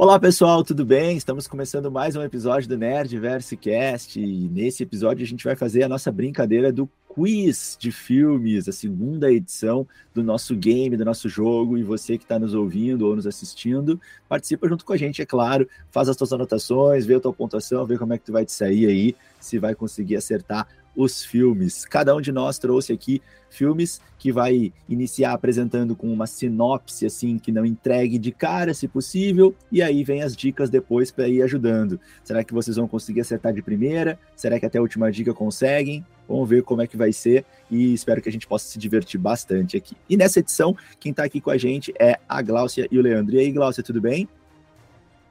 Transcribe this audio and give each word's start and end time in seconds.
Olá 0.00 0.16
pessoal, 0.16 0.62
tudo 0.62 0.86
bem? 0.86 1.16
Estamos 1.16 1.48
começando 1.48 1.90
mais 1.90 2.14
um 2.14 2.22
episódio 2.22 2.68
do 2.68 2.78
Nerdverse 2.78 3.56
Cast. 3.56 4.20
E 4.20 4.48
nesse 4.48 4.84
episódio 4.84 5.24
a 5.24 5.26
gente 5.26 5.42
vai 5.42 5.56
fazer 5.56 5.82
a 5.82 5.88
nossa 5.88 6.12
brincadeira 6.12 6.70
do 6.70 6.88
quiz 7.08 7.76
de 7.76 7.90
filmes, 7.90 8.68
a 8.68 8.72
segunda 8.72 9.28
edição 9.28 9.84
do 10.14 10.22
nosso 10.22 10.54
game, 10.54 10.96
do 10.96 11.04
nosso 11.04 11.28
jogo. 11.28 11.76
E 11.76 11.82
você 11.82 12.16
que 12.16 12.22
está 12.22 12.38
nos 12.38 12.54
ouvindo 12.54 13.08
ou 13.08 13.16
nos 13.16 13.26
assistindo, 13.26 14.00
participa 14.28 14.68
junto 14.68 14.84
com 14.84 14.92
a 14.92 14.96
gente, 14.96 15.20
é 15.20 15.26
claro, 15.26 15.68
faz 15.90 16.08
as 16.08 16.16
suas 16.16 16.32
anotações, 16.32 17.04
vê 17.04 17.16
a 17.16 17.20
tua 17.20 17.32
pontuação, 17.32 17.84
vê 17.84 17.98
como 17.98 18.12
é 18.12 18.18
que 18.18 18.24
tu 18.24 18.32
vai 18.32 18.44
te 18.44 18.52
sair 18.52 18.86
aí, 18.86 19.16
se 19.40 19.58
vai 19.58 19.74
conseguir 19.74 20.14
acertar 20.14 20.68
os 20.98 21.24
filmes. 21.24 21.84
Cada 21.84 22.14
um 22.14 22.20
de 22.20 22.32
nós 22.32 22.58
trouxe 22.58 22.92
aqui 22.92 23.22
filmes 23.48 24.00
que 24.18 24.32
vai 24.32 24.72
iniciar 24.88 25.32
apresentando 25.32 25.94
com 25.94 26.12
uma 26.12 26.26
sinopse 26.26 27.06
assim 27.06 27.38
que 27.38 27.52
não 27.52 27.64
entregue 27.64 28.18
de 28.18 28.32
cara, 28.32 28.74
se 28.74 28.88
possível, 28.88 29.54
e 29.70 29.80
aí 29.80 30.02
vem 30.02 30.22
as 30.22 30.36
dicas 30.36 30.68
depois 30.68 31.12
para 31.12 31.28
ir 31.28 31.40
ajudando. 31.42 32.00
Será 32.24 32.42
que 32.42 32.52
vocês 32.52 32.76
vão 32.76 32.88
conseguir 32.88 33.20
acertar 33.20 33.54
de 33.54 33.62
primeira? 33.62 34.18
Será 34.34 34.58
que 34.58 34.66
até 34.66 34.78
a 34.78 34.82
última 34.82 35.10
dica 35.12 35.32
conseguem? 35.32 36.04
Vamos 36.28 36.48
ver 36.48 36.64
como 36.64 36.82
é 36.82 36.86
que 36.88 36.96
vai 36.96 37.12
ser 37.12 37.44
e 37.70 37.94
espero 37.94 38.20
que 38.20 38.28
a 38.28 38.32
gente 38.32 38.48
possa 38.48 38.66
se 38.66 38.78
divertir 38.78 39.20
bastante 39.20 39.76
aqui. 39.76 39.96
E 40.10 40.16
nessa 40.16 40.40
edição, 40.40 40.76
quem 40.98 41.10
está 41.10 41.22
aqui 41.22 41.40
com 41.40 41.50
a 41.50 41.56
gente 41.56 41.94
é 41.98 42.18
a 42.28 42.42
Gláucia 42.42 42.88
e 42.90 42.98
o 42.98 43.02
Leandro. 43.02 43.36
E 43.36 43.38
aí, 43.38 43.52
Gláucia, 43.52 43.84
tudo 43.84 44.00
bem? 44.00 44.28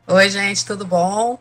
Oi, 0.07 0.29
gente, 0.29 0.65
tudo 0.65 0.85
bom? 0.85 1.37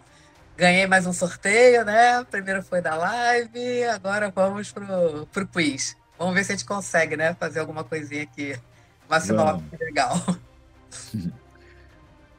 Ganhei 0.56 0.87
mais 0.87 1.06
um 1.06 1.12
sorteio, 1.12 1.84
né? 1.84 2.24
Primeiro 2.30 2.62
foi 2.62 2.80
da 2.80 2.95
live, 2.95 3.84
agora 3.84 4.33
vamos 4.34 4.73
pro, 4.73 5.27
pro 5.30 5.46
quiz. 5.46 5.95
Vamos 6.19 6.34
ver 6.34 6.45
se 6.45 6.52
a 6.52 6.56
gente 6.56 6.65
consegue, 6.65 7.15
né? 7.15 7.34
Fazer 7.34 7.60
alguma 7.60 7.84
coisinha 7.84 8.23
aqui. 8.23 8.59
Uma 9.06 9.20
sinopse 9.20 9.77
legal. 9.79 10.16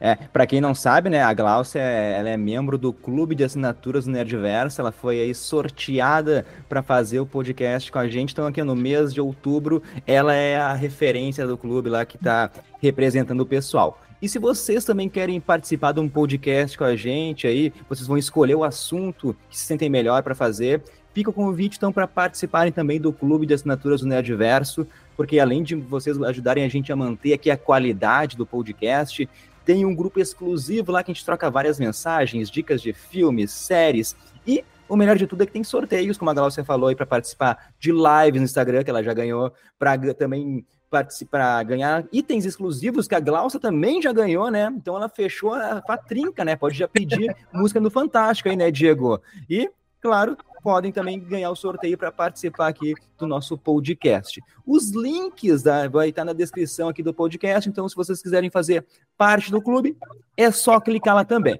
É, 0.00 0.14
para 0.14 0.46
quem 0.46 0.60
não 0.60 0.76
sabe, 0.76 1.10
né, 1.10 1.20
a 1.20 1.34
Glaucia 1.34 1.82
ela 1.82 2.28
é 2.28 2.36
membro 2.36 2.78
do 2.78 2.92
clube 2.92 3.34
de 3.34 3.42
assinaturas 3.42 4.04
do 4.04 4.12
Nerdverso, 4.12 4.80
ela 4.80 4.92
foi 4.92 5.20
aí 5.20 5.34
sorteada 5.34 6.46
para 6.68 6.84
fazer 6.84 7.18
o 7.18 7.26
podcast 7.26 7.90
com 7.90 7.98
a 7.98 8.06
gente, 8.06 8.30
então 8.32 8.46
aqui 8.46 8.62
no 8.62 8.76
mês 8.76 9.12
de 9.12 9.20
outubro 9.20 9.82
ela 10.06 10.32
é 10.32 10.56
a 10.56 10.72
referência 10.72 11.44
do 11.48 11.58
clube 11.58 11.90
lá 11.90 12.06
que 12.06 12.16
está 12.16 12.48
representando 12.80 13.40
o 13.40 13.46
pessoal. 13.46 14.00
E 14.20 14.28
se 14.28 14.38
vocês 14.38 14.84
também 14.84 15.08
querem 15.08 15.40
participar 15.40 15.92
de 15.92 16.00
um 16.00 16.08
podcast 16.08 16.76
com 16.76 16.84
a 16.84 16.96
gente 16.96 17.46
aí, 17.46 17.72
vocês 17.88 18.06
vão 18.06 18.18
escolher 18.18 18.56
o 18.56 18.64
assunto 18.64 19.36
que 19.48 19.56
se 19.56 19.64
sentem 19.64 19.88
melhor 19.88 20.24
para 20.24 20.34
fazer. 20.34 20.82
Fica 21.14 21.30
o 21.30 21.32
convite 21.32 21.76
então 21.76 21.92
para 21.92 22.06
participarem 22.06 22.72
também 22.72 23.00
do 23.00 23.12
clube 23.12 23.46
de 23.46 23.54
assinaturas 23.54 24.00
do 24.00 24.08
Nerdverso, 24.08 24.86
porque 25.16 25.38
além 25.38 25.62
de 25.62 25.76
vocês 25.76 26.20
ajudarem 26.20 26.64
a 26.64 26.68
gente 26.68 26.92
a 26.92 26.96
manter 26.96 27.32
aqui 27.32 27.48
a 27.48 27.56
qualidade 27.56 28.36
do 28.36 28.44
podcast, 28.44 29.28
tem 29.64 29.84
um 29.84 29.94
grupo 29.94 30.18
exclusivo 30.18 30.90
lá 30.90 31.04
que 31.04 31.12
a 31.12 31.14
gente 31.14 31.24
troca 31.24 31.50
várias 31.50 31.78
mensagens, 31.78 32.50
dicas 32.50 32.82
de 32.82 32.92
filmes, 32.92 33.52
séries 33.52 34.16
e 34.44 34.64
o 34.88 34.96
melhor 34.96 35.16
de 35.16 35.26
tudo 35.26 35.42
é 35.42 35.46
que 35.46 35.52
tem 35.52 35.62
sorteios, 35.62 36.16
como 36.16 36.30
a 36.30 36.34
Glaucia 36.34 36.64
falou 36.64 36.88
aí, 36.88 36.96
para 36.96 37.04
participar 37.04 37.72
de 37.78 37.92
lives 37.92 38.40
no 38.40 38.44
Instagram, 38.44 38.82
que 38.82 38.88
ela 38.88 39.02
já 39.02 39.12
ganhou, 39.12 39.52
para 39.78 39.98
também 40.14 40.64
participar, 40.90 41.62
ganhar 41.64 42.06
itens 42.12 42.44
exclusivos 42.44 43.06
que 43.06 43.14
a 43.14 43.20
Glaucia 43.20 43.60
também 43.60 44.00
já 44.00 44.12
ganhou, 44.12 44.50
né? 44.50 44.72
Então 44.76 44.96
ela 44.96 45.08
fechou 45.08 45.54
a 45.54 45.82
patrinca, 45.82 46.44
né? 46.44 46.56
Pode 46.56 46.76
já 46.76 46.88
pedir 46.88 47.34
música 47.52 47.80
no 47.80 47.90
Fantástico 47.90 48.48
aí, 48.48 48.56
né, 48.56 48.70
Diego? 48.70 49.20
E, 49.48 49.70
claro, 50.00 50.36
podem 50.62 50.92
também 50.92 51.20
ganhar 51.20 51.50
o 51.50 51.56
sorteio 51.56 51.96
para 51.96 52.12
participar 52.12 52.68
aqui 52.68 52.94
do 53.18 53.26
nosso 53.26 53.56
podcast. 53.56 54.40
Os 54.66 54.90
links 54.90 55.62
da, 55.62 55.88
vai 55.88 56.08
estar 56.08 56.24
na 56.24 56.32
descrição 56.32 56.88
aqui 56.88 57.02
do 57.02 57.14
podcast, 57.14 57.68
então 57.68 57.88
se 57.88 57.96
vocês 57.96 58.22
quiserem 58.22 58.50
fazer 58.50 58.84
parte 59.16 59.50
do 59.50 59.62
clube, 59.62 59.96
é 60.36 60.50
só 60.50 60.80
clicar 60.80 61.14
lá 61.14 61.24
também. 61.24 61.58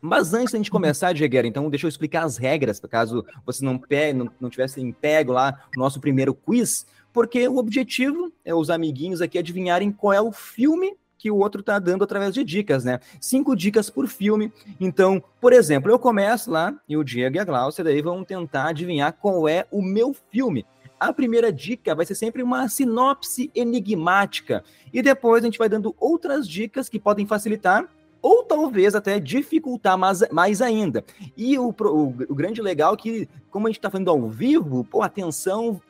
Mas 0.00 0.34
antes 0.34 0.52
da 0.52 0.58
gente 0.58 0.70
começar, 0.70 1.12
Diegueira, 1.12 1.46
então 1.46 1.70
deixa 1.70 1.86
eu 1.86 1.88
explicar 1.88 2.24
as 2.24 2.36
regras, 2.36 2.80
caso 2.80 3.24
vocês 3.46 3.62
não, 3.62 3.78
pe 3.78 4.12
não, 4.12 4.28
não 4.40 4.50
tivessem 4.50 4.90
pego 4.92 5.30
lá 5.30 5.64
o 5.76 5.78
nosso 5.78 6.00
primeiro 6.00 6.34
quiz 6.34 6.84
porque 7.12 7.46
o 7.46 7.58
objetivo 7.58 8.32
é 8.44 8.54
os 8.54 8.70
amiguinhos 8.70 9.20
aqui 9.20 9.38
adivinharem 9.38 9.92
qual 9.92 10.12
é 10.12 10.20
o 10.20 10.32
filme 10.32 10.96
que 11.22 11.30
o 11.30 11.36
outro 11.36 11.60
está 11.60 11.78
dando 11.78 12.02
através 12.02 12.34
de 12.34 12.42
dicas, 12.42 12.82
né? 12.82 12.98
Cinco 13.20 13.54
dicas 13.54 13.88
por 13.88 14.08
filme. 14.08 14.52
Então, 14.80 15.22
por 15.40 15.52
exemplo, 15.52 15.88
eu 15.88 15.96
começo 15.96 16.50
lá 16.50 16.74
e 16.88 16.96
o 16.96 17.04
Diego 17.04 17.36
e 17.36 17.38
a 17.38 17.44
Glaucia 17.44 17.84
daí 17.84 18.02
vão 18.02 18.24
tentar 18.24 18.70
adivinhar 18.70 19.12
qual 19.12 19.48
é 19.48 19.64
o 19.70 19.80
meu 19.80 20.12
filme. 20.32 20.66
A 20.98 21.12
primeira 21.12 21.52
dica 21.52 21.94
vai 21.94 22.04
ser 22.04 22.16
sempre 22.16 22.42
uma 22.42 22.68
sinopse 22.68 23.52
enigmática 23.54 24.64
e 24.92 25.00
depois 25.00 25.44
a 25.44 25.46
gente 25.46 25.58
vai 25.58 25.68
dando 25.68 25.94
outras 26.00 26.48
dicas 26.48 26.88
que 26.88 26.98
podem 26.98 27.24
facilitar 27.24 27.88
ou 28.20 28.42
talvez 28.42 28.94
até 28.94 29.20
dificultar 29.20 29.96
mais, 29.96 30.28
mais 30.30 30.60
ainda. 30.60 31.04
E 31.36 31.56
o, 31.56 31.68
o, 31.68 32.08
o 32.28 32.34
grande 32.34 32.62
legal 32.62 32.94
é 32.94 32.96
que, 32.96 33.28
como 33.48 33.66
a 33.66 33.70
gente 33.70 33.78
está 33.78 33.90
falando 33.90 34.10
ao 34.10 34.28
vivo, 34.28 34.84
pô, 34.84 35.02
atenção 35.02 35.80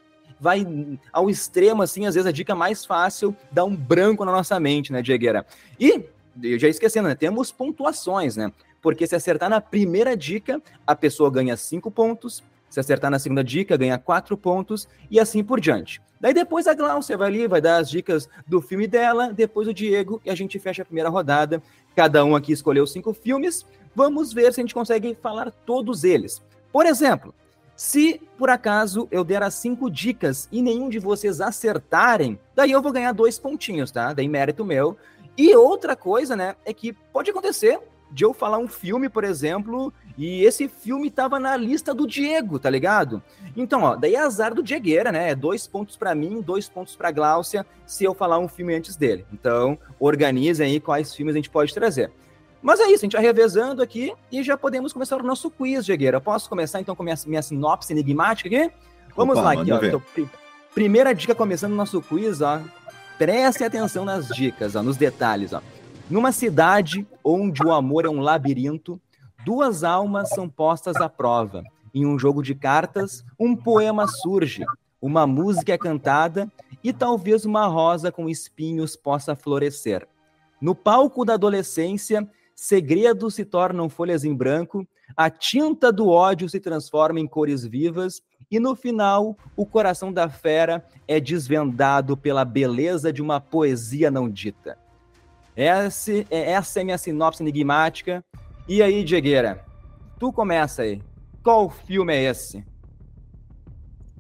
vai 0.43 0.67
ao 1.13 1.31
extremo, 1.31 1.83
assim, 1.83 2.05
às 2.05 2.17
vezes 2.17 2.27
a 2.27 2.33
dica 2.33 2.53
mais 2.53 2.85
fácil 2.85 3.35
dá 3.53 3.65
um 3.65 3.77
branco 3.77 4.25
na 4.25 4.33
nossa 4.33 4.59
mente, 4.59 4.93
né, 4.93 5.01
Diegueira? 5.01 5.47
E, 5.79 6.05
eu 6.43 6.59
já 6.59 6.67
esquecendo, 6.67 7.07
né, 7.07 7.15
temos 7.15 7.53
pontuações, 7.53 8.37
né? 8.37 8.53
Porque 8.83 9.07
se 9.07 9.15
acertar 9.15 9.49
na 9.49 9.61
primeira 9.61 10.17
dica, 10.17 10.61
a 10.85 10.97
pessoa 10.97 11.31
ganha 11.31 11.57
cinco 11.57 11.93
pontos, 11.93 12.43
se 12.69 12.81
acertar 12.81 13.09
na 13.09 13.21
segunda 13.21 13.45
dica, 13.45 13.77
ganha 13.77 13.97
quatro 13.99 14.37
pontos, 14.37 14.89
e 15.09 15.21
assim 15.21 15.45
por 15.45 15.61
diante. 15.61 16.03
Daí 16.21 16.35
depois 16.35 16.67
a 16.67 16.75
Glaucia 16.75 17.17
vai 17.17 17.29
ali, 17.29 17.47
vai 17.47 17.61
dar 17.61 17.77
as 17.77 17.89
dicas 17.89 18.29
do 18.45 18.61
filme 18.61 18.89
dela, 18.89 19.33
depois 19.33 19.69
o 19.69 19.75
Diego, 19.75 20.21
e 20.25 20.31
a 20.31 20.35
gente 20.35 20.59
fecha 20.59 20.83
a 20.83 20.85
primeira 20.85 21.09
rodada. 21.09 21.63
Cada 21.95 22.25
um 22.25 22.35
aqui 22.35 22.51
escolheu 22.51 22.85
cinco 22.85 23.13
filmes. 23.13 23.65
Vamos 23.95 24.33
ver 24.33 24.53
se 24.53 24.61
a 24.61 24.63
gente 24.65 24.75
consegue 24.75 25.17
falar 25.23 25.53
todos 25.65 26.03
eles. 26.03 26.43
Por 26.73 26.85
exemplo, 26.85 27.33
se 27.83 28.21
por 28.39 28.49
acaso 28.49 29.09
eu 29.11 29.25
der 29.25 29.43
as 29.43 29.55
cinco 29.55 29.91
dicas 29.91 30.49
e 30.53 30.63
nenhum 30.63 30.89
de 30.89 31.01
vocês 31.01 31.41
acertarem, 31.41 32.39
daí 32.55 32.71
eu 32.71 32.81
vou 32.81 32.93
ganhar 32.93 33.11
dois 33.11 33.41
pontinhos, 33.41 33.91
tá? 33.91 34.13
Daí 34.13 34.29
mérito 34.29 34.65
meu. 34.65 34.97
E 35.37 35.53
outra 35.57 35.97
coisa, 35.97 36.37
né, 36.37 36.55
é 36.65 36.73
que 36.73 36.93
pode 36.93 37.33
acontecer 37.33 37.81
de 38.09 38.25
eu 38.25 38.33
falar 38.33 38.59
um 38.59 38.69
filme, 38.69 39.09
por 39.09 39.25
exemplo, 39.25 39.93
e 40.17 40.45
esse 40.45 40.69
filme 40.69 41.11
tava 41.11 41.41
na 41.41 41.57
lista 41.57 41.93
do 41.93 42.07
Diego, 42.07 42.57
tá 42.57 42.71
ligado? 42.71 43.21
Então, 43.57 43.83
ó, 43.83 43.97
daí 43.97 44.15
é 44.15 44.21
azar 44.21 44.55
do 44.55 44.63
Diegueira, 44.63 45.11
né? 45.11 45.31
É 45.31 45.35
dois 45.35 45.67
pontos 45.67 45.97
para 45.97 46.15
mim, 46.15 46.41
dois 46.41 46.69
pontos 46.69 46.95
para 46.95 47.11
Gláucia, 47.11 47.67
se 47.85 48.05
eu 48.05 48.15
falar 48.15 48.39
um 48.39 48.47
filme 48.47 48.77
antes 48.77 48.95
dele. 48.95 49.27
Então, 49.33 49.77
organizem 49.99 50.69
aí 50.69 50.79
quais 50.79 51.13
filmes 51.13 51.35
a 51.35 51.39
gente 51.39 51.51
pode 51.51 51.75
trazer. 51.75 52.13
Mas 52.63 52.79
é 52.79 52.85
isso, 52.85 53.05
a 53.05 53.07
gente 53.07 53.13
vai 53.15 53.23
revezando 53.23 53.83
aqui 53.83 54.15
e 54.31 54.43
já 54.43 54.57
podemos 54.57 54.93
começar 54.93 55.21
o 55.21 55.25
nosso 55.25 55.51
quiz, 55.51 55.85
Diegueira. 55.85 56.21
Posso 56.21 56.49
começar 56.49 56.81
então 56.81 56.95
com 56.95 57.03
a 57.03 57.05
minha, 57.05 57.17
minha 57.27 57.43
sinopse 57.43 57.93
enigmática 57.93 58.49
aqui? 58.49 58.73
Vamos 59.17 59.37
Opa, 59.37 59.55
lá 59.55 59.61
aqui, 59.61 59.73
ó. 59.73 59.85
Então, 59.85 60.03
primeira 60.73 61.13
dica 61.13 61.35
começando 61.35 61.73
o 61.73 61.77
nosso 61.77 62.01
quiz, 62.01 62.41
ó. 62.41 62.61
Preste 63.19 63.65
atenção 63.65 64.05
nas 64.05 64.29
dicas, 64.29 64.77
ó, 64.77 64.83
nos 64.83 64.97
detalhes, 64.97 65.53
ó. 65.53 65.61
Numa 66.09 66.31
cidade 66.31 67.07
onde 67.25 67.65
o 67.65 67.73
amor 67.73 68.05
é 68.05 68.09
um 68.09 68.21
labirinto, 68.21 69.01
duas 69.45 69.83
almas 69.83 70.29
são 70.29 70.49
postas 70.49 70.97
à 70.97 71.09
prova. 71.09 71.65
Em 71.93 72.07
um 72.07 72.19
jogo 72.19 72.43
de 72.43 72.55
cartas, 72.55 73.25
um 73.39 73.57
poema 73.57 74.07
surge, 74.07 74.65
uma 75.01 75.27
música 75.27 75.73
é 75.73 75.79
cantada 75.79 76.51
e 76.83 76.93
talvez 76.93 77.45
uma 77.45 77.67
rosa 77.67 78.13
com 78.13 78.29
espinhos 78.29 78.95
possa 78.95 79.35
florescer. 79.35 80.07
No 80.61 80.75
palco 80.75 81.25
da 81.25 81.35
adolescência, 81.35 82.29
segredos 82.55 83.35
se 83.35 83.45
tornam 83.45 83.89
folhas 83.89 84.25
em 84.25 84.35
branco, 84.35 84.87
a 85.17 85.29
tinta 85.29 85.93
do 85.93 86.09
ódio 86.09 86.49
se 86.49 86.61
transforma 86.61 87.21
em 87.21 87.27
cores 87.27 87.65
vivas 87.65 88.23
e 88.53 88.61
no 88.61 88.77
final, 88.77 89.35
o 89.57 89.65
coração 89.65 90.13
da 90.13 90.29
fera 90.29 90.85
é 91.09 91.19
desvendado 91.19 92.19
pela 92.19 92.45
beleza 92.45 93.11
de 93.11 93.23
uma 93.23 93.41
poesia 93.41 94.11
não 94.11 94.29
dita. 94.29 94.77
Essa, 95.57 96.13
é, 96.13 96.53
essa 96.53 96.79
é 96.79 96.85
minha 96.85 96.99
sinopse 96.99 97.43
enigmática. 97.43 98.23
E 98.69 98.83
aí, 98.83 99.03
Diegueira, 99.05 99.65
tu 100.19 100.31
começa 100.31 100.83
aí. 100.83 101.03
Qual 101.43 101.71
filme 101.71 102.15
é 102.15 102.25
esse? 102.25 102.63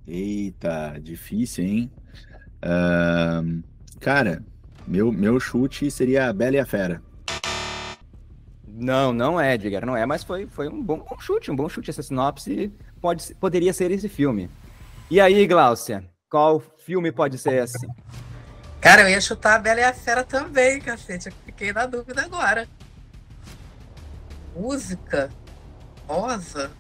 Eita, 0.09 0.99
difícil, 0.99 1.65
hein? 1.65 1.91
Uh, 2.65 3.63
cara, 4.01 4.43
meu, 4.87 5.13
meu 5.13 5.39
chute 5.39 5.91
seria 5.91 6.29
a 6.29 6.33
Bela 6.33 6.57
e 6.57 6.59
a 6.59 6.65
Fera. 6.65 7.03
Não, 8.75 9.13
não 9.13 9.39
é, 9.39 9.55
Edgar, 9.55 9.85
não 9.85 9.95
é, 9.95 10.07
mas 10.07 10.25
foi, 10.25 10.47
foi 10.47 10.69
um 10.69 10.83
bom, 10.83 10.99
bom 10.99 11.19
chute, 11.21 11.51
um 11.51 11.57
bom 11.57 11.69
chute. 11.69 11.91
Essa 11.91 12.03
sinopse 12.03 12.73
pode, 13.01 13.35
poderia 13.35 13.73
ser 13.73 13.91
esse 13.91 14.09
filme. 14.09 14.49
E 15.11 15.21
aí, 15.21 15.47
Gláucia, 15.47 16.09
qual 16.31 16.59
filme 16.79 17.13
pode 17.13 17.37
ser 17.37 17.63
esse? 17.63 17.87
Cara, 18.81 19.03
eu 19.03 19.11
ia 19.11 19.21
chutar 19.21 19.57
a 19.57 19.59
Bela 19.59 19.81
e 19.81 19.85
a 19.85 19.93
Fera 19.93 20.25
também, 20.25 20.81
cacete. 20.81 21.29
Eu 21.29 21.35
fiquei 21.45 21.73
na 21.73 21.85
dúvida 21.85 22.23
agora. 22.23 22.67
Música? 24.57 25.31
Rosa? 26.09 26.71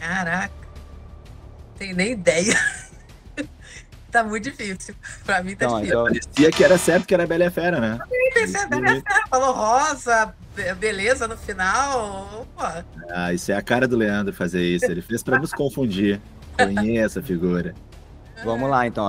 Caraca. 0.00 0.54
Não 1.68 1.74
tenho 1.78 1.94
nem 1.94 2.12
ideia. 2.12 2.54
tá 4.14 4.22
muito 4.22 4.44
difícil. 4.44 4.94
Pra 5.24 5.42
mim 5.42 5.56
tá 5.56 5.66
Não, 5.66 5.80
difícil. 5.80 6.00
Então... 6.00 6.04
Parecia 6.04 6.52
que 6.52 6.64
era 6.64 6.78
certo 6.78 7.06
que 7.06 7.14
era 7.14 7.26
Bela 7.26 7.44
e 7.44 7.46
a 7.48 7.50
Fera, 7.50 7.80
né? 7.80 7.98
Eu 8.00 8.32
pensei, 8.32 8.60
a 8.60 8.66
Bela 8.66 8.86
e 8.86 8.98
a 8.98 9.02
Fera 9.02 9.26
falou 9.28 9.52
rosa, 9.52 10.34
beleza 10.78 11.26
no 11.26 11.36
final. 11.36 12.46
Pô. 12.54 12.62
Ah, 13.10 13.32
isso 13.32 13.50
é 13.50 13.56
a 13.56 13.62
cara 13.62 13.88
do 13.88 13.96
Leandro 13.96 14.32
fazer 14.32 14.62
isso. 14.62 14.86
Ele 14.86 15.02
fez 15.02 15.22
pra 15.22 15.38
nos 15.38 15.52
confundir. 15.52 16.20
Conheça 16.56 17.18
a 17.18 17.22
figura. 17.22 17.74
Vamos 18.44 18.70
lá, 18.70 18.86
então. 18.86 19.06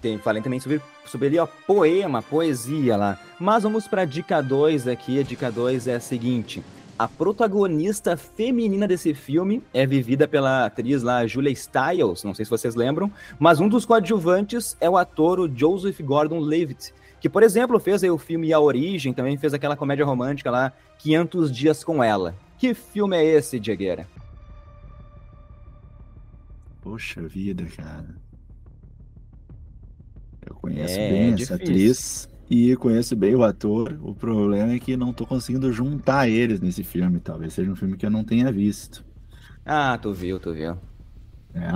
Tem, 0.00 0.18
falei 0.18 0.42
também 0.42 0.60
sobre, 0.60 0.80
sobre 1.06 1.26
ali, 1.28 1.38
ó, 1.38 1.46
poema, 1.46 2.22
poesia 2.22 2.96
lá. 2.96 3.18
Mas 3.38 3.62
vamos 3.62 3.86
pra 3.86 4.04
dica 4.04 4.40
2 4.40 4.88
aqui. 4.88 5.20
A 5.20 5.22
dica 5.22 5.50
2 5.50 5.86
é 5.86 5.94
a 5.96 6.00
seguinte. 6.00 6.62
A 6.98 7.06
protagonista 7.06 8.16
feminina 8.16 8.88
desse 8.88 9.14
filme 9.14 9.62
é 9.72 9.86
vivida 9.86 10.26
pela 10.26 10.66
atriz 10.66 11.00
lá, 11.00 11.24
Julia 11.28 11.54
Stiles, 11.54 12.24
não 12.24 12.34
sei 12.34 12.44
se 12.44 12.50
vocês 12.50 12.74
lembram, 12.74 13.08
mas 13.38 13.60
um 13.60 13.68
dos 13.68 13.86
coadjuvantes 13.86 14.76
é 14.80 14.90
o 14.90 14.96
ator 14.96 15.48
Joseph 15.54 16.00
Gordon-Levitt, 16.00 16.92
que, 17.20 17.28
por 17.28 17.44
exemplo, 17.44 17.78
fez 17.78 18.02
aí 18.02 18.10
o 18.10 18.18
filme 18.18 18.52
A 18.52 18.58
Origem, 18.58 19.12
também 19.12 19.36
fez 19.36 19.54
aquela 19.54 19.76
comédia 19.76 20.04
romântica 20.04 20.50
lá, 20.50 20.72
500 20.98 21.52
Dias 21.52 21.84
com 21.84 22.02
Ela. 22.02 22.34
Que 22.58 22.74
filme 22.74 23.16
é 23.16 23.24
esse, 23.24 23.60
Diegueira? 23.60 24.08
Poxa 26.80 27.22
vida, 27.22 27.64
cara. 27.76 28.08
Eu 30.44 30.54
conheço 30.56 30.98
é, 30.98 31.10
bem 31.10 31.34
essa 31.34 31.54
atriz 31.54 32.28
e 32.50 32.74
conheço 32.76 33.14
bem 33.14 33.34
o 33.34 33.44
ator. 33.44 33.98
O 34.02 34.14
problema 34.14 34.72
é 34.72 34.78
que 34.78 34.96
não 34.96 35.12
tô 35.12 35.26
conseguindo 35.26 35.72
juntar 35.72 36.28
eles 36.28 36.60
nesse 36.60 36.82
filme. 36.82 37.20
Talvez 37.20 37.52
seja 37.52 37.70
um 37.70 37.76
filme 37.76 37.96
que 37.96 38.06
eu 38.06 38.10
não 38.10 38.24
tenha 38.24 38.50
visto. 38.50 39.04
Ah, 39.64 39.98
tu 40.00 40.14
viu, 40.14 40.40
tu 40.40 40.54
viu. 40.54 40.78
É. 41.54 41.70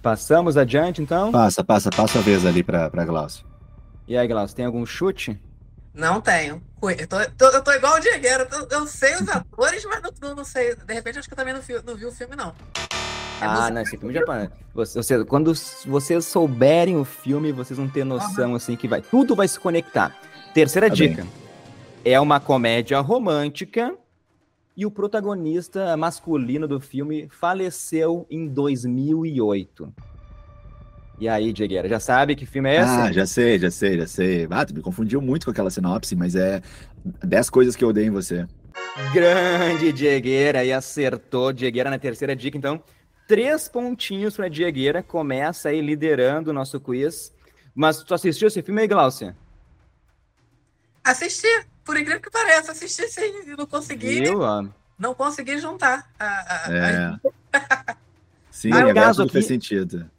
Passamos 0.00 0.56
adiante, 0.56 1.02
então? 1.02 1.32
Passa, 1.32 1.64
passa, 1.64 1.90
passa 1.90 2.20
a 2.20 2.22
vez 2.22 2.46
ali 2.46 2.62
pra, 2.62 2.88
pra 2.88 3.04
Glaucio. 3.04 3.44
E 4.06 4.16
aí, 4.16 4.28
Glaucio, 4.28 4.54
tem 4.54 4.64
algum 4.64 4.86
chute? 4.86 5.40
Não 5.92 6.20
tenho. 6.20 6.62
Eu 6.82 7.08
tô, 7.08 7.16
tô, 7.36 7.46
eu 7.46 7.64
tô 7.64 7.72
igual 7.72 7.96
o 7.96 8.00
Diegueiro. 8.00 8.46
Eu, 8.52 8.68
eu, 8.70 8.86
sei 8.86 9.14
os 9.16 9.26
atores, 9.28 9.84
mas 9.86 10.02
não, 10.20 10.36
não, 10.36 10.44
sei. 10.44 10.76
De 10.76 10.94
repente, 10.94 11.18
acho 11.18 11.26
que 11.26 11.34
eu 11.34 11.38
também 11.38 11.54
não 11.54 11.60
vi, 11.60 11.82
não 11.84 11.96
vi 11.96 12.06
o 12.06 12.12
filme, 12.12 12.36
não. 12.36 12.54
É 13.40 13.44
ah, 13.44 13.70
não, 13.70 13.82
esse 13.82 13.96
filme 13.98 14.14
já. 14.14 14.22
Você, 14.74 15.02
você, 15.02 15.24
quando 15.24 15.52
vocês 15.86 16.24
souberem 16.24 16.96
o 16.96 17.04
filme, 17.04 17.52
vocês 17.52 17.76
vão 17.76 17.88
ter 17.88 18.04
noção, 18.04 18.50
uhum. 18.50 18.56
assim, 18.56 18.76
que 18.76 18.88
vai. 18.88 19.02
Tudo 19.02 19.36
vai 19.36 19.46
se 19.46 19.60
conectar. 19.60 20.16
Terceira 20.54 20.88
tá 20.88 20.94
dica. 20.94 21.22
Bem. 21.22 21.32
É 22.04 22.20
uma 22.20 22.40
comédia 22.40 22.98
romântica 23.00 23.94
e 24.76 24.86
o 24.86 24.90
protagonista 24.90 25.96
masculino 25.96 26.66
do 26.66 26.80
filme 26.80 27.28
faleceu 27.28 28.26
em 28.30 28.46
2008. 28.46 29.92
E 31.18 31.28
aí, 31.28 31.52
Diegueira, 31.52 31.88
já 31.88 31.98
sabe 31.98 32.36
que 32.36 32.44
filme 32.44 32.68
é 32.70 32.76
esse? 32.76 32.90
Ah, 32.90 33.12
já 33.12 33.26
sei, 33.26 33.58
já 33.58 33.70
sei, 33.70 33.98
já 33.98 34.06
sei. 34.06 34.46
Ah, 34.50 34.64
tu 34.64 34.74
me 34.74 34.82
confundiu 34.82 35.20
muito 35.20 35.46
com 35.46 35.50
aquela 35.50 35.70
sinopse, 35.70 36.14
mas 36.14 36.34
é 36.34 36.60
10 37.24 37.48
coisas 37.48 37.74
que 37.74 37.82
eu 37.82 37.88
odeio 37.88 38.08
em 38.08 38.10
você. 38.10 38.46
Grande 39.12 39.92
Diegueira, 39.92 40.62
e 40.62 40.72
acertou. 40.72 41.52
Diegueira 41.52 41.88
na 41.88 41.98
terceira 41.98 42.36
dica, 42.36 42.56
então. 42.58 42.82
Três 43.26 43.68
pontinhos 43.68 44.36
para 44.36 44.48
Diegueira, 44.48 45.02
começa 45.02 45.68
aí 45.68 45.80
liderando 45.80 46.50
o 46.50 46.52
nosso 46.52 46.78
quiz. 46.80 47.32
Mas 47.74 48.02
tu 48.02 48.14
assistiu 48.14 48.48
esse 48.48 48.62
filme 48.62 48.82
aí, 48.82 48.88
Glaucia? 48.88 49.36
Assisti, 51.02 51.48
por 51.84 51.96
incrível 51.96 52.20
que 52.20 52.30
pareça, 52.30 52.72
assisti 52.72 53.08
sim, 53.08 53.42
e 53.46 53.56
não 53.56 53.66
consegui. 53.66 54.20
Viu? 54.20 54.40
Não 54.98 55.14
consegui 55.14 55.58
juntar. 55.58 56.10
A, 56.18 56.26
a, 56.26 56.72
é. 56.72 57.18
a... 57.52 57.96
Sim, 58.50 58.72
agora 58.72 58.94
caso 58.94 59.22
aqui, 59.22 59.32
fez 59.32 59.46
sentido. 59.46 60.10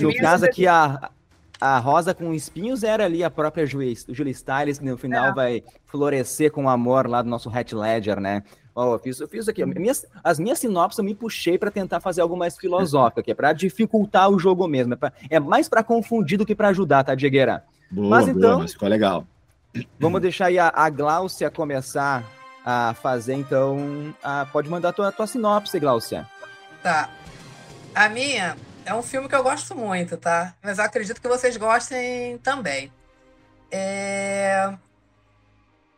No 0.00 0.14
caso 0.16 0.44
aqui, 0.44 0.66
a, 0.66 1.10
a 1.58 1.78
rosa 1.78 2.12
com 2.14 2.34
espinhos 2.34 2.82
era 2.82 3.06
ali 3.06 3.24
a 3.24 3.30
própria 3.30 3.64
Julia 3.64 3.94
Stiles, 3.94 4.78
que 4.78 4.84
no 4.84 4.98
final 4.98 5.28
é. 5.28 5.32
vai 5.32 5.64
florescer 5.86 6.52
com 6.52 6.66
o 6.66 6.68
amor 6.68 7.08
lá 7.08 7.22
do 7.22 7.30
nosso 7.30 7.48
Hat 7.48 7.74
Ledger, 7.74 8.20
né? 8.20 8.42
Oh, 8.78 8.92
eu 8.92 8.98
fiz, 8.98 9.18
eu 9.18 9.26
fiz 9.26 9.48
aqui. 9.48 9.64
Minhas, 9.64 10.04
as 10.22 10.38
minhas 10.38 10.58
sinopses 10.58 10.98
eu 10.98 11.04
me 11.04 11.14
puxei 11.14 11.56
para 11.56 11.70
tentar 11.70 11.98
fazer 11.98 12.20
algo 12.20 12.36
mais 12.36 12.58
filosófico 12.58 13.20
aqui, 13.20 13.34
para 13.34 13.54
dificultar 13.54 14.28
o 14.28 14.38
jogo 14.38 14.68
mesmo. 14.68 14.92
É, 14.92 14.96
pra, 14.96 15.12
é 15.30 15.40
mais 15.40 15.66
para 15.66 15.82
confundir 15.82 16.36
do 16.36 16.44
que 16.44 16.54
para 16.54 16.68
ajudar, 16.68 17.02
tá, 17.02 17.14
Diegueira? 17.14 17.64
Boa, 17.90 18.08
mas 18.10 18.28
então. 18.28 18.50
Boa, 18.50 18.58
mas 18.58 18.72
ficou 18.74 18.86
legal. 18.86 19.26
Vamos 19.98 20.20
deixar 20.20 20.46
aí 20.46 20.58
a, 20.58 20.70
a 20.74 20.90
Gláucia 20.90 21.50
começar 21.50 22.22
a 22.62 22.92
fazer, 23.00 23.32
então. 23.32 24.14
A, 24.22 24.44
pode 24.44 24.68
mandar 24.68 24.90
a 24.90 24.92
tua, 24.92 25.08
a 25.08 25.12
tua 25.12 25.26
sinopse, 25.26 25.80
Gláucia. 25.80 26.28
Tá. 26.82 27.08
A 27.94 28.10
minha 28.10 28.58
é 28.84 28.94
um 28.94 29.02
filme 29.02 29.26
que 29.26 29.34
eu 29.34 29.42
gosto 29.42 29.74
muito, 29.74 30.18
tá? 30.18 30.54
Mas 30.62 30.76
eu 30.76 30.84
acredito 30.84 31.18
que 31.18 31.28
vocês 31.28 31.56
gostem 31.56 32.36
também. 32.42 32.92
É 33.70 34.70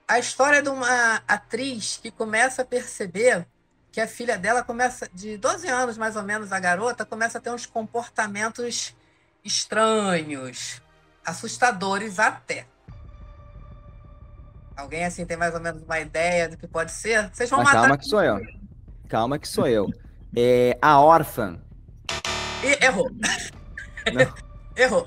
a 0.08 0.18
história 0.18 0.62
de 0.62 0.70
uma 0.70 1.22
atriz 1.28 1.98
que 2.02 2.10
começa 2.10 2.62
a 2.62 2.64
perceber 2.64 3.46
que 3.92 4.00
a 4.00 4.08
filha 4.08 4.38
dela 4.38 4.64
começa, 4.64 5.08
de 5.12 5.36
12 5.36 5.68
anos 5.68 5.98
mais 5.98 6.16
ou 6.16 6.22
menos, 6.22 6.50
a 6.50 6.58
garota, 6.58 7.04
começa 7.04 7.36
a 7.36 7.40
ter 7.40 7.50
uns 7.50 7.66
comportamentos 7.66 8.96
estranhos, 9.44 10.80
assustadores 11.24 12.18
até. 12.18 12.66
Alguém 14.74 15.04
assim 15.04 15.26
tem 15.26 15.36
mais 15.36 15.54
ou 15.54 15.60
menos 15.60 15.82
uma 15.82 16.00
ideia 16.00 16.48
do 16.48 16.56
que 16.56 16.66
pode 16.66 16.92
ser? 16.92 17.28
Vocês 17.32 17.50
vão 17.50 17.58
Mas 17.58 17.68
matar. 17.68 17.80
Calma 17.80 17.98
que 17.98 18.06
sou 18.06 18.22
eu. 18.22 18.40
Calma 19.08 19.38
que 19.38 19.48
sou 19.48 19.66
eu. 19.66 19.90
É 20.34 20.78
a 20.80 21.00
órfã. 21.00 21.60
E, 22.62 22.84
errou. 22.84 23.10
errou. 24.76 25.06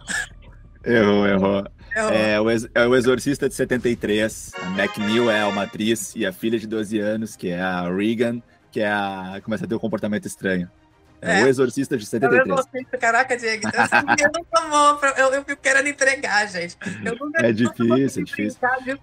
Errou, 0.83 1.27
errou. 1.27 1.63
É, 1.95 2.39
o, 2.39 2.49
é 2.49 2.87
o 2.87 2.95
Exorcista 2.95 3.49
de 3.49 3.55
73. 3.55 4.51
A 4.55 4.81
McNeil 4.81 5.29
é 5.29 5.45
uma 5.45 5.63
atriz 5.63 6.13
e 6.15 6.25
a 6.25 6.31
filha 6.31 6.57
de 6.57 6.67
12 6.67 6.99
anos, 6.99 7.35
que 7.35 7.49
é 7.49 7.59
a 7.59 7.89
Regan, 7.89 8.41
que 8.71 8.79
é 8.79 8.87
a. 8.87 9.41
começa 9.43 9.65
a 9.65 9.67
ter 9.67 9.75
um 9.75 9.79
comportamento 9.79 10.25
estranho. 10.25 10.69
É, 11.21 11.41
é. 11.41 11.43
o 11.43 11.47
Exorcista 11.47 11.97
de 11.97 12.05
73. 12.05 12.65
Caraca, 12.99 13.37
Diego, 13.37 13.67
eu 13.67 14.31
não 14.33 14.43
tomou, 14.45 14.99
eu, 15.17 15.33
eu 15.33 15.45
fico 15.45 15.61
querendo 15.61 15.87
entregar, 15.87 16.47
gente. 16.47 16.75
é 17.35 17.51
difícil, 17.51 18.21
é 18.21 18.25
difícil. 18.25 18.59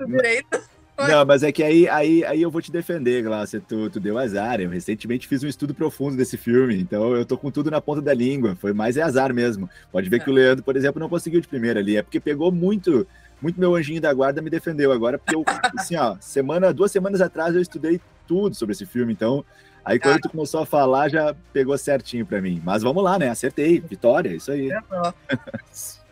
Direito. 0.07 0.78
Não, 0.99 1.25
mas 1.25 1.45
é 1.45 1.53
que 1.53 1.63
aí, 1.63 1.89
aí, 1.89 2.25
aí 2.25 2.43
eu 2.43 2.51
vou 2.51 2.61
te 2.61 2.73
defender, 2.73 3.23
Glaucia. 3.23 3.61
Tu, 3.61 3.89
tu 3.89 4.01
deu 4.01 4.19
azar. 4.19 4.61
Eu 4.61 4.69
recentemente 4.69 5.29
fiz 5.29 5.45
um 5.45 5.47
estudo 5.47 5.73
profundo 5.73 6.17
desse 6.17 6.37
filme, 6.37 6.77
então 6.77 7.15
eu 7.15 7.25
tô 7.25 7.39
com 7.39 7.51
tudo 7.53 7.71
na 7.71 7.81
ponta 7.81 8.03
da 8.03 8.13
língua. 8.13 8.57
Foi 8.57 8.73
mais 8.73 8.97
é 8.97 9.03
azar 9.03 9.33
mesmo. 9.33 9.71
Pode 9.93 10.11
ver 10.11 10.17
é. 10.17 10.19
que 10.19 10.29
o 10.29 10.33
Leandro, 10.33 10.65
por 10.65 10.77
exemplo, 10.77 10.99
não 10.99 11.09
conseguiu 11.09 11.41
de 11.41 11.47
primeira 11.47 11.79
ali. 11.79 11.97
É 11.97 12.03
porque 12.03 12.19
pegou 12.19 12.51
muito, 12.51 13.07
muito 13.41 13.61
meu 13.61 13.77
anjinho 13.77 14.01
da 14.01 14.13
guarda 14.13 14.43
me 14.43 14.51
defendeu 14.51 14.91
agora, 14.91 15.19
porque 15.19 15.37
eu, 15.37 15.45
assim, 15.79 15.95
ó, 15.95 16.17
semana, 16.21 16.73
duas 16.73 16.91
semanas 16.91 17.21
atrás 17.21 17.55
eu 17.55 17.63
estudei 17.63 18.01
tudo 18.27 18.57
sobre 18.57 18.73
esse 18.73 18.85
filme, 18.85 19.13
então. 19.13 19.45
Aí 19.85 19.99
quando 19.99 20.21
tu 20.21 20.29
começou 20.29 20.61
a 20.61 20.67
falar, 20.67 21.09
já 21.09 21.35
pegou 21.53 21.79
certinho 21.79 22.27
para 22.27 22.43
mim. 22.43 22.61
Mas 22.65 22.83
vamos 22.83 23.03
lá, 23.03 23.19
né? 23.19 23.31
Acertei. 23.31 23.81
Vitória, 23.81 24.35
isso 24.35 24.51
aí. 24.51 24.69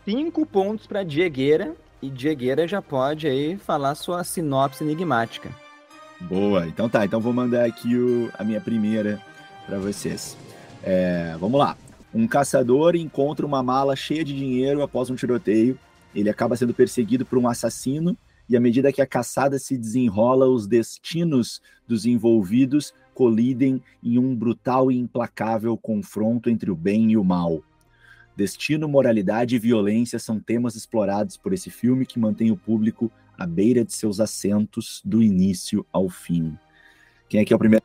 Cinco 0.05 0.45
pontos 0.45 0.87
para 0.87 1.03
Diegueira 1.03 1.75
e 2.01 2.09
Diegueira 2.09 2.67
já 2.67 2.81
pode 2.81 3.27
aí 3.27 3.57
falar 3.57 3.95
sua 3.95 4.23
sinopse 4.23 4.83
enigmática. 4.83 5.49
Boa, 6.21 6.67
então 6.67 6.89
tá, 6.89 7.05
então 7.05 7.19
vou 7.19 7.33
mandar 7.33 7.65
aqui 7.65 7.95
o, 7.95 8.31
a 8.37 8.43
minha 8.43 8.59
primeira 8.59 9.21
para 9.65 9.77
vocês. 9.77 10.35
É, 10.83 11.35
vamos 11.39 11.59
lá. 11.59 11.77
Um 12.13 12.27
caçador 12.27 12.95
encontra 12.95 13.45
uma 13.45 13.61
mala 13.61 13.95
cheia 13.95 14.23
de 14.23 14.35
dinheiro 14.35 14.81
após 14.81 15.09
um 15.09 15.15
tiroteio. 15.15 15.77
Ele 16.15 16.29
acaba 16.29 16.55
sendo 16.55 16.73
perseguido 16.73 17.25
por 17.25 17.37
um 17.37 17.47
assassino 17.47 18.17
e 18.49 18.55
à 18.55 18.59
medida 18.59 18.91
que 18.93 19.01
a 19.01 19.07
caçada 19.07 19.59
se 19.59 19.77
desenrola, 19.77 20.47
os 20.47 20.65
destinos 20.65 21.61
dos 21.87 22.05
envolvidos 22.05 22.93
colidem 23.13 23.81
em 24.01 24.17
um 24.17 24.35
brutal 24.35 24.91
e 24.91 24.97
implacável 24.97 25.75
confronto 25.77 26.49
entre 26.49 26.71
o 26.71 26.75
bem 26.75 27.11
e 27.11 27.17
o 27.17 27.23
mal. 27.23 27.61
Destino, 28.37 28.87
moralidade 28.87 29.55
e 29.55 29.59
violência 29.59 30.19
são 30.19 30.39
temas 30.39 30.75
explorados 30.75 31.35
por 31.35 31.53
esse 31.53 31.71
filme 31.71 32.05
que 32.05 32.19
mantém 32.19 32.51
o 32.51 32.55
público 32.55 33.11
à 33.35 33.47
beira 33.47 33.83
de 33.83 33.91
seus 33.91 34.19
assentos 34.19 35.01
do 35.03 35.23
início 35.23 35.83
ao 35.91 36.07
fim. 36.07 36.55
Quem 37.27 37.41
é 37.41 37.45
que 37.45 37.51
é 37.51 37.55
o 37.55 37.59
primeiro? 37.59 37.83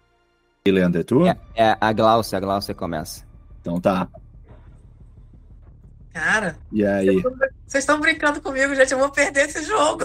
Leandro, 0.66 1.00
é 1.00 1.04
tu? 1.04 1.26
É, 1.26 1.38
é 1.56 1.76
a 1.80 1.92
Glaucia, 1.92 2.36
a 2.36 2.40
Glaucia 2.40 2.74
começa. 2.74 3.24
Então 3.62 3.80
tá. 3.80 4.06
Cara, 6.12 6.58
e 6.70 6.84
aí? 6.84 7.22
Vocês 7.66 7.82
estão 7.82 7.98
brincando 7.98 8.40
comigo, 8.42 8.74
gente. 8.74 8.92
Eu 8.92 8.98
vou 8.98 9.10
perder 9.10 9.46
esse 9.46 9.64
jogo. 9.64 10.04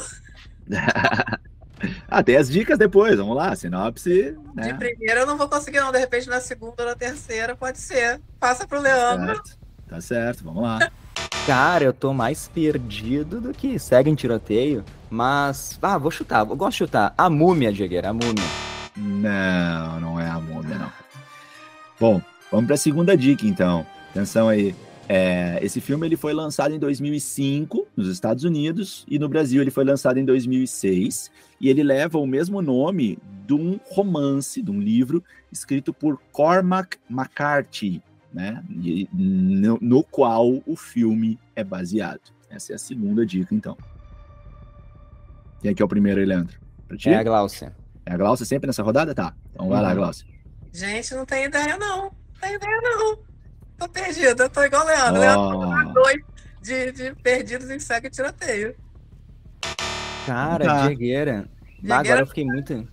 ah, 2.08 2.24
tem 2.24 2.38
as 2.38 2.50
dicas 2.50 2.77
depois, 2.77 3.18
vamos 3.18 3.36
lá, 3.36 3.54
sinopse. 3.54 4.38
Né? 4.56 4.72
De 4.72 4.74
primeira 4.75 5.20
eu 5.20 5.27
não 5.27 5.38
vou 5.38 5.50
conseguir, 5.50 5.82
não. 5.82 5.92
De 5.92 6.00
repente, 6.00 6.30
na 6.30 6.39
segunda 6.39 6.75
ou 6.80 6.86
na 6.86 6.96
terceira, 6.96 7.54
pode 7.54 7.80
ser. 7.80 8.22
Passa 8.39 8.66
pro 8.66 8.80
Leandro. 8.80 9.36
Certo. 9.36 9.66
Tá 9.88 10.01
certo, 10.01 10.44
vamos 10.44 10.63
lá. 10.63 10.91
Cara, 11.46 11.84
eu 11.86 11.94
tô 11.94 12.13
mais 12.13 12.50
perdido 12.50 13.39
do 13.39 13.53
que 13.53 13.79
segue 13.79 14.10
em 14.10 14.15
tiroteio, 14.15 14.84
mas. 15.10 15.79
Ah, 15.82 15.98
vou 15.98 16.12
chutar, 16.12 16.39
eu 16.48 16.56
gosto 16.56 16.72
de 16.72 16.77
chutar. 16.79 17.13
A 17.17 17.29
múmia, 17.29 17.72
Diegueira, 17.72 18.10
a 18.10 18.13
múmia. 18.13 18.44
Não, 18.98 20.00
não 20.00 20.20
é 20.20 20.27
a 20.27 20.39
múmia, 20.39 20.77
não. 20.77 20.91
Bom, 22.00 22.22
vamos 22.51 22.67
pra 22.67 22.75
segunda 22.75 23.15
dica 23.15 23.46
então. 23.46 23.86
Atenção 24.12 24.50
aí. 24.50 24.75
É, 25.10 25.58
esse 25.62 25.79
filme 25.79 26.06
ele 26.06 26.17
foi 26.17 26.34
lançado 26.34 26.74
em 26.75 26.79
2005 26.79 27.88
nos 27.96 28.10
Estados 28.10 28.44
Unidos 28.44 29.06
e 29.08 29.17
no 29.17 29.29
Brasil 29.29 29.62
ele 29.62 29.72
foi 29.72 29.86
lançado 29.86 30.17
em 30.17 30.25
2006 30.25 31.32
e 31.62 31.70
ele 31.70 31.82
leva 31.82 32.17
o 32.17 32.27
mesmo 32.27 32.62
nome 32.62 33.17
de 33.46 33.53
um 33.53 33.79
romance, 33.89 34.62
de 34.62 34.70
um 34.70 34.82
livro 34.82 35.24
escrito 35.50 35.94
por 35.94 36.20
Cormac 36.34 36.98
McCarthy, 37.10 38.01
né? 38.34 38.63
E, 38.69 39.07
no, 39.13 39.77
no 39.81 40.03
qual 40.03 40.62
o 40.65 40.75
filme 40.75 41.39
é 41.55 41.63
baseado. 41.63 42.22
Essa 42.50 42.74
é 42.74 42.75
a 42.75 42.79
segunda 42.79 43.25
dica, 43.25 43.53
então. 43.53 43.77
Quem 45.62 45.72
é 45.72 45.74
que 45.74 45.81
é 45.81 45.86
o 45.86 45.88
primeiro 45.88 46.19
aí, 46.19 46.25
Leandro? 46.25 46.57
É 47.05 47.15
a 47.15 47.24
Glaucia. 47.24 47.75
É 48.05 48.13
a 48.13 48.17
Glaucia 48.17 48.46
sempre 48.46 48.67
nessa 48.67 48.84
rodada? 48.84 49.13
Tá. 49.13 49.34
Então 49.51 49.67
vai 49.67 49.81
lá, 49.81 49.89
uhum. 49.89 49.96
Glaucia. 49.96 50.27
Gente, 50.72 51.15
não 51.15 51.25
tem 51.25 51.46
ideia, 51.46 51.77
não. 51.77 52.03
Não 52.03 52.12
tem 52.39 52.55
ideia, 52.55 52.79
não. 52.81 53.19
Tô 53.77 53.89
perdida, 53.89 54.43
eu 54.43 54.50
tô 54.50 54.63
igual 54.63 54.84
o 54.84 54.88
Leandro. 54.88 55.15
Oh. 55.15 55.19
Leandro 55.19 55.69
tá 55.69 55.84
dois 55.93 56.24
de, 56.62 56.91
de 56.91 57.15
perdidos 57.15 57.69
em 57.69 57.79
segue 57.79 58.10
tiroteio. 58.10 58.75
Cara, 60.25 60.65
tá. 60.65 60.88
Diegueira. 60.88 61.50
Agora 61.89 62.22
eu 62.22 62.27
fiquei 62.27 62.46
muito. 62.46 62.88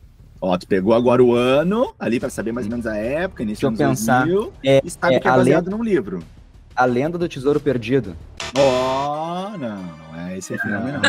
Ó, 0.47 0.59
tu 0.59 0.67
pegou 0.67 0.93
agora 0.93 1.25
o 1.25 1.35
ano, 1.35 1.95
ali 1.99 2.21
para 2.21 2.29
saber 2.29 2.53
mais 2.53 2.67
ou 2.67 2.71
menos 2.71 2.87
a 2.87 2.95
época, 2.95 3.43
início 3.43 3.67
eu 3.67 3.73
pensar. 3.73 4.27
2000, 4.27 4.53
é, 4.63 4.83
e 4.85 4.91
sabe 4.91 5.15
é, 5.15 5.21
que 5.21 5.27
é 5.27 5.31
baseado 5.31 5.65
lenda, 5.65 5.75
num 5.75 5.83
livro. 5.83 6.23
A 6.77 6.85
Lenda 6.85 7.17
do 7.17 7.27
Tesouro 7.27 7.59
Perdido. 7.59 8.15
Ó, 8.55 9.47
oh, 9.55 9.57
não, 9.57 9.83
não 9.83 10.21
é 10.21 10.37
esse 10.37 10.59
filme, 10.59 10.93
não. 10.93 11.01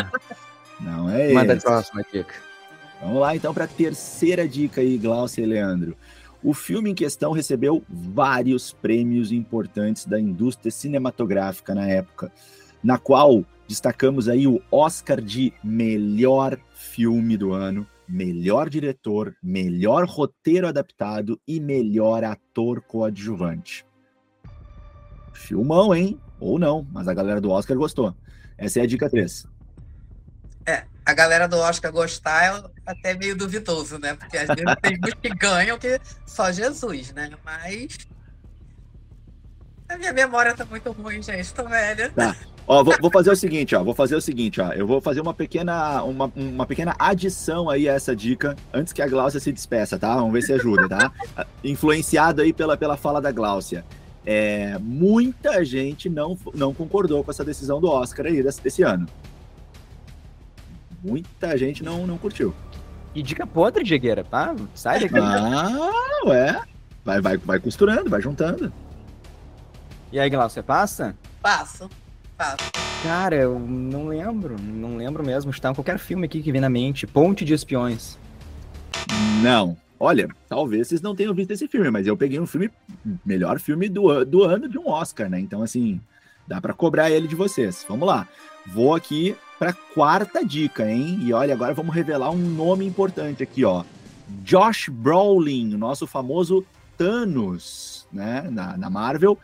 Não 0.80 1.10
é 1.10 1.12
Manda 1.12 1.24
esse. 1.24 1.34
Manda 1.34 1.52
a 1.52 1.56
próxima 1.60 2.02
dica. 2.10 2.34
Vamos 3.02 3.20
lá, 3.20 3.36
então, 3.36 3.52
para 3.52 3.64
a 3.64 3.68
terceira 3.68 4.48
dica 4.48 4.80
aí, 4.80 4.96
Glaucia 4.96 5.44
e 5.44 5.46
Leandro. 5.46 5.94
O 6.42 6.54
filme 6.54 6.90
em 6.90 6.94
questão 6.94 7.32
recebeu 7.32 7.84
vários 7.86 8.72
prêmios 8.72 9.32
importantes 9.32 10.06
da 10.06 10.18
indústria 10.18 10.70
cinematográfica 10.70 11.74
na 11.74 11.86
época, 11.86 12.32
na 12.82 12.96
qual 12.96 13.44
destacamos 13.68 14.30
aí 14.30 14.46
o 14.46 14.62
Oscar 14.70 15.20
de 15.20 15.52
melhor 15.62 16.56
filme 16.74 17.36
do 17.36 17.52
ano, 17.52 17.86
melhor 18.08 18.68
diretor, 18.68 19.36
melhor 19.42 20.06
roteiro 20.06 20.66
adaptado 20.66 21.40
e 21.46 21.60
melhor 21.60 22.24
ator 22.24 22.80
coadjuvante. 22.82 23.86
Filmão, 25.32 25.94
hein? 25.94 26.20
Ou 26.40 26.58
não, 26.58 26.86
mas 26.92 27.08
a 27.08 27.14
galera 27.14 27.40
do 27.40 27.50
Oscar 27.50 27.76
gostou. 27.76 28.14
Essa 28.58 28.80
é 28.80 28.82
a 28.82 28.86
dica 28.86 29.08
3. 29.08 29.46
É, 30.66 30.84
a 31.04 31.14
galera 31.14 31.46
do 31.46 31.56
Oscar 31.56 31.92
gostar 31.92 32.44
é 32.44 32.70
até 32.84 33.14
meio 33.14 33.36
duvidoso, 33.36 33.98
né? 33.98 34.14
Porque 34.14 34.36
às 34.36 34.48
vezes 34.48 34.64
tem 34.82 34.98
muitos 34.98 35.20
que 35.20 35.28
ganham 35.28 35.78
que 35.78 36.00
só 36.26 36.50
Jesus, 36.50 37.12
né? 37.12 37.30
Mas. 37.44 37.98
A 39.88 39.96
minha 39.96 40.12
memória 40.12 40.54
tá 40.54 40.64
muito 40.64 40.90
ruim, 40.92 41.22
gente. 41.22 41.52
Tô 41.54 41.64
velha. 41.64 42.10
Tá. 42.10 42.36
Ó, 42.66 42.82
vou, 42.82 42.96
vou, 43.00 43.10
fazer 43.10 43.30
o 43.30 43.36
seguinte, 43.36 43.76
ó. 43.76 43.84
Vou 43.84 43.94
fazer 43.94 44.16
o 44.16 44.20
seguinte, 44.20 44.60
ó. 44.60 44.72
Eu 44.72 44.86
vou 44.86 45.00
fazer 45.00 45.20
uma 45.20 45.32
pequena, 45.32 46.02
uma, 46.02 46.30
uma 46.34 46.66
pequena 46.66 46.94
adição 46.98 47.70
aí 47.70 47.88
a 47.88 47.94
essa 47.94 48.14
dica 48.14 48.56
antes 48.72 48.92
que 48.92 49.00
a 49.00 49.06
Gláucia 49.06 49.38
se 49.38 49.52
despeça, 49.52 49.98
tá? 49.98 50.16
Vamos 50.16 50.32
ver 50.32 50.42
se 50.42 50.52
ajuda, 50.52 50.88
tá? 50.88 51.12
Influenciado 51.62 52.42
aí 52.42 52.52
pela, 52.52 52.76
pela 52.76 52.96
fala 52.96 53.20
da 53.20 53.30
Gláucia. 53.30 53.84
É, 54.24 54.76
muita 54.80 55.64
gente 55.64 56.08
não, 56.08 56.36
não 56.52 56.74
concordou 56.74 57.22
com 57.22 57.30
essa 57.30 57.44
decisão 57.44 57.80
do 57.80 57.88
Oscar 57.88 58.26
aí 58.26 58.42
desse, 58.42 58.60
desse 58.60 58.82
ano 58.82 59.06
muita 61.06 61.56
gente 61.56 61.84
não, 61.84 62.06
não 62.06 62.18
curtiu. 62.18 62.52
E 63.14 63.22
dica 63.22 63.46
podre, 63.46 63.84
Diegueira, 63.84 64.24
pá, 64.24 64.54
sai 64.74 65.00
daqui. 65.00 65.14
Ah, 65.18 66.26
ué. 66.26 66.60
Vai, 67.04 67.20
vai, 67.20 67.36
vai 67.36 67.60
costurando, 67.60 68.10
vai 68.10 68.20
juntando. 68.20 68.72
E 70.12 70.20
aí, 70.20 70.30
Glaucio, 70.30 70.54
você 70.54 70.62
passa? 70.62 71.16
Passo, 71.42 71.90
passo. 72.36 72.70
Cara, 73.02 73.34
eu 73.36 73.58
não 73.58 74.06
lembro, 74.06 74.56
não 74.60 74.96
lembro 74.96 75.24
mesmo. 75.24 75.50
Está 75.50 75.70
em 75.70 75.74
qualquer 75.74 75.98
filme 75.98 76.26
aqui 76.26 76.42
que 76.42 76.52
vem 76.52 76.60
na 76.60 76.68
mente. 76.68 77.06
Ponte 77.06 77.44
de 77.44 77.52
Espiões. 77.52 78.18
Não. 79.42 79.76
Olha, 79.98 80.28
talvez 80.48 80.88
vocês 80.88 81.00
não 81.00 81.14
tenham 81.14 81.34
visto 81.34 81.50
esse 81.50 81.66
filme, 81.66 81.90
mas 81.90 82.06
eu 82.06 82.16
peguei 82.16 82.38
um 82.38 82.46
filme, 82.46 82.70
melhor 83.24 83.58
filme 83.58 83.88
do, 83.88 84.24
do 84.24 84.44
ano 84.44 84.68
de 84.68 84.78
um 84.78 84.88
Oscar, 84.88 85.28
né? 85.28 85.40
Então, 85.40 85.62
assim, 85.62 86.00
dá 86.46 86.60
para 86.60 86.74
cobrar 86.74 87.10
ele 87.10 87.26
de 87.26 87.34
vocês. 87.34 87.84
Vamos 87.88 88.06
lá. 88.06 88.28
Vou 88.66 88.94
aqui 88.94 89.34
para 89.58 89.72
quarta 89.72 90.44
dica, 90.44 90.88
hein? 90.88 91.18
E 91.22 91.32
olha, 91.32 91.54
agora 91.54 91.74
vamos 91.74 91.94
revelar 91.94 92.30
um 92.30 92.36
nome 92.36 92.84
importante 92.84 93.42
aqui, 93.42 93.64
ó. 93.64 93.84
Josh 94.42 94.88
Brolin, 94.88 95.74
o 95.74 95.78
nosso 95.78 96.06
famoso 96.06 96.64
Thanos, 96.98 98.06
né, 98.12 98.46
na, 98.50 98.76
na 98.76 98.90
Marvel. 98.90 99.38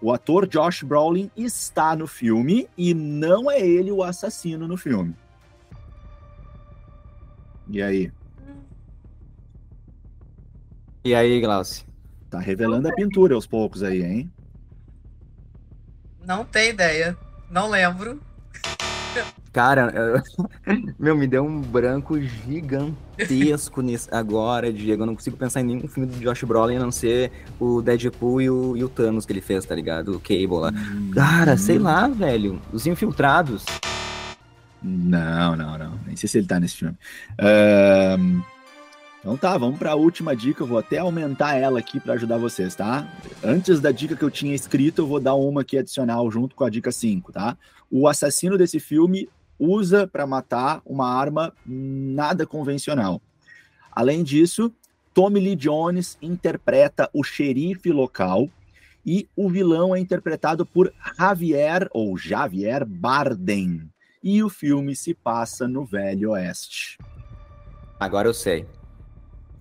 O 0.00 0.12
ator 0.12 0.46
Josh 0.46 0.82
Brolin 0.82 1.30
está 1.36 1.96
no 1.96 2.06
filme 2.06 2.68
e 2.76 2.94
não 2.94 3.50
é 3.50 3.60
ele 3.60 3.90
o 3.90 4.02
assassino 4.02 4.68
no 4.68 4.76
filme. 4.76 5.14
E 7.68 7.82
aí? 7.82 8.12
E 11.04 11.14
aí, 11.14 11.40
Glaucio? 11.40 11.86
Tá 12.30 12.38
revelando 12.38 12.88
a 12.88 12.94
pintura 12.94 13.34
aos 13.34 13.46
poucos 13.46 13.82
aí, 13.82 14.02
hein? 14.02 14.32
Não 16.24 16.44
tem 16.44 16.70
ideia. 16.70 17.16
Não 17.50 17.68
lembro. 17.68 18.20
Cara, 19.52 20.22
meu, 20.98 21.16
me 21.16 21.26
deu 21.26 21.44
um 21.44 21.60
branco 21.60 22.20
gigantesco 22.20 23.80
nesse, 23.80 24.08
agora, 24.12 24.72
Diego. 24.72 25.02
Eu 25.02 25.06
não 25.06 25.14
consigo 25.14 25.36
pensar 25.36 25.60
em 25.60 25.64
nenhum 25.64 25.88
filme 25.88 26.08
do 26.08 26.18
Josh 26.18 26.44
Brolin 26.44 26.76
a 26.76 26.80
não 26.80 26.92
ser 26.92 27.32
o 27.58 27.80
Deadpool 27.80 28.42
e 28.42 28.50
o, 28.50 28.76
e 28.76 28.84
o 28.84 28.88
Thanos 28.88 29.24
que 29.24 29.32
ele 29.32 29.40
fez, 29.40 29.64
tá 29.64 29.74
ligado? 29.74 30.16
O 30.16 30.20
Cable 30.20 30.60
lá. 30.60 30.72
Cara, 31.14 31.56
sei 31.56 31.78
lá, 31.78 32.08
velho. 32.08 32.60
Os 32.72 32.86
Infiltrados. 32.86 33.64
Não, 34.82 35.56
não, 35.56 35.76
não. 35.76 35.98
Nem 36.06 36.14
sei 36.14 36.28
se 36.28 36.38
ele 36.38 36.46
tá 36.46 36.60
nesse 36.60 36.76
filme. 36.76 36.96
Um... 37.40 38.42
Então 39.20 39.36
tá, 39.36 39.58
vamos 39.58 39.78
para 39.78 39.92
a 39.92 39.96
última 39.96 40.34
dica. 40.34 40.62
Eu 40.62 40.66
vou 40.66 40.78
até 40.78 40.98
aumentar 40.98 41.56
ela 41.56 41.78
aqui 41.80 41.98
para 41.98 42.14
ajudar 42.14 42.38
vocês, 42.38 42.74
tá? 42.74 43.06
Antes 43.42 43.80
da 43.80 43.90
dica 43.90 44.14
que 44.14 44.22
eu 44.22 44.30
tinha 44.30 44.54
escrito, 44.54 45.02
eu 45.02 45.06
vou 45.06 45.18
dar 45.18 45.34
uma 45.34 45.62
aqui 45.62 45.76
adicional 45.76 46.30
junto 46.30 46.54
com 46.54 46.64
a 46.64 46.70
dica 46.70 46.92
5, 46.92 47.32
tá? 47.32 47.56
O 47.90 48.06
assassino 48.06 48.56
desse 48.56 48.78
filme 48.78 49.28
usa 49.58 50.06
para 50.06 50.26
matar 50.26 50.80
uma 50.84 51.08
arma 51.08 51.52
nada 51.66 52.46
convencional. 52.46 53.20
Além 53.90 54.22
disso, 54.22 54.72
Tommy 55.12 55.40
Lee 55.40 55.56
Jones 55.56 56.16
interpreta 56.22 57.10
o 57.12 57.24
xerife 57.24 57.90
local 57.90 58.48
e 59.04 59.28
o 59.34 59.48
vilão 59.48 59.94
é 59.94 59.98
interpretado 59.98 60.64
por 60.64 60.92
Javier 61.18 61.88
ou 61.92 62.16
Javier 62.16 62.84
Bardem. 62.84 63.90
E 64.22 64.42
o 64.42 64.48
filme 64.48 64.94
se 64.94 65.14
passa 65.14 65.66
no 65.66 65.84
Velho 65.84 66.30
Oeste. 66.30 66.98
Agora 67.98 68.28
eu 68.28 68.34
sei. 68.34 68.66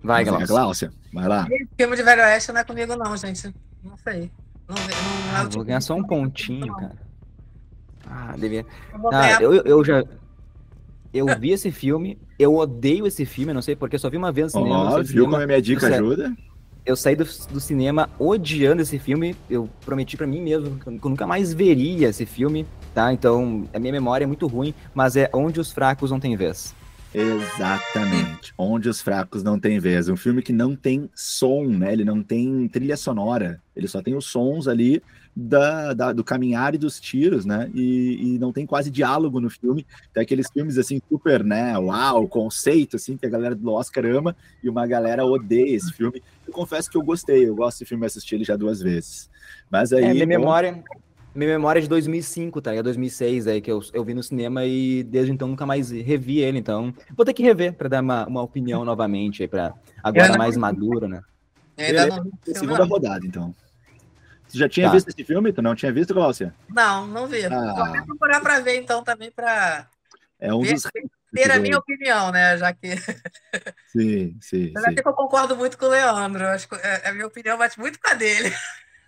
Vai, 0.03 0.23
Glaucia. 0.23 0.47
Glaucia, 0.47 0.93
vai 1.13 1.27
lá. 1.27 1.47
Filme 1.77 1.95
de 1.95 2.03
Velho 2.03 2.21
Oeste 2.21 2.51
não 2.51 2.61
é 2.61 2.63
comigo, 2.63 2.95
não, 2.95 3.17
gente. 3.17 3.53
Não 3.83 3.97
sei. 3.97 4.31
Não, 4.67 4.75
não, 4.75 4.83
não 4.85 5.35
ah, 5.35 5.43
vou 5.49 5.63
ganhar 5.63 5.81
só 5.81 5.95
um 5.95 6.03
pontinho, 6.03 6.75
cara. 6.75 7.06
Ah, 8.09 8.35
devia. 8.37 8.65
Ah, 9.11 9.41
eu, 9.41 9.53
eu 9.53 9.83
já. 9.83 10.03
Eu 11.13 11.25
vi 11.39 11.51
esse 11.51 11.71
filme, 11.71 12.17
eu 12.37 12.55
odeio 12.55 13.07
esse 13.07 13.25
filme, 13.25 13.53
não 13.53 13.61
sei 13.61 13.75
porque, 13.75 13.97
só 13.97 14.09
vi 14.09 14.17
uma 14.17 14.31
vez 14.31 14.53
no 14.53 14.61
cinema. 14.61 14.97
Oh, 14.97 15.03
viu 15.03 15.25
como 15.25 15.37
a 15.37 15.45
minha 15.45 15.61
dica 15.61 15.87
ajuda? 15.87 16.35
Eu 16.85 16.95
saí 16.95 17.15
do, 17.15 17.25
do, 17.51 17.59
cinema 17.59 18.09
odiando 18.17 18.81
esse 18.81 18.97
filme. 18.97 19.35
Eu 19.49 19.69
prometi 19.85 20.15
para 20.15 20.27
mim 20.27 20.41
mesmo 20.41 20.79
que 20.79 20.87
eu 20.87 20.99
nunca 21.09 21.27
mais 21.27 21.53
veria 21.53 22.07
esse 22.07 22.25
filme, 22.25 22.65
tá? 22.93 23.11
Então, 23.11 23.67
a 23.73 23.79
minha 23.79 23.91
memória 23.91 24.23
é 24.23 24.27
muito 24.27 24.47
ruim, 24.47 24.73
mas 24.93 25.17
é 25.17 25.29
Onde 25.33 25.59
os 25.59 25.71
Fracos 25.71 26.11
Não 26.11 26.19
Têm 26.19 26.37
Vez. 26.37 26.73
Exatamente. 27.13 28.53
Onde 28.57 28.89
os 28.89 29.01
fracos 29.01 29.41
não 29.41 29.59
têm 29.59 29.79
vez. 29.79 30.07
Um 30.07 30.17
filme 30.17 30.41
que 30.41 30.53
não 30.53 30.75
tem 30.75 31.09
som, 31.15 31.65
né? 31.65 31.93
Ele 31.93 32.03
não 32.03 32.21
tem 32.21 32.67
trilha 32.67 32.95
sonora. 32.97 33.61
Ele 33.75 33.87
só 33.87 34.01
tem 34.01 34.15
os 34.15 34.25
sons 34.25 34.67
ali 34.67 35.01
da, 35.39 35.93
da 35.93 36.11
do 36.11 36.23
caminhar 36.23 36.73
e 36.73 36.79
dos 36.79 36.99
tiros, 36.99 37.45
né? 37.45 37.69
E, 37.75 38.35
e, 38.35 38.39
não 38.39 38.51
tem 38.51 38.65
quase 38.65 38.89
diálogo 38.89 39.39
no 39.39 39.51
filme. 39.51 39.85
Tem 40.11 40.23
aqueles 40.23 40.49
filmes 40.51 40.79
assim, 40.79 40.99
super, 41.07 41.43
né? 41.43 41.77
Uau, 41.77 42.27
conceito, 42.27 42.95
assim, 42.95 43.15
que 43.15 43.25
a 43.27 43.29
galera 43.29 43.53
do 43.53 43.71
Oscar 43.71 44.03
ama 44.05 44.35
e 44.63 44.69
uma 44.69 44.87
galera 44.87 45.23
odeia 45.23 45.75
esse 45.75 45.93
filme. 45.93 46.23
Eu 46.47 46.51
confesso 46.51 46.89
que 46.89 46.97
eu 46.97 47.03
gostei. 47.03 47.47
Eu 47.47 47.55
gosto 47.55 47.77
desse 47.77 47.89
filme, 47.89 48.05
assisti 48.05 48.33
ele 48.33 48.43
já 48.43 48.55
duas 48.55 48.81
vezes. 48.81 49.29
Mas 49.69 49.93
aí. 49.93 50.05
É, 50.05 50.13
minha 50.13 50.25
memória 50.25 50.83
minha 51.35 51.51
memória 51.51 51.79
é 51.79 51.83
de 51.83 51.87
2005, 51.87 52.59
tá? 52.61 52.73
É 52.73 52.81
2006 52.81 53.45
aí 53.45 53.61
que 53.61 53.71
eu, 53.71 53.79
eu 53.93 54.03
vi 54.03 54.15
no 54.15 54.23
cinema 54.23 54.65
e 54.65 55.03
desde 55.03 55.31
então 55.31 55.47
nunca 55.47 55.67
mais 55.67 55.91
revi 55.91 56.39
ele, 56.39 56.57
então 56.57 56.91
vou 57.15 57.23
ter 57.23 57.33
que 57.33 57.43
rever 57.43 57.73
para 57.73 57.87
dar 57.87 58.01
uma, 58.01 58.25
uma 58.25 58.41
opinião 58.41 58.83
novamente 58.83 59.43
aí 59.43 59.47
para 59.47 59.71
agora 60.03 60.29
não... 60.29 60.37
mais 60.39 60.57
madura, 60.57 61.07
né? 61.07 61.21
Ainda 61.77 62.07
não... 62.07 62.31
segunda 62.43 62.83
rodada, 62.85 63.23
então. 63.23 63.53
Você 64.47 64.57
já 64.57 64.69
tinha 64.69 64.87
tá. 64.87 64.93
visto 64.93 65.09
esse 65.09 65.23
filme? 65.23 65.51
Tu 65.51 65.61
não 65.61 65.75
tinha 65.75 65.91
visto, 65.91 66.13
Glaucia? 66.13 66.53
Não, 66.69 67.05
não 67.07 67.27
vi. 67.27 67.45
Ah. 67.45 67.93
Vou 67.97 68.05
procurar 68.05 68.39
para 68.41 68.59
ver 68.59 68.77
então 68.77 69.03
também 69.03 69.31
para 69.31 69.87
É 70.39 70.53
um 70.53 70.61
dos 70.61 70.83
ter 71.33 71.51
a 71.51 71.59
minha 71.59 71.77
opinião, 71.77 72.31
né? 72.31 72.57
Já 72.57 72.73
que. 72.73 72.87
Sim, 73.87 74.35
sim. 74.41 74.71
Já 74.73 74.89
sim. 74.89 74.95
que 74.95 75.07
eu 75.07 75.13
concordo 75.13 75.55
muito 75.55 75.77
com 75.77 75.85
o 75.85 75.89
Leandro. 75.89 76.45
Acho 76.47 76.67
que 76.67 76.75
é, 76.75 77.09
a 77.09 77.13
minha 77.13 77.27
opinião 77.27 77.57
bate 77.57 77.79
muito 77.79 77.99
com 77.99 78.11
a 78.11 78.13
dele. 78.13 78.53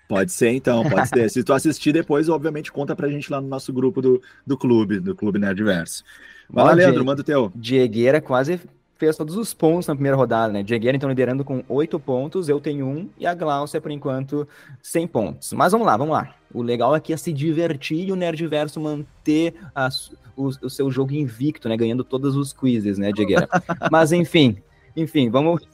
Pode 0.07 0.31
ser, 0.31 0.49
então, 0.49 0.83
pode 0.89 1.07
ser. 1.07 1.29
Se 1.29 1.43
tu 1.43 1.53
assistir 1.53 1.93
depois, 1.93 2.27
obviamente, 2.27 2.71
conta 2.71 2.95
pra 2.95 3.09
gente 3.09 3.31
lá 3.31 3.39
no 3.39 3.47
nosso 3.47 3.71
grupo 3.71 4.01
do, 4.01 4.21
do 4.45 4.57
clube, 4.57 4.99
do 4.99 5.15
Clube 5.15 5.37
Nerdverso. 5.37 6.03
Vai 6.49 6.65
lá, 6.65 6.73
Leandro, 6.73 7.05
manda 7.05 7.21
o 7.21 7.23
teu. 7.23 7.51
Diegueira 7.55 8.19
quase 8.19 8.59
fez 8.99 9.15
todos 9.15 9.37
os 9.37 9.53
pontos 9.53 9.87
na 9.87 9.95
primeira 9.95 10.17
rodada, 10.17 10.51
né? 10.51 10.61
Diegueira, 10.61 10.95
então, 10.95 11.09
liderando 11.09 11.45
com 11.45 11.63
oito 11.69 11.97
pontos, 11.97 12.49
eu 12.49 12.59
tenho 12.59 12.85
um, 12.85 13.09
e 13.17 13.25
a 13.25 13.33
Glaucia, 13.33 13.79
por 13.79 13.89
enquanto, 13.89 14.45
100 14.83 15.07
pontos. 15.07 15.53
Mas 15.53 15.71
vamos 15.71 15.87
lá, 15.87 15.95
vamos 15.95 16.13
lá. 16.13 16.35
O 16.53 16.61
legal 16.61 16.93
aqui 16.93 17.13
é 17.13 17.17
se 17.17 17.31
divertir 17.31 18.09
e 18.09 18.11
o 18.11 18.15
Nerdverso 18.17 18.79
manter 18.81 19.55
a, 19.73 19.87
o, 20.35 20.47
o, 20.47 20.69
seu 20.69 20.91
jogo 20.91 21.13
invicto, 21.13 21.69
né? 21.69 21.77
Ganhando 21.77 22.03
todos 22.03 22.35
os 22.35 22.51
quizzes, 22.51 22.97
né, 22.97 23.13
Diegueira? 23.13 23.47
Mas, 23.89 24.11
enfim, 24.11 24.57
enfim, 24.97 25.29
vamos, 25.29 25.65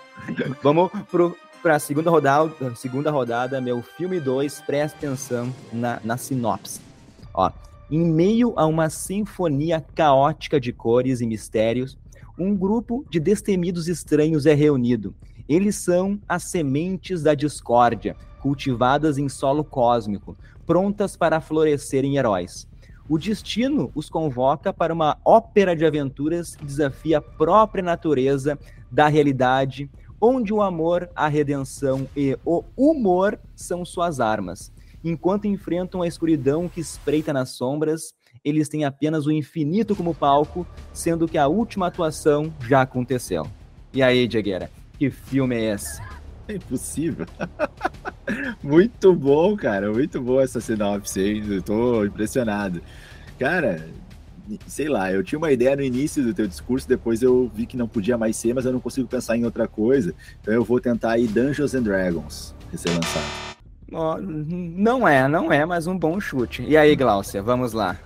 vamos 0.62 0.90
pro, 1.10 1.34
para 1.62 1.76
a 1.76 1.78
segunda 1.78 2.10
rodada, 2.10 2.52
segunda 2.76 3.10
rodada, 3.10 3.62
meu 3.62 3.80
filme 3.80 4.20
2, 4.20 4.60
presta 4.60 4.98
atenção 4.98 5.50
na, 5.72 6.00
na 6.04 6.18
sinopse. 6.18 6.82
Ó, 7.32 7.50
em 7.90 8.04
meio 8.04 8.52
a 8.56 8.66
uma 8.66 8.90
sinfonia 8.90 9.82
caótica 9.94 10.60
de 10.60 10.72
cores 10.72 11.22
e 11.22 11.26
mistérios, 11.26 11.96
um 12.38 12.56
grupo 12.56 13.04
de 13.08 13.20
destemidos 13.20 13.88
estranhos 13.88 14.46
é 14.46 14.54
reunido. 14.54 15.14
Eles 15.48 15.76
são 15.76 16.18
as 16.28 16.44
sementes 16.44 17.22
da 17.22 17.34
discórdia, 17.34 18.16
cultivadas 18.40 19.18
em 19.18 19.28
solo 19.28 19.62
cósmico, 19.62 20.36
prontas 20.66 21.16
para 21.16 21.40
florescer 21.40 22.04
em 22.04 22.16
heróis. 22.16 22.66
O 23.08 23.18
destino 23.18 23.90
os 23.94 24.08
convoca 24.08 24.72
para 24.72 24.92
uma 24.92 25.18
ópera 25.24 25.76
de 25.76 25.84
aventuras 25.84 26.56
que 26.56 26.64
desafia 26.64 27.18
a 27.18 27.22
própria 27.22 27.84
natureza 27.84 28.58
da 28.90 29.08
realidade, 29.08 29.90
onde 30.18 30.54
o 30.54 30.62
amor, 30.62 31.10
a 31.14 31.28
redenção 31.28 32.08
e 32.16 32.38
o 32.44 32.64
humor 32.74 33.38
são 33.54 33.84
suas 33.84 34.20
armas. 34.20 34.72
Enquanto 35.02 35.46
enfrentam 35.46 36.00
a 36.00 36.08
escuridão 36.08 36.66
que 36.66 36.80
espreita 36.80 37.30
nas 37.30 37.50
sombras, 37.50 38.14
eles 38.44 38.68
têm 38.68 38.84
apenas 38.84 39.26
o 39.26 39.32
infinito 39.32 39.96
como 39.96 40.14
palco, 40.14 40.66
sendo 40.92 41.26
que 41.26 41.38
a 41.38 41.48
última 41.48 41.86
atuação 41.86 42.52
já 42.68 42.82
aconteceu. 42.82 43.46
E 43.92 44.02
aí, 44.02 44.28
Diegueira, 44.28 44.70
que 44.98 45.10
filme 45.10 45.56
é 45.56 45.74
esse? 45.74 46.02
É 46.46 46.56
impossível. 46.56 47.26
muito 48.62 49.14
bom, 49.14 49.56
cara. 49.56 49.90
Muito 49.90 50.20
boa 50.20 50.42
essa 50.42 50.60
sinopse, 50.60 51.20
hein? 51.20 51.42
Eu 51.48 51.62
tô 51.62 52.04
impressionado. 52.04 52.82
Cara, 53.38 53.88
sei 54.66 54.88
lá, 54.88 55.10
eu 55.10 55.24
tinha 55.24 55.38
uma 55.38 55.50
ideia 55.50 55.74
no 55.74 55.82
início 55.82 56.22
do 56.22 56.34
teu 56.34 56.46
discurso, 56.46 56.86
depois 56.86 57.22
eu 57.22 57.50
vi 57.54 57.64
que 57.64 57.76
não 57.76 57.88
podia 57.88 58.18
mais 58.18 58.36
ser, 58.36 58.54
mas 58.54 58.66
eu 58.66 58.72
não 58.72 58.80
consigo 58.80 59.08
pensar 59.08 59.36
em 59.36 59.44
outra 59.44 59.66
coisa. 59.66 60.14
Então 60.42 60.52
eu 60.52 60.62
vou 60.62 60.80
tentar 60.80 61.12
aí 61.12 61.26
Dungeons 61.26 61.74
and 61.74 61.82
Dragons 61.82 62.54
ser 62.76 62.90
lançado. 62.90 63.54
Não 63.88 65.06
é, 65.06 65.28
não 65.28 65.52
é, 65.52 65.64
mas 65.64 65.86
um 65.86 65.96
bom 65.96 66.18
chute. 66.18 66.62
E 66.62 66.76
aí, 66.76 66.96
Glaucia, 66.96 67.42
vamos 67.42 67.72
lá. 67.72 67.96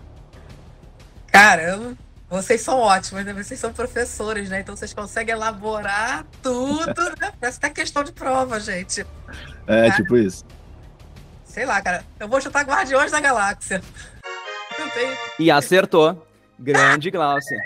Caramba, 1.31 1.97
vocês 2.29 2.61
são 2.61 2.79
ótimos, 2.79 3.25
né? 3.25 3.33
Vocês 3.33 3.59
são 3.59 3.73
professores, 3.73 4.51
né? 4.51 4.61
Então 4.61 4.77
vocês 4.77 4.93
conseguem 4.93 5.35
elaborar 5.35 6.27
tudo, 6.43 7.03
né? 7.21 7.33
Parece 7.41 7.59
até 7.59 7.71
questão 7.71 8.05
de 8.05 8.13
prova, 8.13 8.61
gente. 8.61 9.07
É, 9.67 9.89
cara, 9.89 9.97
tipo 9.97 10.17
isso. 10.17 10.45
Sei 11.45 11.65
lá, 11.65 11.81
cara. 11.81 12.05
Eu 12.21 12.29
vou 12.29 12.41
chutar 12.41 12.65
Guardiões 12.65 13.11
da 13.11 13.21
Galáxia. 13.21 13.83
E 15.39 15.51
acertou. 15.51 16.27
Grande 16.59 17.11
Glaucia. 17.11 17.59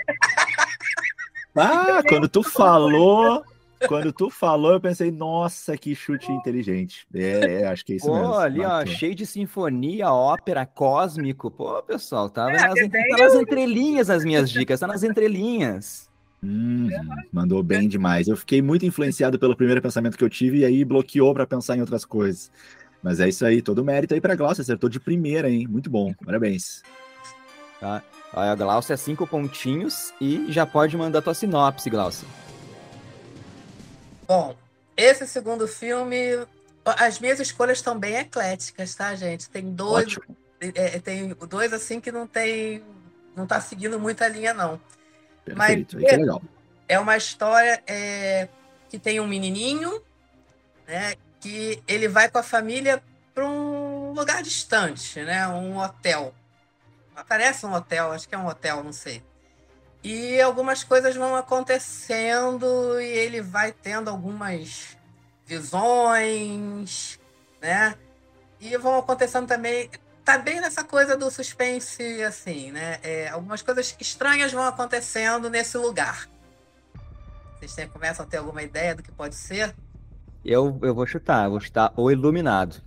Ah, 1.55 2.01
quando 2.07 2.27
tu 2.27 2.41
falou, 2.41 3.43
quando 3.87 4.11
tu 4.11 4.29
falou, 4.29 4.73
eu 4.73 4.81
pensei, 4.81 5.11
nossa, 5.11 5.77
que 5.77 5.95
chute 5.95 6.31
inteligente. 6.31 7.07
É, 7.13 7.61
é 7.61 7.67
acho 7.67 7.85
que 7.85 7.93
é 7.93 7.95
isso 7.97 8.07
Pô, 8.07 8.13
mesmo. 8.13 8.33
ali, 8.35 8.61
ó, 8.61 8.85
cheio 8.85 9.15
de 9.15 9.25
sinfonia, 9.25 10.11
ópera, 10.11 10.65
cósmico. 10.65 11.49
Pô, 11.49 11.81
pessoal, 11.83 12.29
tava 12.29 12.51
é, 12.51 12.67
nas, 12.67 12.73
tá 12.73 13.17
nas 13.17 13.35
entrelinhas 13.35 14.09
as 14.09 14.23
minhas 14.23 14.49
dicas, 14.49 14.79
tá 14.79 14.87
nas 14.87 15.03
entrelinhas. 15.03 16.09
Hum, 16.43 16.89
mandou 17.31 17.63
bem 17.63 17.87
demais. 17.87 18.27
Eu 18.27 18.35
fiquei 18.35 18.61
muito 18.61 18.85
influenciado 18.85 19.39
pelo 19.39 19.55
primeiro 19.55 19.81
pensamento 19.81 20.17
que 20.17 20.23
eu 20.23 20.29
tive 20.29 20.59
e 20.59 20.65
aí 20.65 20.83
bloqueou 20.83 21.33
para 21.33 21.47
pensar 21.47 21.77
em 21.77 21.81
outras 21.81 22.03
coisas. 22.03 22.51
Mas 23.01 23.19
é 23.19 23.29
isso 23.29 23.45
aí, 23.45 23.61
todo 23.61 23.83
mérito 23.83 24.13
aí 24.13 24.21
para 24.21 24.35
Glaucia, 24.35 24.61
acertou 24.61 24.89
de 24.89 24.99
primeira, 24.99 25.49
hein? 25.49 25.67
Muito 25.69 25.89
bom, 25.89 26.13
parabéns. 26.25 26.81
Tá. 27.79 28.01
A 28.33 28.55
Glaucia, 28.55 28.97
cinco 28.97 29.27
pontinhos 29.27 30.13
e 30.19 30.45
já 30.49 30.65
pode 30.65 30.97
mandar 30.97 31.21
tua 31.21 31.33
sinopse, 31.33 31.89
Glaucia. 31.89 32.27
Bom, 34.27 34.55
esse 34.95 35.27
segundo 35.27 35.67
filme, 35.67 36.45
as 36.85 37.19
minhas 37.19 37.39
escolhas 37.39 37.79
estão 37.79 37.97
bem 37.97 38.15
ecléticas, 38.15 38.93
tá, 38.95 39.15
gente? 39.15 39.49
Tem 39.49 39.71
dois, 39.73 40.17
é, 40.59 40.99
tem 40.99 41.29
dois 41.29 41.73
assim 41.73 41.99
que 41.99 42.11
não 42.11 42.27
tem, 42.27 42.83
não 43.35 43.47
tá 43.47 43.59
seguindo 43.59 43.99
muita 43.99 44.27
linha 44.27 44.53
não. 44.53 44.79
Perfeito, 45.43 45.97
Mas 45.97 46.11
é, 46.11 46.17
legal. 46.17 46.41
é 46.87 46.99
uma 46.99 47.17
história 47.17 47.83
é, 47.85 48.47
que 48.89 48.97
tem 48.97 49.19
um 49.19 49.27
menininho, 49.27 50.01
né? 50.87 51.15
Que 51.39 51.81
ele 51.87 52.07
vai 52.07 52.29
com 52.29 52.37
a 52.37 52.43
família 52.43 53.03
para 53.33 53.45
um 53.45 54.13
lugar 54.13 54.41
distante, 54.41 55.19
né? 55.21 55.47
Um 55.47 55.77
hotel. 55.77 56.33
Parece 57.27 57.65
um 57.65 57.73
hotel, 57.73 58.11
acho 58.11 58.27
que 58.27 58.35
é 58.35 58.37
um 58.37 58.47
hotel, 58.47 58.83
não 58.83 58.93
sei. 58.93 59.21
E 60.03 60.41
algumas 60.41 60.83
coisas 60.83 61.15
vão 61.15 61.35
acontecendo 61.35 62.99
e 62.99 63.05
ele 63.05 63.41
vai 63.41 63.71
tendo 63.71 64.09
algumas 64.09 64.97
visões, 65.45 67.19
né? 67.61 67.95
E 68.59 68.75
vão 68.77 68.97
acontecendo 68.97 69.47
também. 69.47 69.89
Tá 70.25 70.37
bem 70.37 70.59
nessa 70.59 70.83
coisa 70.83 71.15
do 71.15 71.31
suspense, 71.31 72.21
assim, 72.23 72.71
né? 72.71 72.99
É, 73.01 73.29
algumas 73.29 73.61
coisas 73.61 73.95
estranhas 73.99 74.51
vão 74.51 74.65
acontecendo 74.65 75.49
nesse 75.49 75.77
lugar. 75.77 76.27
Vocês 77.55 77.73
têm, 77.73 77.87
começam 77.87 78.25
a 78.25 78.27
ter 78.27 78.37
alguma 78.37 78.61
ideia 78.61 78.93
do 78.93 79.03
que 79.03 79.11
pode 79.11 79.35
ser? 79.35 79.73
Eu, 80.43 80.77
eu 80.81 80.93
vou 80.93 81.07
chutar, 81.07 81.49
vou 81.49 81.61
chutar 81.61 81.93
o 81.95 82.11
Iluminado. 82.11 82.81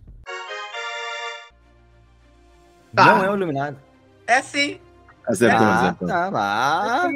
Ah. 2.94 3.04
Não 3.06 3.24
é 3.24 3.30
o 3.30 3.34
Iluminado. 3.34 3.78
É 4.26 4.42
sim. 4.42 4.80
Acertou, 5.26 5.66
ah, 5.66 5.80
acertou. 5.80 6.08
Tá 6.08 6.28
lá. 6.30 7.10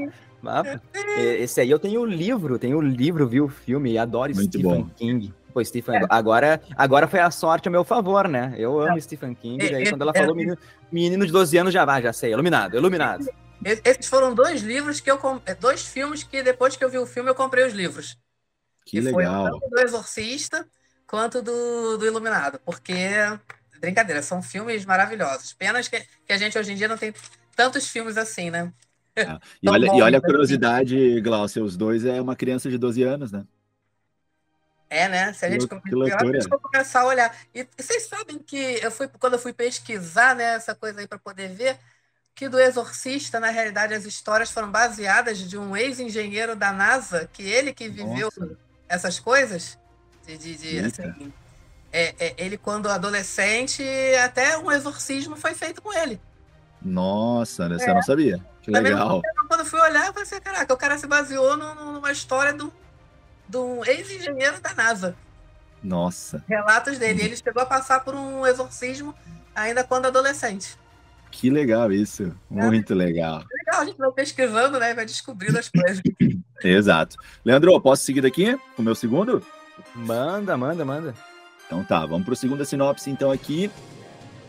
Esse 1.19 1.61
aí 1.61 1.71
eu 1.71 1.79
tenho 1.79 2.01
o 2.01 2.07
livro, 2.07 2.59
tenho 2.59 2.79
o 2.79 2.81
livro, 2.81 3.29
viu 3.29 3.45
o 3.45 3.49
filme, 3.49 3.99
adoro 3.99 4.35
Muito 4.35 4.49
Stephen 4.49 4.83
bom. 4.85 4.91
King. 4.97 5.35
Pô, 5.53 5.65
Stephen, 5.65 5.97
é. 5.97 6.07
agora, 6.09 6.61
agora 6.77 7.09
foi 7.09 7.21
a 7.21 7.31
sorte 7.31 7.69
a 7.69 7.71
meu 7.71 7.85
favor, 7.85 8.29
né? 8.29 8.55
Eu 8.57 8.81
amo 8.81 8.97
é. 8.97 9.01
Stephen 9.01 9.35
King, 9.35 9.65
e 9.65 9.75
aí 9.75 9.89
quando 9.89 10.03
ela 10.03 10.15
falou 10.15 10.35
menino, 10.35 10.57
menino 10.91 11.27
de 11.27 11.33
12 11.33 11.59
anos 11.59 11.73
já 11.73 11.85
vai, 11.85 12.03
já 12.03 12.13
sei, 12.13 12.33
iluminado, 12.33 12.77
iluminado. 12.77 13.27
Esses 13.65 14.07
foram 14.07 14.35
dois 14.35 14.63
livros 14.63 15.01
que 15.01 15.11
eu 15.11 15.19
é, 15.45 15.55
dois 15.55 15.85
filmes 15.85 16.23
que 16.23 16.43
depois 16.43 16.77
que 16.77 16.85
eu 16.85 16.89
vi 16.89 16.99
o 16.99 17.07
filme 17.07 17.29
eu 17.29 17.35
comprei 17.35 17.67
os 17.67 17.75
livros. 17.75 18.17
Que 18.87 18.99
e 18.99 19.01
legal. 19.01 19.49
Foi 19.49 19.53
tanto 19.53 19.71
do 19.71 19.81
Exorcista 19.81 20.67
quanto 21.07 21.43
do, 21.43 21.99
do 21.99 22.07
Iluminado, 22.07 22.61
porque 22.65 22.95
brincadeira, 23.81 24.23
são 24.23 24.43
filmes 24.43 24.85
maravilhosos. 24.85 25.53
Penas 25.53 25.89
que, 25.89 26.01
que 26.27 26.33
a 26.33 26.39
gente 26.39 26.57
hoje 26.59 26.73
em 26.73 26.77
dia 26.77 26.87
não 26.87 26.97
tem 26.97 27.13
tantos 27.61 27.89
filmes 27.89 28.17
assim, 28.17 28.51
né? 28.51 28.73
É. 29.15 29.25
E, 29.63 29.69
olha, 29.69 29.87
bom, 29.87 29.99
e 29.99 30.03
olha 30.03 30.19
a 30.19 30.21
curiosidade, 30.23 31.21
Glaucia, 31.21 31.63
os 31.63 31.77
dois 31.77 32.07
é 32.07 32.23
uma 32.23 32.35
criança 32.35 32.71
de 32.71 32.79
12 32.79 33.03
anos, 33.03 33.31
né? 33.31 33.45
É, 34.89 35.09
né? 35.09 35.33
Se 35.35 35.45
a 35.45 35.51
gente, 35.51 35.69
que 35.69 35.95
loucura. 35.95 36.39
a 36.39 36.41
gente 36.41 36.49
começar 36.49 37.03
a 37.03 37.07
olhar. 37.07 37.37
E, 37.55 37.61
e, 37.61 37.83
vocês 37.83 38.05
sabem 38.09 38.39
que 38.39 38.79
eu 38.83 38.91
fui, 38.91 39.09
quando 39.09 39.35
eu 39.35 39.39
fui 39.39 39.53
pesquisar 39.53 40.35
né, 40.35 40.55
essa 40.55 40.75
coisa 40.75 41.01
aí 41.01 41.07
para 41.07 41.19
poder 41.19 41.49
ver, 41.51 41.79
que 42.35 42.49
do 42.49 42.59
Exorcista, 42.59 43.39
na 43.39 43.51
realidade, 43.51 43.93
as 43.93 44.07
histórias 44.07 44.51
foram 44.51 44.71
baseadas 44.71 45.39
de 45.39 45.59
um 45.59 45.77
ex-engenheiro 45.77 46.57
da 46.57 46.73
NASA, 46.73 47.29
que 47.31 47.43
ele 47.43 47.75
que 47.75 47.89
viveu 47.89 48.33
Nossa. 48.37 48.57
essas 48.89 49.21
coisas. 49.21 49.79
De, 50.27 50.39
de, 50.39 50.57
de 50.57 50.79
assim, 50.79 51.33
é, 51.93 52.15
é, 52.19 52.35
ele, 52.39 52.57
quando 52.57 52.89
adolescente, 52.89 53.85
até 54.25 54.57
um 54.57 54.73
exorcismo 54.73 55.37
foi 55.37 55.55
feito 55.55 55.83
com 55.83 55.93
ele. 55.93 56.21
Nossa, 56.83 57.69
né? 57.69 57.79
Você 57.79 57.91
é. 57.91 57.95
não 57.95 58.03
sabia. 58.03 58.45
Que 58.63 58.71
legal. 58.71 59.23
Quando 59.49 59.61
eu 59.61 59.67
fui 59.67 59.81
olhar, 59.81 60.07
eu 60.07 60.13
pensei, 60.13 60.41
caraca, 60.41 60.73
o 60.73 60.77
cara 60.77 60.99
se 60.99 61.07
baseou 61.07 61.57
numa 61.57 62.13
história 62.13 62.53
do, 62.53 62.73
do 63.49 63.85
ex-engenheiro 63.85 64.61
da 64.61 64.75
NASA. 64.75 65.17
Nossa. 65.83 66.45
Relatos 66.49 66.99
dele. 66.99 67.23
Ele 67.23 67.37
chegou 67.37 67.63
a 67.63 67.67
passar 67.67 68.01
por 68.01 68.15
um 68.15 68.47
exorcismo 68.47 69.15
ainda 69.55 69.83
quando 69.83 70.07
adolescente. 70.07 70.79
Que 71.31 71.49
legal 71.49 71.93
isso. 71.93 72.35
Muito 72.51 72.93
é. 72.93 72.97
legal. 72.97 73.45
Legal, 73.67 73.83
a 73.83 73.85
gente 73.85 73.97
vai 73.97 74.11
pesquisando, 74.11 74.79
né? 74.79 74.95
Vai 74.95 75.07
descobrindo 75.07 75.59
as 75.59 75.69
coisas. 75.69 76.03
Exato. 76.63 77.17
Leandro, 77.45 77.81
posso 77.81 78.05
seguir 78.05 78.21
daqui 78.21 78.57
com 78.77 78.83
o 78.83 78.85
meu 78.85 78.95
segundo? 78.95 79.45
Manda, 79.95 80.57
manda, 80.57 80.85
manda. 80.85 81.15
Então 81.67 81.85
tá, 81.85 82.05
vamos 82.05 82.25
para 82.25 82.33
o 82.33 82.37
segundo 82.37 82.65
sinopse 82.65 83.11
então 83.11 83.31
aqui. 83.31 83.71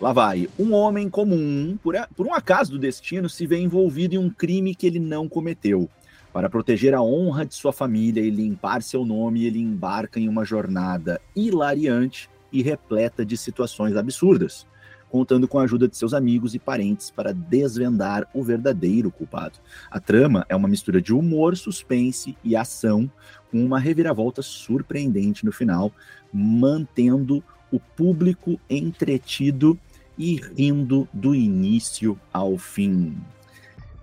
Lá 0.02 0.12
vai. 0.12 0.50
Um 0.58 0.74
homem 0.74 1.08
comum, 1.08 1.78
por, 1.84 1.94
por 2.16 2.26
um 2.26 2.34
acaso 2.34 2.72
do 2.72 2.80
destino, 2.80 3.30
se 3.30 3.46
vê 3.46 3.60
envolvido 3.60 4.16
em 4.16 4.18
um 4.18 4.32
crime 4.32 4.74
que 4.74 4.88
ele 4.88 4.98
não 4.98 5.30
cometeu. 5.30 5.88
Para 6.34 6.50
proteger 6.50 6.96
a 6.96 7.04
honra 7.04 7.46
de 7.46 7.54
sua 7.54 7.72
família 7.72 8.20
e 8.20 8.32
limpar 8.32 8.82
seu 8.82 9.06
nome, 9.06 9.46
ele 9.46 9.60
embarca 9.60 10.20
em 10.20 10.28
uma 10.28 10.44
jornada 10.44 11.22
hilariante 11.36 12.28
e 12.52 12.64
repleta 12.64 13.24
de 13.24 13.38
situações 13.38 13.96
absurdas, 13.96 14.66
contando 15.08 15.48
com 15.48 15.60
a 15.60 15.64
ajuda 15.66 15.88
de 15.88 15.96
seus 15.96 16.16
amigos 16.16 16.56
e 16.56 16.60
parentes 16.60 17.12
para 17.12 17.32
desvendar 17.32 18.28
o 18.34 18.42
verdadeiro 18.42 19.12
culpado. 19.12 19.60
A 19.92 20.00
trama 20.00 20.48
é 20.50 20.56
uma 20.56 20.68
mistura 20.68 21.00
de 21.00 21.14
humor, 21.14 21.56
suspense 21.56 22.36
e 22.44 22.56
ação, 22.56 23.12
com 23.52 23.64
uma 23.64 23.78
reviravolta 23.78 24.42
surpreendente 24.42 25.46
no 25.46 25.52
final, 25.52 25.92
mantendo 26.34 27.44
o 27.72 27.80
público 27.80 28.60
entretido 28.68 29.80
e 30.18 30.36
rindo 30.36 31.08
do 31.14 31.34
início 31.34 32.20
ao 32.32 32.58
fim. 32.58 33.18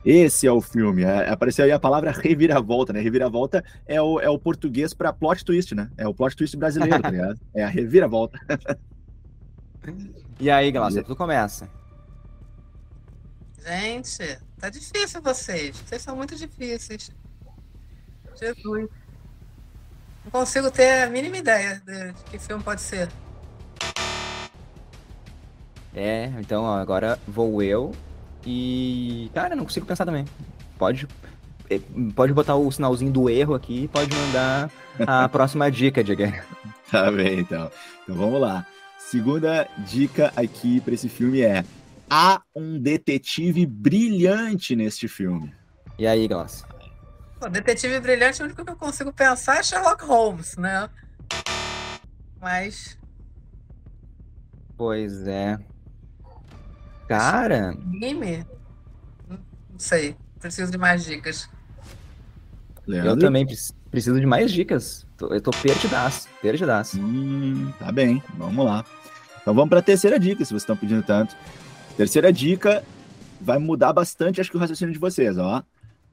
Esse 0.04 0.46
é 0.46 0.52
o 0.52 0.60
filme. 0.60 1.02
É, 1.02 1.28
apareceu 1.28 1.64
aí 1.64 1.72
a 1.72 1.78
palavra 1.78 2.10
reviravolta, 2.10 2.92
né? 2.92 3.00
Reviravolta 3.00 3.64
é 3.86 4.00
o, 4.00 4.18
é 4.20 4.28
o 4.28 4.38
português 4.38 4.94
para 4.94 5.12
plot 5.12 5.44
twist, 5.44 5.74
né? 5.74 5.90
É 5.96 6.06
o 6.06 6.14
plot 6.14 6.34
twist 6.36 6.56
brasileiro, 6.56 7.00
tá 7.02 7.10
ligado? 7.10 7.38
É 7.54 7.64
a 7.64 7.68
reviravolta. 7.68 8.38
e 10.40 10.50
aí, 10.50 10.70
Glaucia, 10.70 11.02
tu 11.02 11.14
começa. 11.14 11.68
Gente, 13.66 14.38
tá 14.58 14.70
difícil 14.70 15.20
vocês. 15.20 15.76
Vocês 15.76 16.00
são 16.00 16.16
muito 16.16 16.34
difíceis. 16.36 17.10
Jesus. 18.34 18.88
Não 20.24 20.30
consigo 20.30 20.70
ter 20.70 21.02
a 21.02 21.10
mínima 21.10 21.36
ideia 21.38 21.82
de 21.84 22.14
que 22.30 22.38
filme 22.38 22.62
pode 22.62 22.80
ser. 22.80 23.08
É, 25.98 26.30
então 26.38 26.62
ó, 26.62 26.78
agora 26.78 27.18
vou 27.26 27.60
eu 27.60 27.92
e. 28.46 29.28
Cara, 29.34 29.56
não 29.56 29.64
consigo 29.64 29.84
pensar 29.84 30.04
também. 30.06 30.24
Pode. 30.78 31.08
É, 31.68 31.80
pode 32.14 32.32
botar 32.32 32.54
o 32.54 32.70
sinalzinho 32.70 33.10
do 33.10 33.28
erro 33.28 33.52
aqui 33.52 33.82
e 33.82 33.88
pode 33.88 34.14
mandar 34.14 34.70
a 35.04 35.26
próxima 35.28 35.68
dica, 35.72 36.04
Diego. 36.04 36.22
Tá 36.88 37.10
bem, 37.10 37.40
então. 37.40 37.68
Então 38.04 38.14
vamos 38.14 38.40
lá. 38.40 38.64
Segunda 38.96 39.68
dica 39.78 40.32
aqui 40.36 40.80
para 40.80 40.94
esse 40.94 41.08
filme 41.08 41.40
é: 41.40 41.64
há 42.08 42.42
um 42.54 42.78
detetive 42.78 43.66
brilhante 43.66 44.76
neste 44.76 45.08
filme. 45.08 45.52
E 45.98 46.06
aí, 46.06 46.28
Glaucio? 46.28 46.64
detetive 47.50 47.98
brilhante, 47.98 48.40
o 48.40 48.44
único 48.44 48.64
que 48.64 48.70
eu 48.70 48.76
consigo 48.76 49.12
pensar 49.12 49.58
é 49.58 49.62
Sherlock 49.64 50.04
Holmes, 50.04 50.56
né? 50.56 50.88
Mas. 52.40 52.96
Pois 54.76 55.26
é. 55.26 55.58
Cara. 57.08 57.74
Game? 57.98 58.46
Não 59.28 59.38
sei. 59.78 60.14
Preciso 60.38 60.70
de 60.70 60.78
mais 60.78 61.04
dicas. 61.04 61.48
Leandro? 62.86 63.10
Eu 63.10 63.18
também 63.18 63.46
preciso 63.90 64.20
de 64.20 64.26
mais 64.26 64.52
dicas. 64.52 65.06
Eu 65.20 65.40
tô 65.40 65.50
perdidaço. 65.50 66.28
Perdidaço. 66.40 67.00
Hum, 67.00 67.72
tá 67.78 67.90
bem. 67.90 68.22
Vamos 68.36 68.64
lá. 68.64 68.84
Então 69.40 69.54
vamos 69.54 69.70
para 69.70 69.78
a 69.78 69.82
terceira 69.82 70.18
dica, 70.18 70.44
se 70.44 70.50
vocês 70.50 70.62
estão 70.62 70.76
pedindo 70.76 71.02
tanto. 71.02 71.34
Terceira 71.96 72.32
dica 72.32 72.84
vai 73.40 73.58
mudar 73.58 73.92
bastante, 73.92 74.40
acho 74.40 74.50
que 74.50 74.56
o 74.56 74.60
raciocínio 74.60 74.92
de 74.92 75.00
vocês, 75.00 75.38
ó. 75.38 75.62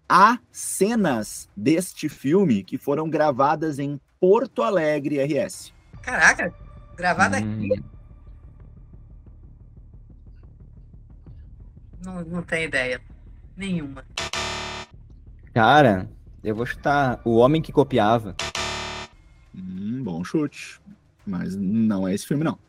Há 0.07 0.39
cenas 0.51 1.49
deste 1.55 2.07
filme 2.07 2.63
que 2.63 2.77
foram 2.77 3.09
gravadas 3.09 3.79
em 3.79 3.99
Porto 4.19 4.61
Alegre, 4.61 5.17
RS. 5.23 5.73
Caraca, 6.01 6.53
gravada 6.95 7.37
hum. 7.39 7.55
aqui? 7.55 7.83
Não, 12.05 12.23
não 12.23 12.43
tenho 12.43 12.65
ideia. 12.65 13.01
Nenhuma. 13.57 14.05
Cara, 15.53 16.07
eu 16.43 16.55
vou 16.55 16.65
chutar 16.65 17.19
O 17.25 17.37
Homem 17.37 17.61
que 17.61 17.71
Copiava. 17.71 18.35
Hum, 19.55 20.03
bom 20.03 20.23
chute. 20.23 20.79
Mas 21.25 21.55
não 21.55 22.07
é 22.07 22.13
esse 22.13 22.27
filme, 22.27 22.43
não. 22.43 22.59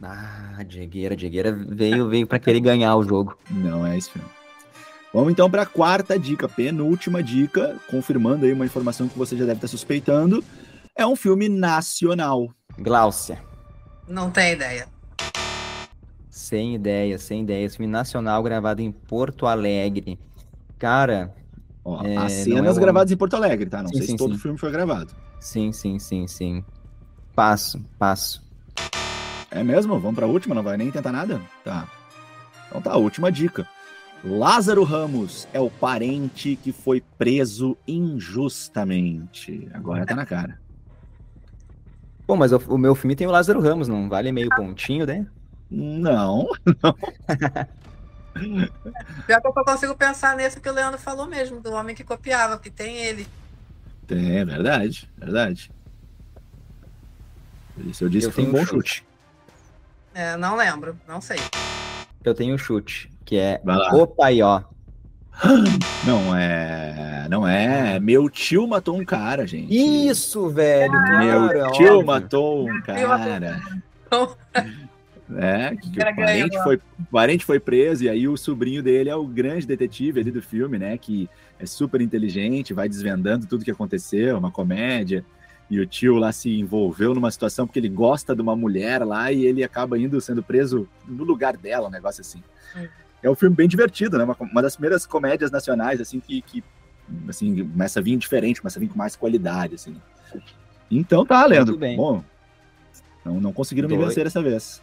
Ah, 0.00 0.62
Diegueira, 0.66 1.14
Diegueira 1.14 1.52
veio, 1.52 2.08
veio 2.08 2.26
para 2.26 2.38
querer 2.38 2.60
ganhar 2.60 2.96
o 2.96 3.02
jogo. 3.02 3.36
Não 3.50 3.86
é 3.86 3.98
esse 3.98 4.10
filme. 4.10 4.28
Vamos 5.12 5.32
então 5.32 5.50
para 5.50 5.62
a 5.62 5.66
quarta 5.66 6.18
dica, 6.18 6.48
penúltima 6.48 7.22
dica, 7.22 7.76
confirmando 7.90 8.46
aí 8.46 8.52
uma 8.52 8.64
informação 8.64 9.08
que 9.08 9.18
você 9.18 9.36
já 9.36 9.44
deve 9.44 9.56
estar 9.56 9.68
suspeitando. 9.68 10.42
É 10.94 11.06
um 11.06 11.16
filme 11.16 11.48
nacional. 11.48 12.48
Gláucia. 12.78 13.42
Não 14.06 14.30
tem 14.30 14.52
ideia. 14.52 14.86
Sem 16.38 16.76
ideia, 16.76 17.18
sem 17.18 17.42
ideia. 17.42 17.68
Filme 17.68 17.90
nacional 17.90 18.40
gravado 18.44 18.80
em 18.80 18.92
Porto 18.92 19.44
Alegre. 19.44 20.16
Cara. 20.78 21.34
Ó, 21.84 22.00
é, 22.04 22.16
as 22.16 22.30
cenas 22.30 22.78
é 22.78 22.80
gravadas 22.80 23.10
em 23.10 23.16
Porto 23.16 23.34
Alegre, 23.34 23.68
tá? 23.68 23.82
Não 23.82 23.88
sim, 23.88 23.96
sei 23.96 24.06
sim, 24.06 24.12
se 24.12 24.18
todo 24.18 24.34
o 24.36 24.38
filme 24.38 24.56
foi 24.56 24.70
gravado. 24.70 25.12
Sim, 25.40 25.72
sim, 25.72 25.98
sim, 25.98 26.28
sim. 26.28 26.64
Passo, 27.34 27.84
passo. 27.98 28.40
É 29.50 29.64
mesmo? 29.64 29.98
Vamos 29.98 30.14
para 30.14 30.26
a 30.26 30.28
última? 30.28 30.54
Não 30.54 30.62
vai 30.62 30.76
nem 30.76 30.92
tentar 30.92 31.10
nada? 31.10 31.42
Tá. 31.64 31.88
Então 32.68 32.80
tá, 32.80 32.96
última 32.96 33.32
dica. 33.32 33.66
Lázaro 34.22 34.84
Ramos 34.84 35.48
é 35.52 35.58
o 35.58 35.68
parente 35.68 36.54
que 36.62 36.70
foi 36.70 37.02
preso 37.18 37.76
injustamente. 37.86 39.68
Agora 39.74 40.06
tá 40.06 40.14
na 40.14 40.24
cara. 40.24 40.60
Bom, 42.28 42.36
mas 42.36 42.52
o, 42.52 42.58
o 42.68 42.78
meu 42.78 42.94
filme 42.94 43.16
tem 43.16 43.26
o 43.26 43.32
Lázaro 43.32 43.60
Ramos, 43.60 43.88
não 43.88 44.08
vale 44.08 44.30
meio 44.30 44.50
pontinho, 44.50 45.04
né? 45.04 45.26
Não, 45.70 46.48
não. 46.82 46.94
Pior 49.26 49.40
que 49.40 49.48
eu 49.48 49.52
consigo 49.52 49.96
pensar 49.96 50.36
nesse 50.36 50.60
que 50.60 50.68
o 50.68 50.72
Leandro 50.72 50.98
falou 51.00 51.26
mesmo, 51.26 51.60
do 51.60 51.72
homem 51.72 51.94
que 51.94 52.04
copiava, 52.04 52.58
que 52.58 52.70
tem 52.70 52.96
ele. 52.96 53.26
Tem, 54.06 54.38
é 54.38 54.44
verdade, 54.44 55.10
verdade. 55.16 55.70
Por 57.74 57.86
isso 57.86 58.04
eu 58.04 58.08
disse 58.08 58.26
eu 58.26 58.30
que 58.30 58.36
foi 58.36 58.46
um 58.46 58.52
bom 58.52 58.64
chute. 58.64 58.96
chute. 58.96 59.06
É, 60.14 60.36
não 60.36 60.56
lembro, 60.56 60.98
não 61.06 61.20
sei. 61.20 61.38
Eu 62.24 62.34
tenho 62.34 62.54
um 62.54 62.58
chute, 62.58 63.10
que 63.24 63.36
é 63.36 63.60
o 63.92 64.06
Paió. 64.06 64.62
Não 66.04 66.34
é. 66.34 67.26
Não 67.30 67.46
é. 67.46 68.00
Meu 68.00 68.28
tio 68.28 68.66
matou 68.66 68.98
um 68.98 69.04
cara, 69.04 69.46
gente. 69.46 69.72
Isso, 69.72 70.50
velho. 70.50 70.92
Meu 70.92 71.46
cara, 71.46 71.70
tio 71.72 71.92
óbvio. 71.92 72.06
matou 72.06 72.68
um 72.68 72.82
cara. 72.82 73.60
É, 74.54 74.87
que, 75.76 75.90
que 75.90 76.00
o 76.00 76.16
parente 76.16 76.62
foi, 76.62 76.80
parente 77.10 77.44
foi 77.44 77.60
preso 77.60 78.04
e 78.04 78.08
aí 78.08 78.26
o 78.26 78.36
sobrinho 78.36 78.82
dele 78.82 79.10
é 79.10 79.16
o 79.16 79.26
grande 79.26 79.66
detetive 79.66 80.20
ali 80.20 80.30
do 80.30 80.40
filme, 80.40 80.78
né? 80.78 80.96
Que 80.96 81.28
é 81.58 81.66
super 81.66 82.00
inteligente, 82.00 82.72
vai 82.72 82.88
desvendando 82.88 83.46
tudo 83.46 83.64
que 83.64 83.70
aconteceu, 83.70 84.38
uma 84.38 84.50
comédia. 84.50 85.24
E 85.70 85.78
o 85.78 85.86
tio 85.86 86.16
lá 86.16 86.32
se 86.32 86.58
envolveu 86.58 87.14
numa 87.14 87.30
situação 87.30 87.66
porque 87.66 87.78
ele 87.78 87.90
gosta 87.90 88.34
de 88.34 88.40
uma 88.40 88.56
mulher 88.56 89.04
lá 89.04 89.30
e 89.30 89.44
ele 89.44 89.62
acaba 89.62 89.98
indo 89.98 90.18
sendo 90.20 90.42
preso 90.42 90.88
no 91.06 91.24
lugar 91.24 91.58
dela, 91.58 91.88
um 91.88 91.90
negócio 91.90 92.22
assim. 92.22 92.42
Hum. 92.74 92.88
É 93.22 93.28
um 93.28 93.34
filme 93.34 93.54
bem 93.54 93.68
divertido, 93.68 94.16
né? 94.16 94.24
Uma, 94.24 94.36
uma 94.40 94.62
das 94.62 94.76
primeiras 94.76 95.04
comédias 95.04 95.50
nacionais, 95.50 96.00
assim, 96.00 96.20
que, 96.20 96.40
que 96.40 96.64
assim, 97.28 97.68
começa 97.68 98.00
a 98.00 98.02
vir 98.02 98.16
diferente, 98.16 98.62
começa 98.62 98.78
a 98.78 98.80
vir 98.80 98.88
com 98.88 98.96
mais 98.96 99.14
qualidade, 99.14 99.74
assim. 99.74 99.96
Então 100.90 101.26
tá, 101.26 101.44
Leandro. 101.44 101.76
Bom, 101.76 102.24
não, 103.24 103.40
não 103.40 103.52
conseguiram 103.52 103.88
Dois. 103.88 104.00
me 104.00 104.06
vencer 104.06 104.24
dessa 104.24 104.42
vez. 104.42 104.80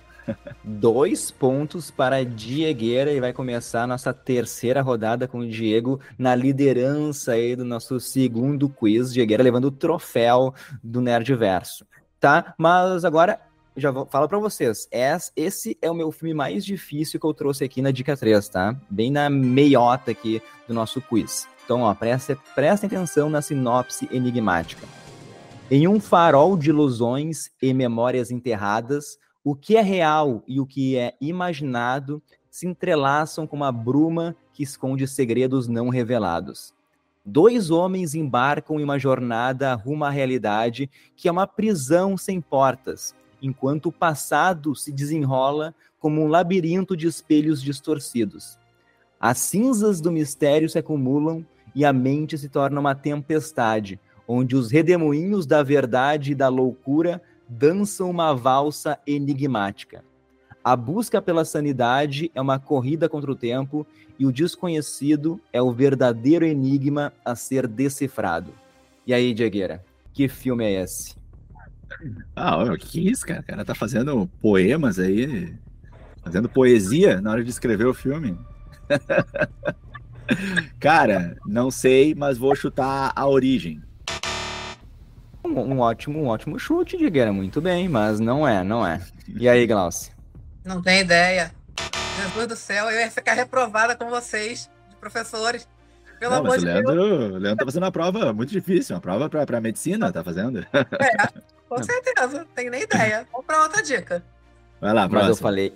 Dois 0.63 1.31
pontos 1.31 1.91
para 1.91 2.25
Diegueira 2.25 3.11
e 3.11 3.19
vai 3.19 3.33
começar 3.33 3.83
a 3.83 3.87
nossa 3.87 4.13
terceira 4.13 4.81
rodada 4.81 5.27
com 5.27 5.39
o 5.39 5.47
Diego 5.47 5.99
na 6.17 6.35
liderança 6.35 7.33
aí 7.33 7.55
do 7.55 7.65
nosso 7.65 7.99
segundo 7.99 8.67
quiz. 8.69 9.13
Diegueira 9.13 9.43
levando 9.43 9.65
o 9.65 9.71
troféu 9.71 10.53
do 10.83 11.01
Nerdverso, 11.01 11.85
tá? 12.19 12.53
Mas 12.57 13.05
agora 13.05 13.39
já 13.77 13.91
vou, 13.91 14.05
falo 14.05 14.27
para 14.27 14.39
vocês, 14.39 14.87
esse 15.35 15.77
é 15.81 15.91
o 15.91 15.95
meu 15.95 16.11
filme 16.11 16.33
mais 16.33 16.63
difícil 16.63 17.19
que 17.19 17.25
eu 17.25 17.33
trouxe 17.33 17.63
aqui 17.63 17.81
na 17.81 17.91
dica 17.91 18.15
3, 18.15 18.47
tá? 18.47 18.75
Bem 18.89 19.11
na 19.11 19.29
meiota 19.29 20.11
aqui 20.11 20.41
do 20.67 20.73
nosso 20.73 21.01
quiz. 21.01 21.47
Então, 21.65 21.81
ó, 21.81 21.93
presta, 21.93 22.37
presta 22.53 22.85
atenção 22.85 23.29
na 23.29 23.41
sinopse 23.41 24.07
enigmática. 24.11 24.87
Em 25.69 25.87
um 25.87 25.99
farol 25.99 26.55
de 26.55 26.69
ilusões 26.69 27.49
e 27.61 27.73
memórias 27.73 28.29
enterradas, 28.31 29.17
o 29.45 29.55
que 29.55 29.77
é 29.77 29.81
real 29.81 30.43
e 30.47 30.59
o 30.59 30.65
que 30.65 30.97
é 30.97 31.13
imaginado 31.21 32.19
se 32.49 32.65
entrelaçam 32.65 33.45
com 33.45 33.55
uma 33.55 33.71
bruma 33.71 34.35
que 34.51 34.63
esconde 34.63 35.07
segredos 35.07 35.67
não 35.67 35.89
revelados. 35.89 36.73
Dois 37.23 37.69
homens 37.69 38.15
embarcam 38.15 38.79
em 38.79 38.83
uma 38.83 38.97
jornada 38.97 39.71
rumo 39.75 40.03
à 40.03 40.09
realidade 40.09 40.89
que 41.15 41.27
é 41.27 41.31
uma 41.31 41.45
prisão 41.45 42.17
sem 42.17 42.41
portas, 42.41 43.13
enquanto 43.39 43.89
o 43.89 43.91
passado 43.91 44.75
se 44.75 44.91
desenrola 44.91 45.75
como 45.99 46.23
um 46.23 46.27
labirinto 46.27 46.97
de 46.97 47.05
espelhos 47.05 47.61
distorcidos. 47.61 48.57
As 49.19 49.37
cinzas 49.37 50.01
do 50.01 50.11
mistério 50.11 50.67
se 50.67 50.79
acumulam 50.79 51.45
e 51.75 51.85
a 51.85 51.93
mente 51.93 52.35
se 52.35 52.49
torna 52.49 52.79
uma 52.79 52.95
tempestade, 52.95 53.99
onde 54.27 54.55
os 54.55 54.71
redemoinhos 54.71 55.45
da 55.45 55.61
verdade 55.61 56.31
e 56.31 56.35
da 56.35 56.47
loucura 56.47 57.21
dançam 57.47 58.09
uma 58.09 58.33
valsa 58.33 58.97
enigmática. 59.05 60.03
A 60.63 60.75
busca 60.75 61.21
pela 61.21 61.45
sanidade 61.45 62.31
é 62.33 62.41
uma 62.41 62.57
corrida 62.57 63.07
contra 63.07 63.31
o 63.31 63.35
tempo 63.35 63.85
e 64.17 64.25
o 64.25 64.31
desconhecido 64.31 65.39
é 65.53 65.61
o 65.61 65.71
verdadeiro 65.71 66.45
enigma 66.45 67.13
a 67.23 67.35
ser 67.35 67.67
decifrado. 67.67 68.51
E 69.05 69.13
aí, 69.13 69.33
Diegueira, 69.33 69.83
que 70.11 70.27
filme 70.27 70.65
é 70.65 70.81
esse? 70.81 71.15
Ah, 72.35 72.63
o 72.63 72.77
que, 72.77 73.07
é 73.07 73.11
isso, 73.11 73.25
cara? 73.25 73.41
O 73.41 73.43
cara 73.43 73.65
tá 73.65 73.75
fazendo 73.75 74.27
poemas 74.41 74.97
aí, 74.97 75.53
fazendo 76.23 76.49
poesia 76.49 77.21
na 77.21 77.31
hora 77.31 77.43
de 77.43 77.49
escrever 77.49 77.85
o 77.85 77.93
filme. 77.93 78.35
cara, 80.79 81.37
não 81.45 81.69
sei, 81.69 82.15
mas 82.15 82.37
vou 82.37 82.55
chutar 82.55 83.13
a 83.15 83.27
origem. 83.27 83.81
Um, 85.55 85.73
um 85.75 85.79
ótimo, 85.79 86.19
um 86.21 86.27
ótimo 86.27 86.59
chute, 86.59 86.97
Digueira. 86.97 87.31
Muito 87.31 87.61
bem, 87.61 87.87
mas 87.87 88.19
não 88.19 88.47
é, 88.47 88.63
não 88.63 88.85
é. 88.85 89.01
E 89.27 89.47
aí, 89.47 89.65
Glaucia? 89.65 90.13
Não 90.63 90.81
tem 90.81 91.01
ideia. 91.01 91.51
Jesus 92.21 92.47
do 92.47 92.55
céu, 92.55 92.89
eu 92.89 92.99
ia 92.99 93.11
ficar 93.11 93.33
reprovada 93.33 93.95
com 93.95 94.09
vocês, 94.09 94.69
de 94.89 94.95
professores. 94.97 95.67
Pelo 96.19 96.31
Não, 96.31 96.39
amor 96.39 96.49
mas 96.51 96.59
de 96.61 96.65
Leandro, 96.65 96.93
Deus. 96.93 97.33
o 97.33 97.37
Leandro 97.37 97.57
tá 97.57 97.65
fazendo 97.65 97.83
uma 97.83 97.91
prova 97.91 98.31
muito 98.33 98.49
difícil, 98.51 98.95
uma 98.95 99.01
prova 99.01 99.29
pra, 99.29 99.45
pra 99.45 99.59
medicina, 99.59 100.11
tá 100.13 100.23
fazendo? 100.23 100.59
É, 100.59 101.27
com 101.67 101.83
certeza, 101.83 102.39
não 102.39 102.45
tenho 102.55 102.71
nem 102.71 102.83
ideia. 102.83 103.27
Vamos 103.31 103.45
pra 103.45 103.63
outra 103.63 103.83
dica. 103.83 104.23
Vai 104.79 104.93
lá, 104.93 105.01
Mas 105.03 105.09
próximo. 105.11 105.31
eu 105.31 105.35
falei, 105.35 105.73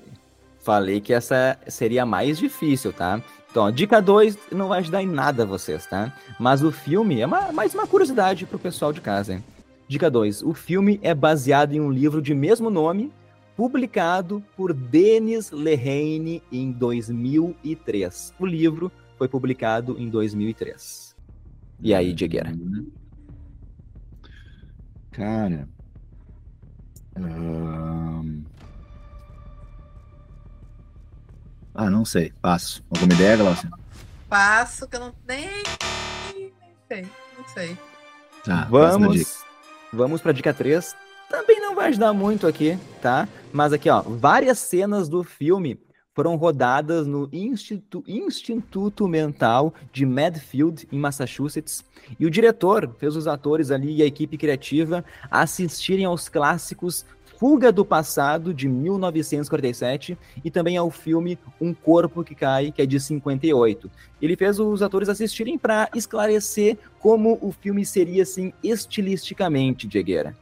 falei 0.61 1.01
que 1.01 1.13
essa 1.13 1.57
seria 1.67 2.03
a 2.03 2.05
mais 2.05 2.37
difícil, 2.37 2.93
tá? 2.93 3.21
Então, 3.51 3.69
dica 3.69 4.01
2 4.01 4.37
não 4.51 4.69
vai 4.69 4.79
ajudar 4.79 5.01
em 5.03 5.07
nada 5.07 5.45
vocês, 5.45 5.85
tá? 5.85 6.13
Mas 6.39 6.63
o 6.63 6.71
filme 6.71 7.19
é 7.19 7.25
uma- 7.25 7.51
mais 7.51 7.73
uma 7.75 7.85
curiosidade 7.85 8.45
pro 8.45 8.57
pessoal 8.59 8.93
de 8.93 9.01
casa, 9.01 9.33
hein? 9.33 9.43
Dica 9.89 10.09
2. 10.09 10.43
O 10.43 10.53
filme 10.53 10.99
é 11.01 11.15
baseado 11.15 11.73
em 11.73 11.81
um 11.81 11.89
livro 11.89 12.21
de 12.21 12.35
mesmo 12.35 12.69
nome, 12.69 13.11
publicado 13.57 14.43
por 14.55 14.71
Denis 14.71 15.49
Lehane 15.49 16.43
em 16.51 16.71
2003. 16.71 18.35
O 18.39 18.45
livro 18.45 18.91
foi 19.17 19.27
publicado 19.27 19.99
em 19.99 20.07
2003. 20.07 21.15
E 21.81 21.91
aí, 21.91 22.13
Diegueira? 22.13 22.53
Cara. 25.11 25.67
Ah, 31.73 31.89
não 31.89 32.05
sei. 32.05 32.31
Passo. 32.39 32.83
Alguma 32.91 33.13
ideia, 33.15 33.37
Glaucia? 33.37 33.71
Passo 34.29 34.87
que 34.87 34.97
eu 34.97 34.99
não 34.99 35.15
nem, 35.27 35.49
nem 36.35 36.53
sei, 36.87 37.07
não 37.35 37.47
sei. 37.47 37.75
Tá, 38.45 38.67
próxima 38.67 39.09
dica. 39.09 39.25
Vamos, 39.25 39.48
vamos 39.91 40.21
para 40.21 40.31
dica 40.31 40.53
3. 40.53 40.95
Também 41.29 41.59
não 41.59 41.75
vai 41.75 41.89
ajudar 41.89 42.13
muito 42.13 42.47
aqui, 42.47 42.77
tá? 43.01 43.27
Mas 43.53 43.71
aqui, 43.71 43.89
ó, 43.89 44.01
várias 44.01 44.59
cenas 44.59 45.07
do 45.07 45.23
filme 45.23 45.79
foram 46.13 46.35
rodadas 46.35 47.07
no 47.07 47.29
Instituto, 47.31 48.03
Instituto 48.09 49.07
Mental 49.07 49.73
de 49.93 50.05
Medfield, 50.05 50.87
em 50.91 50.99
Massachusetts. 50.99 51.83
E 52.19 52.25
o 52.25 52.29
diretor 52.29 52.93
fez 52.97 53.15
os 53.15 53.27
atores 53.27 53.71
ali 53.71 53.95
e 53.95 54.03
a 54.03 54.05
equipe 54.05 54.37
criativa 54.37 55.05
assistirem 55.31 56.05
aos 56.05 56.27
clássicos 56.27 57.05
Fuga 57.39 57.71
do 57.71 57.85
Passado, 57.85 58.53
de 58.53 58.67
1947, 58.67 60.17
e 60.43 60.51
também 60.51 60.75
ao 60.75 60.91
filme 60.91 61.39
Um 61.61 61.73
Corpo 61.73 62.21
que 62.21 62.35
Cai, 62.35 62.69
que 62.69 62.81
é 62.81 62.85
de 62.85 62.99
58. 62.99 63.89
Ele 64.21 64.35
fez 64.35 64.59
os 64.59 64.81
atores 64.81 65.07
assistirem 65.07 65.57
para 65.57 65.89
esclarecer 65.95 66.77
como 66.99 67.39
o 67.41 67.53
filme 67.53 67.85
seria, 67.85 68.23
assim, 68.23 68.51
estilisticamente, 68.61 69.87
Diegueira. 69.87 70.35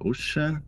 Puxa. 0.00 0.60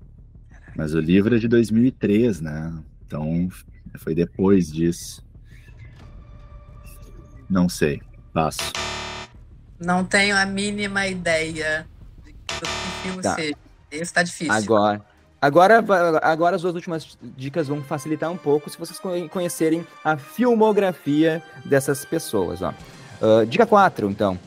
Mas 0.76 0.94
o 0.94 1.00
livro 1.00 1.34
é 1.34 1.38
de 1.40 1.48
2003, 1.48 2.40
né? 2.40 2.72
Então 3.04 3.48
foi 3.96 4.14
depois 4.14 4.70
disso. 4.72 5.26
Não 7.50 7.68
sei. 7.68 8.00
Passo. 8.32 8.60
Não 9.80 10.04
tenho 10.04 10.36
a 10.36 10.46
mínima 10.46 11.08
ideia 11.08 11.86
de- 12.24 12.32
do 12.32 12.60
que 12.60 13.02
filme 13.02 13.22
Tá. 13.22 13.34
seja. 13.34 13.56
Esse 13.90 14.12
tá 14.12 14.22
difícil. 14.22 14.52
Agora, 14.52 15.02
agora, 15.40 15.84
agora 16.22 16.56
as 16.56 16.62
duas 16.62 16.74
últimas 16.74 17.18
dicas 17.36 17.68
vão 17.68 17.82
facilitar 17.82 18.30
um 18.30 18.36
pouco 18.36 18.68
se 18.70 18.78
vocês 18.78 18.98
conhe- 18.98 19.28
conhecerem 19.28 19.86
a 20.04 20.16
filmografia 20.16 21.42
dessas 21.64 22.04
pessoas. 22.04 22.62
Ó. 22.62 22.72
Ah, 23.20 23.44
dica 23.44 23.66
4, 23.66 24.08
então. 24.10 24.38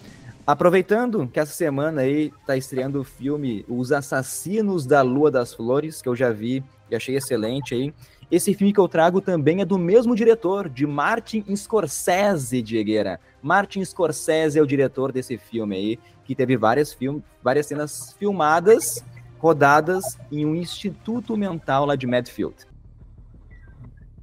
Aproveitando 0.46 1.28
que 1.32 1.40
essa 1.40 1.54
semana 1.54 2.02
aí 2.02 2.34
tá 2.48 2.58
estreando 2.58 3.00
o 3.00 3.04
filme 3.04 3.64
Os 3.70 3.92
Assassinos 3.92 4.86
da 4.86 5.02
Lua 5.02 5.30
das 5.30 5.54
Flores, 5.54 6.02
que 6.02 6.10
eu 6.10 6.16
já 6.16 6.32
vi 6.32 6.64
e 6.90 6.96
achei 6.96 7.16
excelente 7.16 7.74
aí. 7.76 7.94
Esse 8.30 8.54
filme 8.54 8.74
que 8.74 8.80
eu 8.80 8.88
trago 8.88 9.22
também 9.22 9.62
é 9.62 9.66
do 9.66 9.78
mesmo 9.78 10.16
diretor, 10.16 10.68
de 10.70 10.88
Martin 10.88 11.44
Scorsese, 11.56 12.62
Diegueira. 12.62 13.20
Martin 13.42 13.84
Scorsese 13.84 14.58
é 14.58 14.62
o 14.62 14.66
diretor 14.68 15.12
desse 15.12 15.38
filme 15.38 15.76
aí, 15.76 16.00
que 16.24 16.34
teve 16.34 16.56
várias, 16.58 16.94
film 16.94 17.20
várias 17.44 17.68
cenas 17.68 18.16
filmadas 18.18 19.04
rodadas 19.42 20.20
em 20.32 20.46
um 20.46 20.56
instituto 20.56 21.36
mental 21.36 21.86
lá 21.88 21.96
de 21.96 22.06
Medfield. 22.06 22.56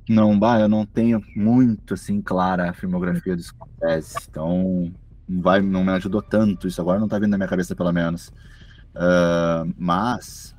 Não, 0.08 0.38
bah, 0.38 0.60
eu 0.60 0.68
não 0.68 0.86
tenho 0.86 1.20
muito 1.34 1.94
assim 1.94 2.22
clara 2.22 2.70
a 2.70 2.72
filmografia 2.72 3.34
do 3.34 3.42
Scorsese, 3.42 4.16
então 4.30 4.92
não 5.28 5.42
vai, 5.42 5.60
não 5.60 5.84
me 5.84 5.90
ajudou 5.90 6.22
tanto 6.22 6.68
isso 6.68 6.80
agora, 6.80 7.00
não 7.00 7.08
tá 7.08 7.18
vindo 7.18 7.30
na 7.30 7.36
minha 7.36 7.48
cabeça 7.48 7.74
pelo 7.74 7.92
menos. 7.92 8.32
Ah, 8.94 9.66
mas 9.76 10.54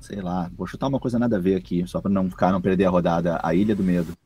sei 0.00 0.20
lá, 0.20 0.50
vou 0.56 0.66
chutar 0.66 0.88
uma 0.88 0.98
coisa 0.98 1.18
nada 1.18 1.36
a 1.36 1.40
ver 1.40 1.56
aqui, 1.56 1.86
só 1.86 2.00
pra 2.00 2.10
não 2.10 2.30
ficar, 2.30 2.52
não 2.52 2.60
perder 2.60 2.86
a 2.86 2.90
rodada. 2.90 3.38
A 3.42 3.54
Ilha 3.54 3.76
do 3.76 3.84
Medo. 3.84 4.16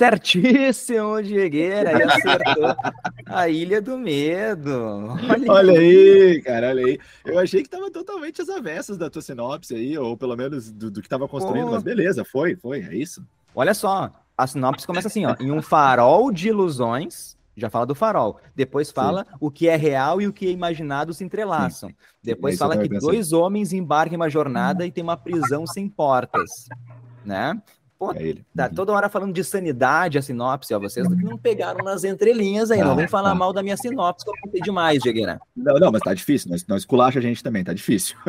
Certíssimo, 0.00 1.20
Diegueira, 1.22 1.94
aí 1.94 2.02
acertou. 2.04 2.74
A 3.28 3.50
Ilha 3.50 3.82
do 3.82 3.98
Medo. 3.98 5.08
Olha, 5.28 5.52
Olha 5.52 5.78
aí, 5.78 6.40
cara, 6.40 6.70
olha 6.70 6.86
aí. 6.86 6.98
Eu 7.22 7.38
achei 7.38 7.62
que 7.62 7.68
tava 7.68 7.90
totalmente 7.90 8.40
às 8.40 8.48
avessas 8.48 8.96
da 8.96 9.10
tua 9.10 9.20
sinopse 9.20 9.74
aí, 9.74 9.98
ou 9.98 10.16
pelo 10.16 10.34
menos 10.34 10.72
do, 10.72 10.90
do 10.90 11.02
que 11.02 11.08
tava 11.08 11.28
construindo, 11.28 11.66
Pô. 11.66 11.72
mas 11.72 11.82
beleza, 11.82 12.24
foi, 12.24 12.56
foi, 12.56 12.80
é 12.80 12.94
isso. 12.94 13.22
Olha 13.54 13.74
só, 13.74 14.10
a 14.38 14.46
sinopse 14.46 14.86
começa 14.86 15.08
assim, 15.08 15.26
ó, 15.26 15.36
em 15.38 15.52
um 15.52 15.60
farol 15.60 16.32
de 16.32 16.48
ilusões, 16.48 17.36
já 17.54 17.68
fala 17.68 17.84
do 17.84 17.94
farol. 17.94 18.40
Depois 18.56 18.90
fala 18.90 19.26
o 19.38 19.50
que 19.50 19.68
é 19.68 19.76
real 19.76 20.22
e 20.22 20.26
o 20.26 20.32
que 20.32 20.46
é 20.46 20.50
imaginado 20.50 21.12
se 21.12 21.22
entrelaçam. 21.22 21.90
Depois 22.22 22.54
É 22.54 22.58
fala 22.58 22.78
que 22.78 22.88
dois 22.88 23.34
homens 23.34 23.74
embarcam 23.74 24.14
em 24.14 24.16
uma 24.16 24.30
jornada 24.30 24.86
e 24.86 24.90
tem 24.90 25.04
uma 25.04 25.16
prisão 25.18 25.66
sem 25.66 25.90
portas, 25.90 26.68
né? 27.22 27.60
Pô, 28.00 28.12
É 28.14 28.22
ele. 28.22 28.46
Tá 28.56 28.64
Uhum. 28.66 28.74
toda 28.74 28.92
hora 28.94 29.10
falando 29.10 29.34
de 29.34 29.44
sanidade 29.44 30.16
a 30.16 30.22
sinopse, 30.22 30.72
ó. 30.72 30.78
Vocês 30.78 31.06
não 31.06 31.36
pegaram 31.36 31.84
nas 31.84 32.02
entrelinhas 32.02 32.70
aí. 32.70 32.78
Tá, 32.78 32.86
não 32.86 32.96
vem 32.96 33.06
falar 33.06 33.28
tá. 33.28 33.34
mal 33.34 33.52
da 33.52 33.62
minha 33.62 33.76
sinopse, 33.76 34.24
que 34.24 34.30
eu 34.30 34.34
contei 34.42 34.62
demais, 34.62 35.02
Diegueira. 35.02 35.38
Não, 35.54 35.74
não, 35.78 35.92
mas 35.92 36.00
tá 36.00 36.14
difícil, 36.14 36.50
nós, 36.50 36.66
nós 36.66 36.80
esculacha 36.80 37.18
a 37.18 37.22
gente 37.22 37.42
também, 37.42 37.62
tá 37.62 37.74
difícil. 37.74 38.16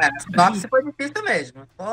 É, 0.00 0.20
sinopse 0.20 0.68
foi 0.68 0.84
difícil 0.84 1.24
mesmo. 1.24 1.62
Pô, 1.76 1.84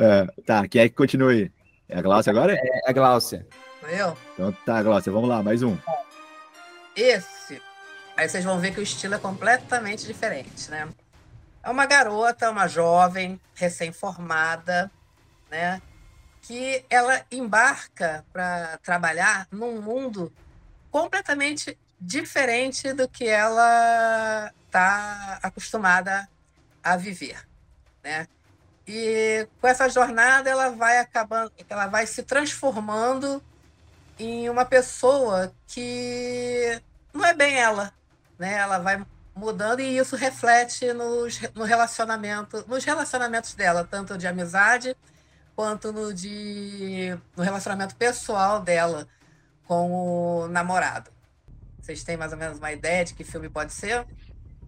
É, 0.00 0.26
tá, 0.44 0.66
quem 0.66 0.82
é 0.82 0.88
que 0.88 0.96
continua 0.96 1.30
aí? 1.30 1.48
É 1.88 1.98
a 1.98 2.02
Glaucia 2.02 2.32
agora? 2.32 2.54
É 2.54 2.90
a 2.90 2.92
Gláucia. 2.92 3.46
sou 3.80 3.88
eu. 3.90 4.16
Então 4.34 4.52
tá, 4.66 4.82
Glaucia, 4.82 5.12
vamos 5.12 5.28
lá, 5.28 5.44
mais 5.44 5.62
um. 5.62 5.76
Esse, 6.96 7.62
aí 8.16 8.28
vocês 8.28 8.44
vão 8.44 8.58
ver 8.58 8.74
que 8.74 8.80
o 8.80 8.82
estilo 8.82 9.14
é 9.14 9.18
completamente 9.18 10.04
diferente, 10.06 10.68
né? 10.72 10.88
É 11.62 11.70
uma 11.70 11.86
garota, 11.86 12.50
uma 12.50 12.66
jovem, 12.66 13.40
recém-formada, 13.54 14.90
né? 15.48 15.80
Que 16.42 16.84
ela 16.90 17.24
embarca 17.30 18.24
para 18.32 18.78
trabalhar 18.78 19.46
num 19.50 19.80
mundo 19.80 20.32
completamente 20.90 21.78
diferente 22.00 22.92
do 22.92 23.08
que 23.08 23.26
ela 23.26 24.52
está 24.66 25.38
acostumada 25.42 26.28
a 26.82 26.96
viver, 26.96 27.46
né? 28.02 28.26
E 28.86 29.46
com 29.60 29.68
essa 29.68 29.88
jornada 29.88 30.50
ela 30.50 30.70
vai 30.70 30.98
acabando, 30.98 31.52
ela 31.68 31.86
vai 31.86 32.06
se 32.06 32.22
transformando 32.24 33.42
em 34.18 34.48
uma 34.50 34.64
pessoa 34.64 35.54
que 35.66 36.80
não 37.12 37.24
é 37.24 37.32
bem 37.32 37.54
ela, 37.56 37.92
né? 38.38 38.54
Ela 38.54 38.78
vai 38.78 39.04
mudando 39.34 39.80
e 39.80 39.96
isso 39.96 40.16
reflete 40.16 40.92
nos, 40.92 41.40
no 41.54 41.64
relacionamento, 41.64 42.64
nos 42.66 42.84
relacionamentos 42.84 43.54
dela, 43.54 43.86
tanto 43.88 44.18
de 44.18 44.26
amizade 44.26 44.96
quanto 45.62 45.92
no 45.92 46.12
de 46.12 47.16
no 47.36 47.44
relacionamento 47.44 47.94
pessoal 47.94 48.60
dela 48.60 49.06
com 49.64 49.92
o 49.92 50.48
namorado. 50.48 51.08
Vocês 51.80 52.02
têm 52.02 52.16
mais 52.16 52.32
ou 52.32 52.38
menos 52.38 52.58
uma 52.58 52.72
ideia 52.72 53.04
de 53.04 53.14
que 53.14 53.22
filme 53.22 53.48
pode 53.48 53.72
ser? 53.72 54.04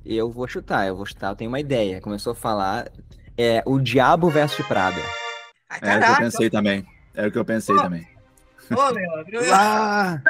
Eu 0.07 0.31
vou 0.31 0.47
chutar, 0.47 0.87
eu 0.87 0.95
vou 0.95 1.05
chutar, 1.05 1.31
eu 1.31 1.37
tenho 1.37 1.51
uma 1.51 1.59
ideia. 1.59 2.01
Começou 2.01 2.31
a 2.33 2.37
falar. 2.37 2.93
É 3.37 3.61
O 3.67 3.81
Diabo 3.81 4.31
Veste 4.31 4.63
Prada. 4.63 5.01
Ai, 5.69 5.81
Era 5.83 5.99
o 5.99 6.05
que 6.05 6.13
eu 6.13 6.25
pensei 6.27 6.51
também. 6.51 6.87
Era 7.13 7.29
o 7.29 7.33
que 7.33 7.39
eu 7.39 7.45
pensei 7.45 7.75
também. 7.75 8.09
Ô, 8.71 8.91
Leandro! 8.91 9.53
Ah! 9.53 10.23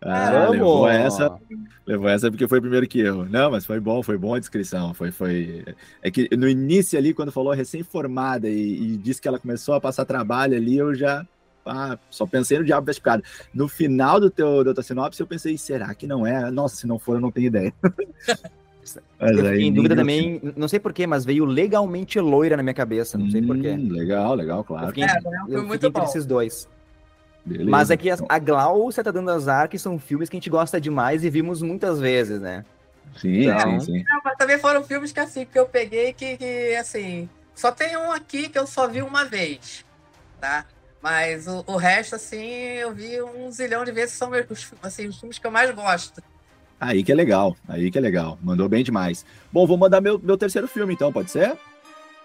Ah, 0.00 0.48
levou 0.50 0.88
essa, 0.88 1.38
levou 1.86 2.08
essa 2.08 2.30
porque 2.30 2.46
foi 2.46 2.58
o 2.58 2.62
primeiro 2.62 2.86
que 2.86 3.00
erro. 3.00 3.24
Não, 3.24 3.50
mas 3.50 3.64
foi 3.64 3.80
bom, 3.80 4.02
foi 4.02 4.18
boa 4.18 4.36
a 4.36 4.40
descrição. 4.40 4.92
Foi, 4.92 5.10
foi... 5.10 5.64
É 6.02 6.10
que 6.10 6.28
no 6.36 6.48
início 6.48 6.98
ali, 6.98 7.14
quando 7.14 7.32
falou 7.32 7.52
recém-formada 7.52 8.48
e, 8.48 8.94
e 8.94 8.96
disse 8.96 9.20
que 9.20 9.28
ela 9.28 9.38
começou 9.38 9.74
a 9.74 9.80
passar 9.80 10.04
trabalho 10.04 10.56
ali, 10.56 10.76
eu 10.76 10.94
já. 10.94 11.26
ah, 11.64 11.98
só 12.10 12.26
pensei 12.26 12.58
no 12.58 12.64
Diabo 12.64 12.86
Veste 12.86 13.02
Prada. 13.02 13.22
No 13.52 13.68
final 13.68 14.20
do 14.20 14.30
teu, 14.30 14.62
da 14.62 14.74
tua 14.74 14.82
sinopse, 14.82 15.20
eu 15.20 15.26
pensei, 15.26 15.56
será 15.56 15.94
que 15.94 16.06
não 16.06 16.26
é? 16.26 16.50
Nossa, 16.50 16.76
se 16.76 16.86
não 16.86 16.98
for, 16.98 17.14
eu 17.16 17.20
não 17.20 17.30
tenho 17.30 17.46
ideia. 17.46 17.72
Mas 17.82 18.96
eu 19.38 19.44
fiquei 19.44 19.62
em 19.62 19.72
dúvida 19.72 19.96
também, 19.96 20.40
não 20.56 20.68
sei 20.68 20.78
porquê, 20.78 21.06
mas 21.06 21.24
veio 21.24 21.44
legalmente 21.44 22.20
loira 22.20 22.56
na 22.56 22.62
minha 22.62 22.74
cabeça, 22.74 23.16
não 23.16 23.30
sei 23.30 23.42
hum, 23.42 23.46
porquê. 23.46 23.76
Legal, 23.76 24.34
legal, 24.34 24.62
claro. 24.62 24.86
Eu 24.86 24.88
fiquei, 24.88 25.04
é, 25.04 25.18
eu 25.48 25.68
fiquei 25.70 25.88
entre 25.88 26.04
esses 26.04 26.26
dois. 26.26 26.68
Beleza, 27.44 27.70
mas 27.70 27.90
é 27.90 27.96
que 27.96 28.10
a, 28.10 28.16
a 28.28 28.38
Glaucia 28.38 29.02
tá 29.02 29.10
dando 29.10 29.30
azar, 29.30 29.68
que 29.68 29.78
são 29.78 29.98
filmes 29.98 30.28
que 30.28 30.36
a 30.36 30.38
gente 30.38 30.50
gosta 30.50 30.80
demais 30.80 31.24
e 31.24 31.30
vimos 31.30 31.62
muitas 31.62 31.98
vezes, 31.98 32.40
né? 32.40 32.64
Sim, 33.16 33.48
então... 33.48 33.80
sim, 33.80 33.80
sim. 33.80 34.04
Não, 34.04 34.20
mas 34.24 34.36
também 34.36 34.58
foram 34.58 34.84
filmes 34.84 35.12
que 35.12 35.20
assim, 35.20 35.46
que 35.46 35.58
eu 35.58 35.66
peguei 35.66 36.12
que, 36.12 36.36
que, 36.36 36.76
assim, 36.76 37.28
só 37.54 37.72
tem 37.72 37.96
um 37.96 38.12
aqui 38.12 38.48
que 38.48 38.58
eu 38.58 38.66
só 38.66 38.86
vi 38.86 39.02
uma 39.02 39.24
vez, 39.24 39.84
tá? 40.40 40.66
Mas 41.02 41.46
o, 41.46 41.64
o 41.66 41.76
resto, 41.76 42.16
assim, 42.16 42.44
eu 42.44 42.92
vi 42.92 43.22
um 43.22 43.50
zilhão 43.50 43.84
de 43.84 43.92
vezes, 43.92 44.14
são 44.14 44.30
meus, 44.30 44.72
assim, 44.82 45.06
os 45.06 45.18
filmes 45.18 45.38
que 45.38 45.46
eu 45.46 45.50
mais 45.50 45.70
gosto. 45.70 46.22
Aí 46.80 47.02
que 47.02 47.10
é 47.10 47.14
legal, 47.14 47.56
aí 47.68 47.90
que 47.90 47.98
é 47.98 48.00
legal. 48.00 48.38
Mandou 48.42 48.68
bem 48.68 48.84
demais. 48.84 49.24
Bom, 49.52 49.66
vou 49.66 49.76
mandar 49.76 50.00
meu, 50.00 50.18
meu 50.18 50.36
terceiro 50.36 50.68
filme 50.68 50.94
então, 50.94 51.12
pode 51.12 51.30
ser? 51.30 51.56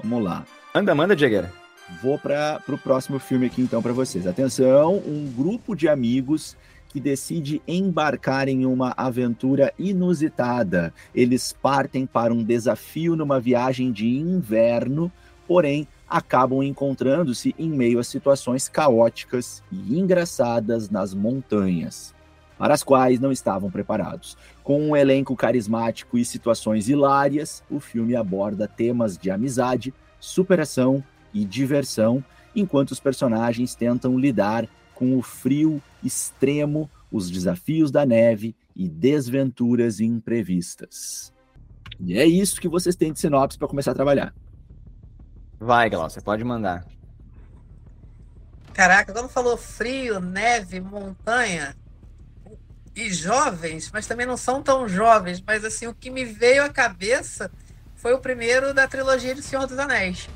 Vamos 0.02 0.24
lá. 0.24 0.46
Manda, 0.74 0.94
manda, 0.94 1.18
Jagger. 1.18 1.63
Vou 2.02 2.18
para 2.18 2.62
o 2.68 2.78
próximo 2.78 3.20
filme 3.20 3.46
aqui 3.46 3.62
então 3.62 3.82
para 3.82 3.92
vocês. 3.92 4.26
Atenção, 4.26 4.96
um 5.06 5.32
grupo 5.36 5.76
de 5.76 5.90
amigos 5.90 6.56
que 6.88 7.00
decide 7.00 7.62
embarcar 7.68 8.48
em 8.48 8.66
uma 8.66 8.94
aventura 8.96 9.74
inusitada. 9.78 10.94
Eles 11.14 11.52
partem 11.52 12.06
para 12.06 12.34
um 12.34 12.44
desafio 12.44 13.16
numa 13.16 13.40
viagem 13.40 13.92
de 13.92 14.08
inverno, 14.08 15.12
porém 15.48 15.88
acabam 16.08 16.64
encontrando-se 16.64 17.54
em 17.58 17.70
meio 17.70 18.00
a 18.00 18.04
situações 18.04 18.70
caóticas 18.70 19.62
e 19.72 20.00
engraçadas 20.00 20.90
nas 20.90 21.14
montanhas, 21.14 22.14
para 22.58 22.76
as 22.76 22.84
quais 22.84 23.20
não 23.20 23.32
estavam 23.32 23.70
preparados. 23.70 24.38
Com 24.64 24.80
um 24.90 24.96
elenco 24.96 25.36
carismático 25.36 26.18
e 26.18 26.24
situações 26.24 26.88
hilárias, 26.88 27.64
o 27.70 27.80
filme 27.80 28.16
aborda 28.16 28.68
temas 28.68 29.18
de 29.18 29.32
amizade, 29.32 29.94
superação 30.20 31.04
e 31.34 31.46
diversão, 31.46 32.24
enquanto 32.56 32.92
os 32.92 33.00
personagens 33.00 33.76
tentam 33.76 34.18
lidar 34.18 34.68
com 34.94 35.18
o 35.18 35.22
frio 35.22 35.82
extremo, 36.04 36.90
os 37.12 37.30
desafios 37.30 37.92
da 37.92 38.06
neve 38.06 38.56
e 38.76 38.88
desventuras 38.88 40.00
imprevistas. 40.00 41.34
E 42.00 42.18
é 42.18 42.26
isso 42.26 42.60
que 42.60 42.68
vocês 42.68 42.96
têm 42.96 43.14
de 43.14 43.20
sinopse 43.20 43.58
para 43.58 43.68
começar 43.68 43.92
a 43.92 43.96
trabalhar. 43.96 44.34
Vai, 45.60 45.90
Glaucia, 45.90 46.22
pode 46.22 46.44
mandar. 46.44 46.86
Caraca, 48.74 49.14
quando 49.14 49.30
falou 49.30 49.56
frio, 49.56 50.20
neve, 50.20 50.82
montanha 50.82 51.76
e 52.96 53.12
jovens, 53.14 53.90
mas 53.92 54.08
também 54.08 54.26
não 54.26 54.38
são 54.38 54.62
tão 54.62 54.88
jovens, 54.88 55.42
mas 55.46 55.64
assim, 55.64 55.88
o 55.88 55.94
que 55.94 56.10
me 56.10 56.26
veio 56.26 56.64
à 56.64 56.70
cabeça 56.70 57.52
foi 57.96 58.14
o 58.14 58.20
primeiro 58.20 58.74
da 58.74 58.88
trilogia 58.88 59.34
de 59.34 59.42
Senhor 59.42 59.68
dos 59.68 59.78
Anéis. 59.78 60.28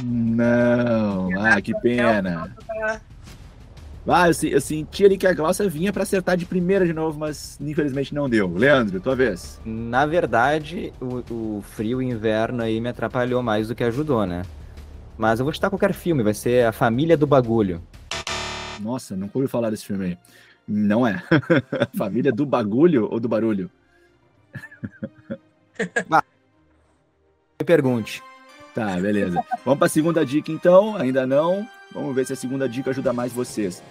Não, 0.00 1.28
ah, 1.38 1.60
que 1.60 1.74
pena. 1.80 2.54
Ah, 4.06 4.28
eu, 4.28 4.50
eu 4.50 4.60
senti 4.60 5.04
ali 5.04 5.16
que 5.16 5.26
a 5.26 5.32
Glaucia 5.32 5.68
vinha 5.68 5.92
para 5.92 6.02
acertar 6.02 6.36
de 6.36 6.44
primeira 6.44 6.84
de 6.84 6.92
novo, 6.92 7.18
mas 7.18 7.58
infelizmente 7.60 8.14
não 8.14 8.28
deu. 8.28 8.52
Leandro, 8.52 9.00
tua 9.00 9.14
vez. 9.14 9.60
Na 9.64 10.06
verdade, 10.06 10.92
o, 11.00 11.58
o 11.58 11.62
frio 11.62 12.02
inverno 12.02 12.62
aí 12.62 12.80
me 12.80 12.88
atrapalhou 12.88 13.42
mais 13.42 13.68
do 13.68 13.74
que 13.74 13.84
ajudou, 13.84 14.26
né? 14.26 14.42
Mas 15.16 15.38
eu 15.38 15.44
vou 15.44 15.54
citar 15.54 15.70
qualquer 15.70 15.92
filme, 15.92 16.22
vai 16.22 16.34
ser 16.34 16.66
A 16.66 16.72
Família 16.72 17.16
do 17.16 17.26
Bagulho. 17.26 17.82
Nossa, 18.80 19.14
nunca 19.14 19.38
ouvi 19.38 19.46
falar 19.46 19.70
desse 19.70 19.86
filme 19.86 20.04
aí. 20.06 20.18
Não 20.66 21.06
é. 21.06 21.22
Família 21.96 22.32
do 22.32 22.44
Bagulho 22.44 23.08
ou 23.10 23.20
do 23.20 23.28
Barulho? 23.28 23.70
ah, 26.10 26.24
me 27.60 27.64
pergunte. 27.64 28.22
Tá, 28.74 28.98
beleza. 28.98 29.44
Vamos 29.64 29.78
para 29.78 29.86
a 29.86 29.90
segunda 29.90 30.24
dica 30.24 30.50
então, 30.50 30.96
ainda 30.96 31.26
não. 31.26 31.68
Vamos 31.92 32.14
ver 32.14 32.24
se 32.26 32.32
a 32.32 32.36
segunda 32.36 32.68
dica 32.68 32.90
ajuda 32.90 33.12
mais 33.12 33.32
vocês. 33.32 33.82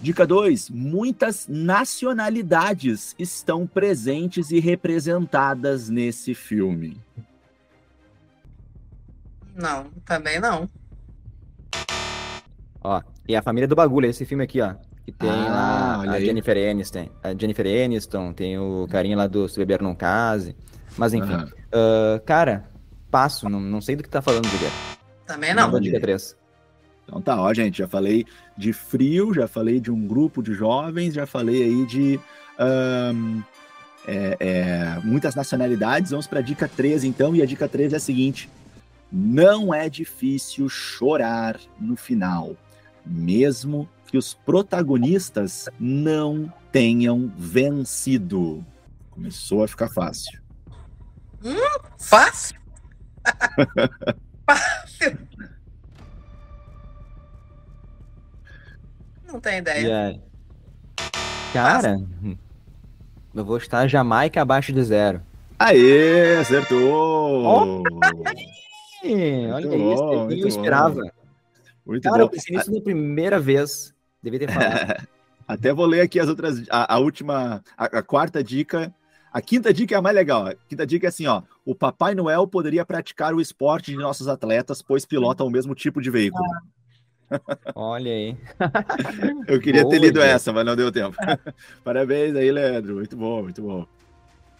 Dica 0.00 0.26
2: 0.26 0.70
muitas 0.70 1.46
nacionalidades 1.48 3.14
estão 3.16 3.66
presentes 3.66 4.50
e 4.50 4.58
representadas 4.58 5.88
nesse 5.88 6.34
filme. 6.34 7.00
Não, 9.54 9.84
também 10.04 10.40
não. 10.40 10.68
Ó, 12.82 13.00
e 13.28 13.36
a 13.36 13.42
família 13.42 13.68
do 13.68 13.76
bagulho, 13.76 14.08
esse 14.08 14.24
filme 14.24 14.42
aqui, 14.42 14.60
ó. 14.60 14.74
Que 15.04 15.12
tem 15.12 15.30
ah, 15.30 16.02
lá 16.02 16.10
a 16.10 16.12
aí. 16.14 16.24
Jennifer 16.24 16.70
Aniston. 16.70 17.08
A 17.22 17.34
Jennifer 17.34 17.84
Aniston, 17.84 18.32
tem 18.32 18.58
o 18.58 18.88
carinha 18.90 19.16
lá 19.16 19.28
do 19.28 19.48
Se 19.48 19.56
Beber 19.58 19.82
Não 19.82 19.94
Case. 19.94 20.56
Mas 20.96 21.14
enfim. 21.14 21.32
Uhum. 21.32 21.44
Uh, 21.44 22.20
cara, 22.24 22.64
passo, 23.12 23.46
não, 23.48 23.60
não 23.60 23.82
sei 23.82 23.94
do 23.94 24.02
que 24.02 24.08
tá 24.08 24.22
falando, 24.22 24.48
Guilherme. 24.48 24.76
Também 25.26 25.54
não. 25.54 25.78
Dica 25.78 26.00
3. 26.00 26.36
Então 27.04 27.20
tá, 27.20 27.38
ó, 27.40 27.52
gente, 27.52 27.78
já 27.78 27.86
falei 27.86 28.24
de 28.56 28.72
frio, 28.72 29.34
já 29.34 29.46
falei 29.46 29.78
de 29.78 29.90
um 29.90 30.06
grupo 30.06 30.42
de 30.42 30.54
jovens, 30.54 31.14
já 31.14 31.26
falei 31.26 31.62
aí 31.62 31.86
de 31.86 32.18
um, 32.58 33.42
é, 34.06 34.36
é, 34.40 35.00
muitas 35.04 35.34
nacionalidades. 35.34 36.10
Vamos 36.10 36.26
para 36.26 36.38
a 36.38 36.42
dica 36.42 36.66
3, 36.66 37.04
então, 37.04 37.36
e 37.36 37.42
a 37.42 37.46
dica 37.46 37.68
3 37.68 37.92
é 37.92 37.96
a 37.96 38.00
seguinte: 38.00 38.48
não 39.10 39.74
é 39.74 39.90
difícil 39.90 40.68
chorar 40.70 41.60
no 41.78 41.96
final, 41.96 42.56
mesmo 43.04 43.86
que 44.06 44.16
os 44.16 44.32
protagonistas 44.32 45.68
não 45.78 46.50
tenham 46.70 47.30
vencido. 47.36 48.64
Começou 49.10 49.64
a 49.64 49.68
ficar 49.68 49.90
fácil. 49.90 50.40
Hum, 51.44 51.56
fácil? 51.98 52.61
Fácil. 54.46 55.18
Não 59.26 59.40
tem 59.40 59.58
ideia. 59.58 59.80
Yeah. 59.80 60.18
Cara, 61.52 61.96
eu 63.34 63.44
vou 63.44 63.56
estar 63.56 63.86
Jamaica 63.86 64.42
abaixo 64.42 64.72
de 64.72 64.82
zero. 64.82 65.22
Aê, 65.58 66.36
acertou! 66.36 67.44
Oh, 67.44 67.82
olha 69.52 69.68
bom, 69.68 70.30
isso, 70.30 70.42
eu 70.42 70.48
esperava. 70.48 71.02
Bom. 71.02 71.10
Muito 71.86 72.02
Cara, 72.02 72.18
bom. 72.18 72.22
eu 72.24 72.28
pensei 72.28 72.56
nisso 72.56 72.72
na 72.72 72.80
primeira 72.80 73.38
vez. 73.38 73.94
Devia 74.22 74.40
ter 74.40 74.52
falado. 74.52 75.08
Até 75.46 75.72
vou 75.72 75.86
ler 75.86 76.00
aqui 76.00 76.18
as 76.20 76.28
outras, 76.28 76.62
a, 76.70 76.94
a 76.94 76.98
última, 76.98 77.62
a, 77.76 77.84
a, 77.84 78.02
quarta 78.02 78.42
dica. 78.42 78.94
A 79.32 79.40
quinta 79.40 79.72
dica 79.72 79.94
é 79.94 79.98
a 79.98 80.02
mais 80.02 80.14
legal. 80.14 80.46
A 80.46 80.54
quinta 80.68 80.86
dica 80.86 81.06
é 81.06 81.08
assim, 81.08 81.26
ó. 81.26 81.42
O 81.64 81.74
Papai 81.74 82.14
Noel 82.14 82.46
poderia 82.46 82.84
praticar 82.84 83.34
o 83.34 83.40
esporte 83.40 83.90
de 83.90 83.96
nossos 83.96 84.28
atletas, 84.28 84.82
pois 84.82 85.06
pilota 85.06 85.42
o 85.42 85.50
mesmo 85.50 85.74
tipo 85.74 86.02
de 86.02 86.10
veículo. 86.10 86.44
Ah. 86.44 86.82
Olha 87.74 88.12
aí. 88.12 88.36
Eu 89.48 89.58
queria 89.58 89.82
Boa 89.82 89.92
ter 89.92 90.00
lido 90.00 90.20
essa, 90.20 90.52
mas 90.52 90.66
não 90.66 90.76
deu 90.76 90.92
tempo. 90.92 91.16
Parabéns 91.82 92.36
aí, 92.36 92.52
Leandro. 92.52 92.96
Muito 92.96 93.16
bom, 93.16 93.42
muito 93.42 93.62
bom. 93.62 93.86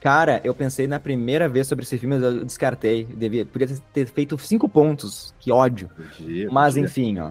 Cara, 0.01 0.41
eu 0.43 0.53
pensei 0.53 0.89
na 0.89 0.99
primeira 0.99 1.49
vez 1.49 1.69
sobre 1.69 1.85
esse 1.85 1.97
filme, 1.97 2.17
eu 2.17 2.45
descartei. 2.45 3.05
Devia, 3.05 3.47
podia 3.47 3.69
ter 3.93 4.05
feito 4.07 4.37
cinco 4.37 4.69
pontos. 4.69 5.33
Que 5.39 5.53
ódio. 5.53 5.89
Podia, 5.91 6.51
mas 6.51 6.75
podia. 6.75 6.87
enfim, 6.87 7.21
ó. 7.21 7.31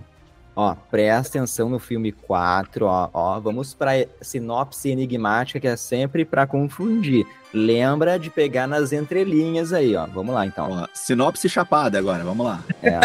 Ó, 0.56 0.76
presta 0.90 1.38
atenção 1.38 1.70
no 1.70 1.80
filme 1.80 2.12
4, 2.12 2.86
ó, 2.86 3.10
ó. 3.14 3.40
Vamos 3.40 3.74
para 3.74 4.06
sinopse 4.22 4.90
enigmática, 4.90 5.60
que 5.60 5.68
é 5.68 5.76
sempre 5.76 6.26
para 6.26 6.46
confundir. 6.46 7.26
Lembra 7.54 8.20
de 8.20 8.30
pegar 8.30 8.68
nas 8.68 8.92
entrelinhas 8.92 9.72
aí, 9.72 9.96
ó. 9.96 10.06
Vamos 10.08 10.36
lá, 10.36 10.46
então. 10.46 10.70
Ó, 10.72 10.88
sinopse 10.94 11.48
chapada 11.48 11.98
agora, 11.98 12.24
vamos 12.24 12.46
lá. 12.46 12.64
É. 12.84 13.00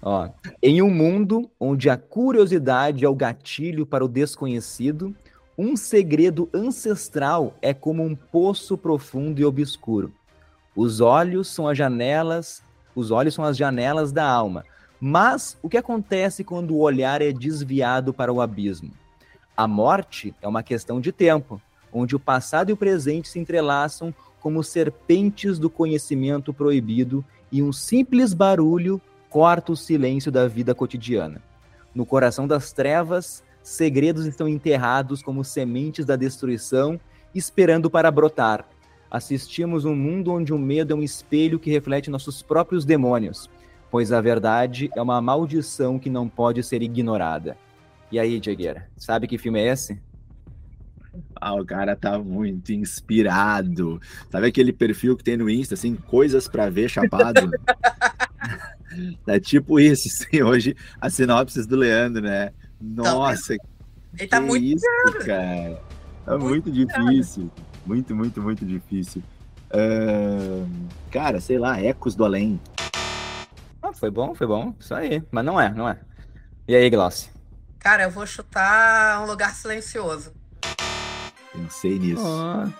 Ó, 0.00 0.28
em 0.60 0.82
um 0.82 0.90
mundo 0.90 1.48
onde 1.60 1.88
a 1.88 1.96
curiosidade 1.96 3.04
é 3.04 3.08
o 3.08 3.14
gatilho 3.14 3.86
para 3.86 4.04
o 4.04 4.08
desconhecido, 4.08 5.14
um 5.56 5.76
segredo 5.76 6.48
ancestral 6.52 7.54
é 7.62 7.72
como 7.72 8.02
um 8.02 8.16
poço 8.16 8.76
profundo 8.76 9.40
e 9.40 9.44
obscuro. 9.44 10.12
Os 10.74 11.00
olhos 11.00 11.48
são 11.48 11.68
as 11.68 11.78
janelas, 11.78 12.64
os 12.96 13.10
olhos 13.10 13.34
são 13.34 13.44
as 13.44 13.56
janelas 13.56 14.10
da 14.10 14.26
alma. 14.28 14.64
Mas 15.04 15.58
o 15.60 15.68
que 15.68 15.76
acontece 15.76 16.44
quando 16.44 16.76
o 16.76 16.78
olhar 16.78 17.20
é 17.20 17.32
desviado 17.32 18.14
para 18.14 18.32
o 18.32 18.40
abismo? 18.40 18.92
A 19.56 19.66
morte 19.66 20.32
é 20.40 20.46
uma 20.46 20.62
questão 20.62 21.00
de 21.00 21.10
tempo, 21.10 21.60
onde 21.92 22.14
o 22.14 22.20
passado 22.20 22.70
e 22.70 22.72
o 22.72 22.76
presente 22.76 23.28
se 23.28 23.40
entrelaçam 23.40 24.14
como 24.38 24.62
serpentes 24.62 25.58
do 25.58 25.68
conhecimento 25.68 26.54
proibido 26.54 27.24
e 27.50 27.60
um 27.60 27.72
simples 27.72 28.32
barulho 28.32 29.00
corta 29.28 29.72
o 29.72 29.76
silêncio 29.76 30.30
da 30.30 30.46
vida 30.46 30.72
cotidiana. 30.72 31.42
No 31.92 32.06
coração 32.06 32.46
das 32.46 32.72
trevas, 32.72 33.42
segredos 33.60 34.24
estão 34.24 34.46
enterrados 34.46 35.20
como 35.20 35.42
sementes 35.42 36.04
da 36.04 36.14
destruição, 36.14 37.00
esperando 37.34 37.90
para 37.90 38.08
brotar. 38.08 38.68
Assistimos 39.10 39.84
um 39.84 39.96
mundo 39.96 40.30
onde 40.30 40.54
o 40.54 40.58
medo 40.58 40.92
é 40.92 40.96
um 40.96 41.02
espelho 41.02 41.58
que 41.58 41.72
reflete 41.72 42.08
nossos 42.08 42.40
próprios 42.40 42.84
demônios. 42.84 43.50
Pois 43.92 44.10
a 44.10 44.22
verdade 44.22 44.90
é 44.96 45.02
uma 45.02 45.20
maldição 45.20 45.98
que 45.98 46.08
não 46.08 46.26
pode 46.26 46.62
ser 46.62 46.80
ignorada. 46.80 47.58
E 48.10 48.18
aí, 48.18 48.40
Diegueira, 48.40 48.88
sabe 48.96 49.28
que 49.28 49.36
filme 49.36 49.60
é 49.60 49.70
esse? 49.70 50.00
Ah, 51.38 51.54
o 51.54 51.64
cara 51.64 51.94
tá 51.94 52.18
muito 52.18 52.72
inspirado. 52.72 54.00
Sabe 54.30 54.46
aquele 54.46 54.72
perfil 54.72 55.14
que 55.14 55.22
tem 55.22 55.36
no 55.36 55.50
Insta, 55.50 55.74
assim, 55.74 55.94
coisas 55.94 56.48
para 56.48 56.70
ver 56.70 56.88
chapado? 56.88 57.50
é 59.26 59.38
tipo 59.38 59.78
isso, 59.78 60.08
assim, 60.08 60.42
hoje 60.42 60.74
a 60.98 61.10
sinopse 61.10 61.68
do 61.68 61.76
Leandro, 61.76 62.22
né? 62.22 62.50
Nossa, 62.80 63.52
ele 64.18 64.26
tá 64.26 64.40
muito 64.40 64.64
isso, 64.64 64.86
cara. 65.26 65.78
Tá 66.24 66.38
muito, 66.38 66.70
muito 66.70 66.72
difícil. 66.72 67.50
Muito, 67.84 68.16
muito, 68.16 68.40
muito 68.40 68.64
difícil. 68.64 69.22
Uh, 69.72 70.66
cara, 71.10 71.40
sei 71.40 71.58
lá, 71.58 71.78
Ecos 71.78 72.14
do 72.14 72.24
Além. 72.24 72.58
Foi 73.94 74.10
bom, 74.10 74.34
foi 74.34 74.46
bom. 74.46 74.74
Isso 74.78 74.94
aí. 74.94 75.22
Mas 75.30 75.44
não 75.44 75.60
é, 75.60 75.70
não 75.70 75.88
é. 75.88 75.98
E 76.66 76.74
aí, 76.74 76.88
Glaucio? 76.90 77.30
Cara, 77.78 78.04
eu 78.04 78.10
vou 78.10 78.26
chutar 78.26 79.20
um 79.22 79.26
lugar 79.26 79.54
silencioso. 79.54 80.32
Pensei 81.52 81.98
nisso. 81.98 82.22
Oh, 82.24 82.70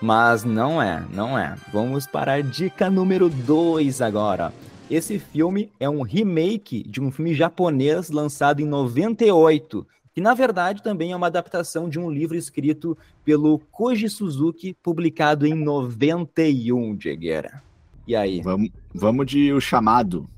mas 0.00 0.44
não 0.44 0.80
é, 0.80 1.04
não 1.12 1.38
é. 1.38 1.54
Vamos 1.72 2.06
para 2.06 2.34
a 2.34 2.40
dica 2.40 2.90
número 2.90 3.28
2 3.28 4.00
agora. 4.00 4.52
Esse 4.90 5.18
filme 5.18 5.70
é 5.80 5.88
um 5.88 6.02
remake 6.02 6.82
de 6.88 7.00
um 7.00 7.10
filme 7.10 7.34
japonês 7.34 8.08
lançado 8.10 8.60
em 8.60 8.66
98, 8.66 9.86
que 10.14 10.20
na 10.20 10.32
verdade 10.32 10.82
também 10.82 11.12
é 11.12 11.16
uma 11.16 11.26
adaptação 11.26 11.88
de 11.88 11.98
um 11.98 12.10
livro 12.10 12.36
escrito 12.36 12.96
pelo 13.24 13.58
Koji 13.70 14.08
Suzuki, 14.08 14.76
publicado 14.82 15.46
em 15.46 15.54
91, 15.54 16.94
Dieguera. 16.96 17.62
E 18.06 18.14
aí? 18.14 18.40
Vamos, 18.40 18.70
vamos 18.94 19.26
de 19.26 19.52
O 19.52 19.60
Chamado. 19.60 20.28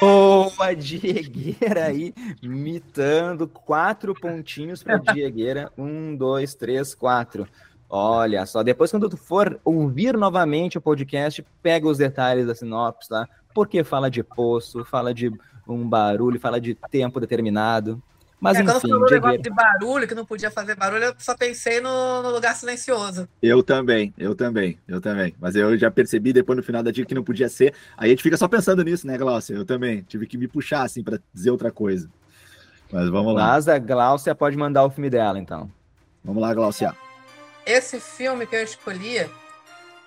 Boa, 0.00 0.74
Diegueira 0.74 1.84
aí, 1.84 2.14
mitando 2.42 3.46
quatro 3.46 4.14
pontinhos 4.14 4.82
para 4.82 4.96
Diegueira. 4.96 5.70
Um, 5.76 6.16
dois, 6.16 6.54
três, 6.54 6.94
quatro. 6.94 7.46
Olha 7.88 8.44
só, 8.46 8.62
depois 8.62 8.90
quando 8.90 9.08
tu 9.08 9.16
for 9.16 9.60
ouvir 9.64 10.16
novamente 10.16 10.78
o 10.78 10.80
podcast, 10.80 11.44
pega 11.62 11.86
os 11.86 11.98
detalhes 11.98 12.46
da 12.46 12.54
sinopse, 12.54 13.10
tá? 13.10 13.28
Porque 13.54 13.84
fala 13.84 14.10
de 14.10 14.22
poço, 14.22 14.84
fala 14.84 15.12
de 15.12 15.30
um 15.68 15.86
barulho, 15.86 16.40
fala 16.40 16.60
de 16.60 16.74
tempo 16.90 17.20
determinado. 17.20 18.02
Mas 18.38 18.58
é, 18.58 18.60
enfim, 18.60 18.70
quando 18.70 18.80
falou 18.82 19.10
negócio 19.10 19.42
de 19.42 19.50
barulho, 19.50 20.06
que 20.06 20.14
não 20.14 20.26
podia 20.26 20.50
fazer 20.50 20.74
barulho, 20.74 21.04
eu 21.04 21.14
só 21.18 21.34
pensei 21.34 21.80
no, 21.80 22.22
no, 22.22 22.30
lugar 22.30 22.54
silencioso. 22.54 23.26
Eu 23.42 23.62
também, 23.62 24.12
eu 24.18 24.34
também, 24.34 24.78
eu 24.86 25.00
também. 25.00 25.34
Mas 25.40 25.56
eu 25.56 25.76
já 25.78 25.90
percebi 25.90 26.32
depois 26.32 26.56
no 26.56 26.62
final 26.62 26.82
da 26.82 26.90
dica 26.90 27.08
que 27.08 27.14
não 27.14 27.24
podia 27.24 27.48
ser. 27.48 27.74
Aí 27.96 28.08
a 28.08 28.10
gente 28.10 28.22
fica 28.22 28.36
só 28.36 28.46
pensando 28.46 28.84
nisso, 28.84 29.06
né, 29.06 29.16
Glaucia? 29.16 29.56
Eu 29.56 29.64
também. 29.64 30.02
Tive 30.02 30.26
que 30.26 30.36
me 30.36 30.46
puxar, 30.46 30.82
assim, 30.82 31.02
para 31.02 31.18
dizer 31.32 31.50
outra 31.50 31.70
coisa. 31.70 32.10
Mas 32.92 33.08
vamos 33.08 33.34
lá. 33.34 33.48
Mas 33.48 33.68
a 33.68 33.78
Glaucia 33.78 34.34
pode 34.34 34.56
mandar 34.56 34.84
o 34.84 34.90
filme 34.90 35.08
dela, 35.08 35.38
então. 35.38 35.70
Vamos 36.22 36.42
lá, 36.42 36.52
Glaucia. 36.52 36.94
Esse 37.64 37.98
filme 37.98 38.46
que 38.46 38.54
eu 38.54 38.62
escolhi 38.62 39.26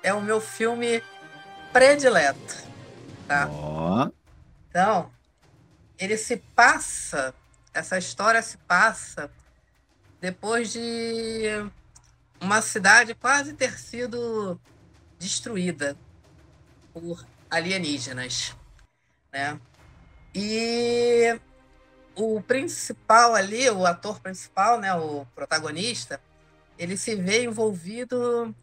é 0.03 0.13
o 0.13 0.21
meu 0.21 0.39
filme 0.39 1.01
predileto. 1.73 2.69
Tá? 3.27 3.49
Oh. 3.49 4.11
Então, 4.69 5.09
ele 5.97 6.15
se 6.15 6.37
passa 6.55 7.33
essa 7.79 7.97
história 7.97 8.41
se 8.41 8.57
passa 8.57 9.31
depois 10.19 10.71
de 10.73 11.45
uma 12.41 12.61
cidade 12.61 13.15
quase 13.15 13.53
ter 13.53 13.79
sido 13.79 14.59
destruída 15.17 15.97
por 16.93 17.25
alienígenas, 17.49 18.55
né? 19.31 19.59
E 20.35 21.39
o 22.15 22.41
principal 22.41 23.33
ali, 23.33 23.69
o 23.69 23.85
ator 23.85 24.19
principal, 24.19 24.77
né, 24.79 24.93
o 24.93 25.25
protagonista, 25.33 26.21
ele 26.77 26.97
se 26.97 27.15
vê 27.15 27.45
envolvido 27.45 28.53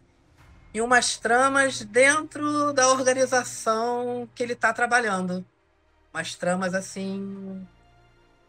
em 0.74 0.80
umas 0.82 1.16
tramas 1.16 1.80
dentro 1.80 2.72
da 2.74 2.88
organização 2.88 4.28
que 4.34 4.42
ele 4.42 4.52
está 4.52 4.74
trabalhando, 4.74 5.44
umas 6.12 6.34
tramas 6.34 6.74
assim 6.74 7.66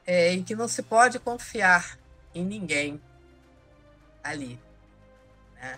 é, 0.08 0.34
em 0.34 0.42
que 0.42 0.56
não 0.56 0.70
se 0.70 0.82
pode 0.82 1.20
confiar 1.20 2.00
em 2.34 2.44
ninguém 2.46 3.00
ali. 4.24 4.58
Né? 5.62 5.78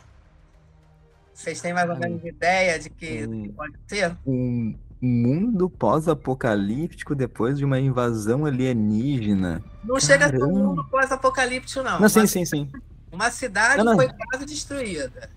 Vocês 1.34 1.60
têm 1.60 1.74
mais 1.74 1.90
ou 1.90 1.98
menos 1.98 2.24
ideia 2.24 2.78
de 2.78 2.92
que, 2.92 3.26
um, 3.26 3.52
pode 3.52 3.74
ser? 3.88 4.16
Um 4.26 4.78
mundo 5.02 5.70
pós-apocalíptico 5.70 7.16
depois 7.16 7.58
de 7.58 7.66
uma 7.66 7.80
invasão 7.80 8.46
alienígena. 8.46 9.64
Não 9.84 9.96
Caramba. 9.96 10.00
chega 10.02 10.26
a 10.26 10.30
ser 10.30 10.44
um 10.44 10.68
mundo 10.68 10.86
pós-apocalíptico, 10.86 11.82
não. 11.82 12.00
Não, 12.00 12.10
sim, 12.10 12.28
sim, 12.28 12.46
sim. 12.46 12.70
Uma 13.12 13.32
cidade 13.32 13.78
não, 13.78 13.86
não. 13.86 13.96
foi 13.96 14.10
quase 14.10 14.46
destruída. 14.46 15.30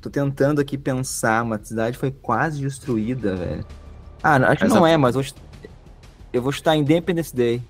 Tô 0.00 0.08
tentando 0.08 0.60
aqui 0.60 0.78
pensar, 0.78 1.42
uma 1.42 1.62
cidade 1.62 1.98
foi 1.98 2.12
quase 2.12 2.60
destruída, 2.60 3.36
velho. 3.36 3.66
Ah, 4.22 4.36
acho 4.36 4.64
que 4.64 4.68
não 4.68 4.86
é, 4.86 4.96
mas 4.96 5.14
eu 6.32 6.40
vou 6.40 6.52
chutar 6.52 6.76
Independence 6.76 7.34
Day. 7.34 7.62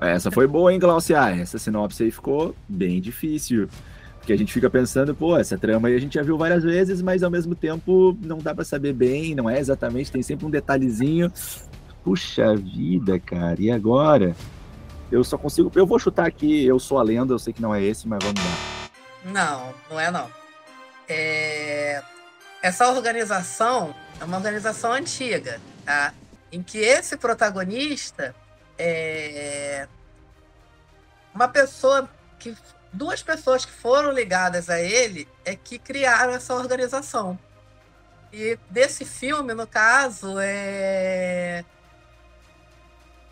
Essa 0.00 0.30
foi 0.30 0.46
boa, 0.46 0.72
hein, 0.72 0.78
Glaucia? 0.78 1.30
Essa 1.30 1.58
sinopse 1.58 2.04
aí 2.04 2.10
ficou 2.10 2.54
bem 2.68 3.00
difícil. 3.00 3.68
Porque 4.18 4.32
a 4.32 4.36
gente 4.36 4.52
fica 4.52 4.70
pensando, 4.70 5.14
pô, 5.14 5.36
essa 5.36 5.58
trama 5.58 5.88
aí 5.88 5.96
a 5.96 5.98
gente 5.98 6.14
já 6.14 6.22
viu 6.22 6.38
várias 6.38 6.62
vezes, 6.62 7.02
mas 7.02 7.22
ao 7.22 7.30
mesmo 7.30 7.54
tempo 7.54 8.16
não 8.22 8.38
dá 8.38 8.54
para 8.54 8.64
saber 8.64 8.92
bem, 8.92 9.34
não 9.34 9.48
é 9.50 9.58
exatamente, 9.58 10.12
tem 10.12 10.22
sempre 10.22 10.46
um 10.46 10.50
detalhezinho. 10.50 11.32
Puxa 12.04 12.54
vida, 12.54 13.18
cara, 13.18 13.56
e 13.58 13.70
agora? 13.70 14.36
Eu 15.10 15.24
só 15.24 15.36
consigo. 15.36 15.72
Eu 15.74 15.86
vou 15.86 15.98
chutar 15.98 16.26
aqui, 16.26 16.64
eu 16.64 16.78
sou 16.78 16.98
a 16.98 17.02
lenda, 17.02 17.32
eu 17.32 17.38
sei 17.38 17.52
que 17.52 17.62
não 17.62 17.74
é 17.74 17.82
esse, 17.82 18.06
mas 18.06 18.18
vamos 18.22 18.40
lá. 18.44 19.32
Não, 19.32 19.74
não 19.90 19.98
é 19.98 20.10
não. 20.10 20.28
É... 21.08 22.02
Essa 22.62 22.88
organização 22.90 23.94
é 24.20 24.24
uma 24.24 24.36
organização 24.36 24.92
antiga, 24.92 25.60
tá? 25.84 26.12
Em 26.50 26.62
que 26.62 26.78
esse 26.78 27.16
protagonista 27.16 28.34
é, 28.78 29.88
uma 31.34 31.48
pessoa 31.48 32.08
que 32.38 32.56
duas 32.92 33.22
pessoas 33.22 33.64
que 33.64 33.72
foram 33.72 34.12
ligadas 34.12 34.70
a 34.70 34.80
ele 34.80 35.28
é 35.44 35.54
que 35.54 35.78
criaram 35.78 36.32
essa 36.32 36.54
organização. 36.54 37.38
E 38.32 38.58
desse 38.70 39.04
filme, 39.04 39.54
no 39.54 39.66
caso, 39.66 40.38
é 40.38 41.64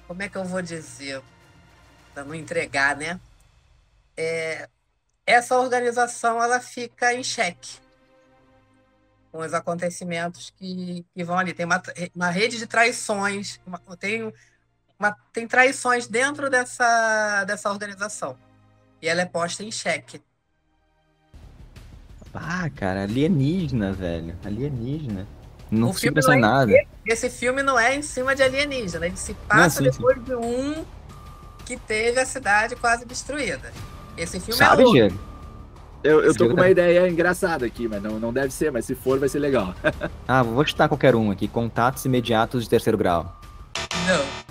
como 0.06 0.22
é 0.22 0.28
que 0.28 0.36
eu 0.36 0.44
vou 0.44 0.62
dizer 0.62 1.20
para 2.14 2.24
não 2.24 2.34
entregar, 2.34 2.96
né? 2.96 3.20
É... 4.16 4.68
essa 5.26 5.58
organização 5.58 6.42
ela 6.42 6.60
fica 6.60 7.12
em 7.12 7.22
xeque 7.22 7.85
com 9.36 9.42
os 9.42 9.52
acontecimentos 9.52 10.50
que, 10.56 11.04
que 11.14 11.22
vão 11.22 11.38
ali. 11.38 11.52
Tem 11.52 11.66
uma, 11.66 11.82
uma 12.14 12.30
rede 12.30 12.58
de 12.58 12.66
traições, 12.66 13.60
uma, 13.66 13.78
tem 13.98 14.32
uma, 14.98 15.16
tem 15.32 15.46
traições 15.46 16.06
dentro 16.06 16.48
dessa, 16.48 17.44
dessa 17.44 17.70
organização. 17.70 18.36
E 19.00 19.08
ela 19.08 19.20
é 19.20 19.26
posta 19.26 19.62
em 19.62 19.70
xeque. 19.70 20.22
Ah, 22.32 22.68
cara, 22.74 23.02
alienígena, 23.02 23.92
velho. 23.92 24.34
Alienígena. 24.44 25.26
Não 25.70 25.88
consigo 25.88 26.14
pensar 26.14 26.34
em 26.34 26.38
é 26.38 26.40
nada. 26.40 26.72
Esse 27.04 27.28
filme 27.28 27.62
não 27.62 27.78
é 27.78 27.94
em 27.94 28.02
cima 28.02 28.34
de 28.34 28.42
alienígena, 28.42 29.06
ele 29.06 29.16
se 29.16 29.34
passa 29.34 29.82
não, 29.82 29.92
sim, 29.92 29.98
depois 29.98 30.16
sim. 30.18 30.24
de 30.24 30.34
um 30.34 30.84
que 31.64 31.76
teve 31.76 32.20
a 32.20 32.26
cidade 32.26 32.76
quase 32.76 33.04
destruída. 33.04 33.72
Esse 34.16 34.38
filme 34.38 34.54
Sabe, 34.54 34.82
é 34.82 34.86
outro. 34.86 35.20
Eu, 36.06 36.22
eu 36.22 36.34
tô 36.34 36.46
com 36.48 36.54
uma 36.54 36.70
ideia 36.70 37.08
engraçada 37.08 37.66
aqui, 37.66 37.88
mas 37.88 38.00
não, 38.00 38.20
não 38.20 38.32
deve 38.32 38.52
ser, 38.52 38.70
mas 38.70 38.84
se 38.84 38.94
for, 38.94 39.18
vai 39.18 39.28
ser 39.28 39.40
legal. 39.40 39.74
ah, 40.26 40.42
vou 40.42 40.64
chutar 40.64 40.88
qualquer 40.88 41.16
um 41.16 41.32
aqui. 41.32 41.48
Contatos 41.48 42.04
imediatos 42.04 42.62
de 42.62 42.70
terceiro 42.70 42.96
grau. 42.96 43.40
Não. 44.06 44.46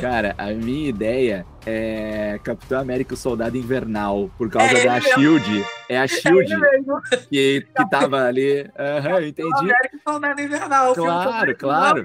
Cara, 0.00 0.34
a 0.38 0.46
minha 0.52 0.88
ideia 0.88 1.46
é 1.66 2.38
Capitão 2.42 2.80
América 2.80 3.14
o 3.14 3.16
Soldado 3.16 3.56
Invernal, 3.56 4.30
por 4.38 4.50
causa 4.50 4.78
é 4.78 4.84
da 4.84 5.00
Shield. 5.00 5.64
É 5.88 5.98
a 5.98 6.06
Shield 6.06 6.52
é 6.52 7.16
que, 7.28 7.66
que 7.76 7.90
tava 7.90 8.24
ali. 8.24 8.70
Aham, 8.78 9.14
uhum, 9.14 9.26
entendi. 9.26 9.58
América 9.58 9.96
o 9.96 10.12
Soldado 10.12 10.40
Invernal. 10.40 10.94
Claro, 10.94 11.56
claro. 11.56 12.04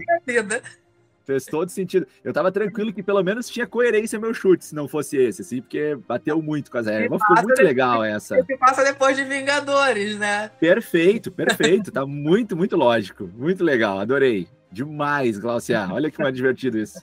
Fez 1.28 1.44
todo 1.44 1.68
sentido. 1.70 2.08
Eu 2.24 2.32
tava 2.32 2.50
tranquilo 2.54 2.94
que 2.94 3.04
pelo 3.04 3.22
menos 3.22 3.50
tinha 3.50 3.68
coerência 3.68 4.18
meu 4.18 4.34
chute, 4.34 4.64
se 4.64 4.74
não 4.74 4.88
fosse 4.88 5.18
esse, 5.18 5.42
assim, 5.42 5.62
porque 5.62 5.98
bateu 6.08 6.42
muito 6.42 6.72
com 6.72 6.78
as 6.78 6.86
regras. 6.86 7.20
Ficou 7.20 7.36
muito 7.36 7.48
depois, 7.50 7.68
legal 7.68 8.02
essa. 8.02 8.42
Que 8.46 8.56
passa 8.56 8.82
depois 8.82 9.18
de 9.18 9.26
Vingadores, 9.26 10.18
né? 10.18 10.50
Perfeito, 10.58 11.30
perfeito. 11.30 11.92
tá 11.92 12.06
muito, 12.06 12.56
muito 12.56 12.78
lógico. 12.78 13.30
Muito 13.36 13.62
legal, 13.62 14.00
adorei. 14.00 14.48
Demais, 14.72 15.38
Glaucia. 15.38 15.90
Olha 15.92 16.10
que 16.10 16.18
mais 16.18 16.34
divertido 16.34 16.80
isso. 16.80 16.98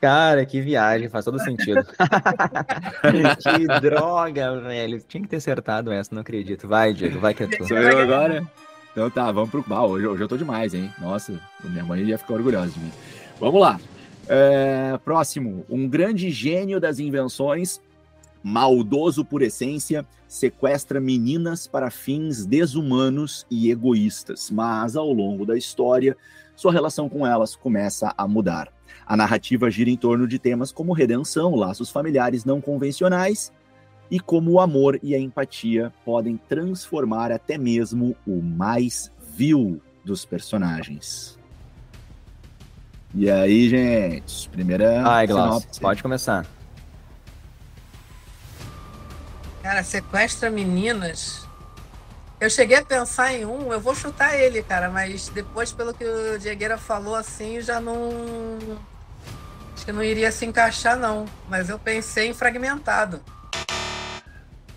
Cara, 0.00 0.46
que 0.46 0.60
viagem, 0.60 1.08
faz 1.08 1.24
todo 1.24 1.40
sentido. 1.40 1.84
que 3.42 3.80
droga, 3.80 4.60
velho. 4.60 5.00
Tinha 5.00 5.20
que 5.20 5.28
ter 5.28 5.36
acertado 5.36 5.90
essa, 5.90 6.14
não 6.14 6.22
acredito. 6.22 6.68
Vai, 6.68 6.92
Diego, 6.92 7.18
vai 7.18 7.34
que 7.34 7.42
é 7.42 7.46
tu. 7.48 7.66
Sou 7.66 7.76
eu 7.76 7.98
agora? 7.98 8.46
Então 8.92 9.10
tá, 9.10 9.32
vamos 9.32 9.50
pro. 9.50 9.64
Ah, 9.70 9.86
hoje, 9.86 10.06
hoje 10.06 10.22
eu 10.22 10.28
tô 10.28 10.36
demais, 10.36 10.74
hein? 10.74 10.92
Nossa, 11.00 11.32
minha 11.64 11.84
mãe 11.84 12.02
ia 12.02 12.18
ficar 12.18 12.34
orgulhosa 12.34 12.70
de 12.70 12.78
mim. 12.78 12.92
Vamos 13.42 13.60
lá. 13.60 13.80
É, 14.28 14.96
próximo. 15.04 15.66
Um 15.68 15.88
grande 15.88 16.30
gênio 16.30 16.78
das 16.78 17.00
invenções, 17.00 17.80
maldoso 18.40 19.24
por 19.24 19.42
essência, 19.42 20.06
sequestra 20.28 21.00
meninas 21.00 21.66
para 21.66 21.90
fins 21.90 22.46
desumanos 22.46 23.44
e 23.50 23.68
egoístas. 23.68 24.48
Mas 24.48 24.94
ao 24.94 25.12
longo 25.12 25.44
da 25.44 25.58
história, 25.58 26.16
sua 26.54 26.70
relação 26.70 27.08
com 27.08 27.26
elas 27.26 27.56
começa 27.56 28.14
a 28.16 28.28
mudar. 28.28 28.72
A 29.04 29.16
narrativa 29.16 29.68
gira 29.68 29.90
em 29.90 29.96
torno 29.96 30.28
de 30.28 30.38
temas 30.38 30.70
como 30.70 30.92
redenção, 30.92 31.56
laços 31.56 31.90
familiares 31.90 32.44
não 32.44 32.60
convencionais 32.60 33.52
e 34.08 34.20
como 34.20 34.52
o 34.52 34.60
amor 34.60 35.00
e 35.02 35.16
a 35.16 35.18
empatia 35.18 35.92
podem 36.04 36.36
transformar 36.48 37.32
até 37.32 37.58
mesmo 37.58 38.14
o 38.24 38.40
mais 38.40 39.10
vil 39.36 39.82
dos 40.04 40.24
personagens. 40.24 41.41
E 43.14 43.30
aí, 43.30 43.68
gente, 43.68 44.48
primeira. 44.48 45.06
Ai, 45.06 45.26
Glaucio, 45.26 45.68
pode 45.80 46.02
começar. 46.02 46.46
Cara, 49.62 49.82
sequestra 49.84 50.50
meninas. 50.50 51.46
Eu 52.40 52.50
cheguei 52.50 52.78
a 52.78 52.84
pensar 52.84 53.32
em 53.32 53.44
um, 53.44 53.72
eu 53.72 53.80
vou 53.80 53.94
chutar 53.94 54.34
ele, 54.34 54.62
cara, 54.62 54.90
mas 54.90 55.28
depois, 55.28 55.72
pelo 55.72 55.94
que 55.94 56.04
o 56.04 56.38
Diegueira 56.38 56.76
falou, 56.76 57.14
assim, 57.14 57.60
já 57.60 57.80
não. 57.80 58.08
Acho 59.74 59.84
que 59.84 59.92
não 59.92 60.02
iria 60.02 60.32
se 60.32 60.44
encaixar, 60.44 60.96
não. 60.96 61.26
Mas 61.48 61.68
eu 61.68 61.78
pensei 61.78 62.28
em 62.28 62.34
fragmentado. 62.34 63.20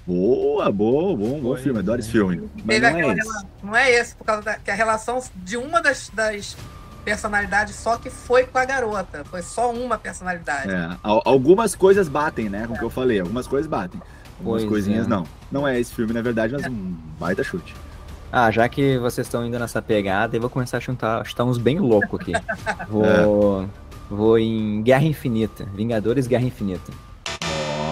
Boa, 0.05 0.71
boa, 0.71 1.17
bom, 1.17 1.39
bom 1.39 1.57
filme, 1.57 1.79
adoro 1.79 1.99
esse 1.99 2.11
filme. 2.11 2.47
Mas 2.63 2.79
não, 2.79 2.89
é 2.89 3.17
esse. 3.17 3.45
não 3.63 3.75
é 3.75 3.91
esse, 3.91 4.15
por 4.15 4.25
causa 4.25 4.43
da 4.43 4.55
que 4.59 4.69
a 4.69 4.75
relação 4.75 5.23
de 5.37 5.57
uma 5.57 5.81
das, 5.81 6.09
das 6.09 6.55
personalidades 7.05 7.75
só 7.75 7.97
que 7.97 8.09
foi 8.09 8.45
com 8.47 8.57
a 8.57 8.65
garota. 8.65 9.23
Foi 9.25 9.43
só 9.43 9.71
uma 9.71 9.97
personalidade. 9.97 10.71
É, 10.71 10.97
algumas 11.03 11.75
coisas 11.75 12.09
batem, 12.09 12.49
né? 12.49 12.65
Com 12.67 12.73
o 12.73 12.77
que 12.77 12.83
eu 12.83 12.89
falei, 12.89 13.19
algumas 13.19 13.45
coisas 13.45 13.69
batem. 13.69 14.01
Algumas 14.39 14.63
pois 14.63 14.69
coisinhas 14.69 15.05
é. 15.05 15.09
não. 15.09 15.23
Não 15.51 15.67
é 15.67 15.79
esse 15.79 15.93
filme, 15.93 16.11
na 16.11 16.21
verdade, 16.21 16.53
mas 16.53 16.63
é. 16.63 16.69
um 16.69 16.95
baita 17.19 17.43
chute. 17.43 17.73
Ah, 18.31 18.51
já 18.51 18.67
que 18.67 18.97
vocês 18.97 19.27
estão 19.27 19.45
indo 19.45 19.57
nessa 19.57 19.81
pegada, 19.81 20.35
eu 20.35 20.41
vou 20.41 20.49
começar 20.49 20.77
a 20.77 20.81
chutar, 20.81 21.25
chutar 21.25 21.45
uns 21.45 21.57
bem 21.57 21.79
loucos 21.79 22.19
aqui. 22.19 22.33
Vou, 22.89 23.05
é. 23.05 23.67
vou 24.09 24.37
em 24.37 24.81
Guerra 24.81 25.05
Infinita. 25.05 25.65
Vingadores 25.73 26.27
Guerra 26.27 26.43
Infinita. 26.43 26.91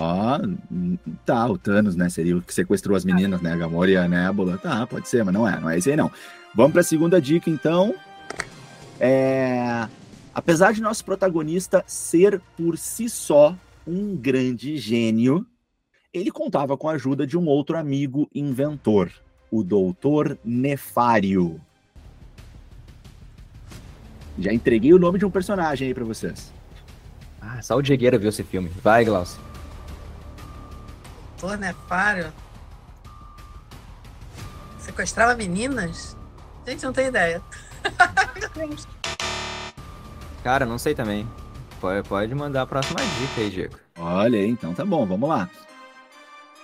Ó, 0.02 0.38
oh, 0.38 0.98
tá, 1.26 1.48
o 1.48 1.58
Thanos, 1.58 1.96
né? 1.96 2.10
Seria 2.10 2.36
o 2.36 2.42
que 2.42 2.54
sequestrou 2.54 2.98
as 2.98 3.06
meninas, 3.06 3.42
né? 3.42 3.54
A 3.54 3.56
Gamora 3.56 3.90
e 3.90 3.96
a 3.96 4.08
Nebula. 4.08 4.58
Tá, 4.58 4.86
pode 4.86 5.08
ser, 5.08 5.24
mas 5.24 5.34
não 5.34 5.48
é, 5.48 5.60
não 5.60 5.70
é 5.70 5.78
esse 5.78 5.92
aí 5.92 5.96
não. 5.96 6.12
Vamos 6.54 6.74
para 6.74 6.82
a 6.82 6.84
segunda 6.84 7.22
dica, 7.22 7.50
então. 7.50 7.96
É... 9.06 9.90
Apesar 10.34 10.72
de 10.72 10.82
nosso 10.82 11.04
protagonista 11.04 11.84
ser 11.86 12.40
por 12.56 12.78
si 12.78 13.10
só 13.10 13.54
um 13.86 14.16
grande 14.16 14.78
gênio, 14.78 15.46
ele 16.14 16.32
contava 16.32 16.78
com 16.78 16.88
a 16.88 16.94
ajuda 16.94 17.28
de 17.28 17.38
um 17.38 17.46
outro 17.46 17.78
amigo 17.78 18.30
inventor, 18.34 19.12
o 19.52 19.62
Doutor 19.62 20.38
Nefário. 20.44 21.60
Já 24.40 24.54
entreguei 24.54 24.94
o 24.94 25.00
nome 25.00 25.20
de 25.20 25.26
um 25.26 25.30
personagem 25.30 25.90
aí 25.90 25.94
para 25.94 26.06
vocês. 26.06 26.54
Ah, 27.42 27.62
só 27.62 27.76
o 27.76 27.82
Diegueira 27.82 28.18
viu 28.18 28.30
esse 28.30 28.44
filme. 28.44 28.70
Vai, 28.82 29.04
Glaucio. 29.04 29.40
Doutor 31.38 31.58
Nefário? 31.58 32.32
Sequestrava 34.80 35.36
meninas? 35.36 36.16
Gente, 36.66 36.86
não 36.86 36.94
tem 36.94 37.08
ideia. 37.08 37.44
Cara, 40.44 40.66
não 40.66 40.78
sei 40.78 40.94
também. 40.94 41.28
Pode, 41.80 42.08
pode 42.08 42.36
mandar 42.36 42.64
a 42.64 42.66
próxima 42.66 43.00
dica 43.00 43.42
aí, 43.42 43.50
Diego. 43.50 43.78
Olha 43.98 44.40
aí, 44.40 44.50
então 44.50 44.74
tá 44.74 44.86
bom, 44.86 45.06
vamos 45.06 45.30
lá. 45.30 45.50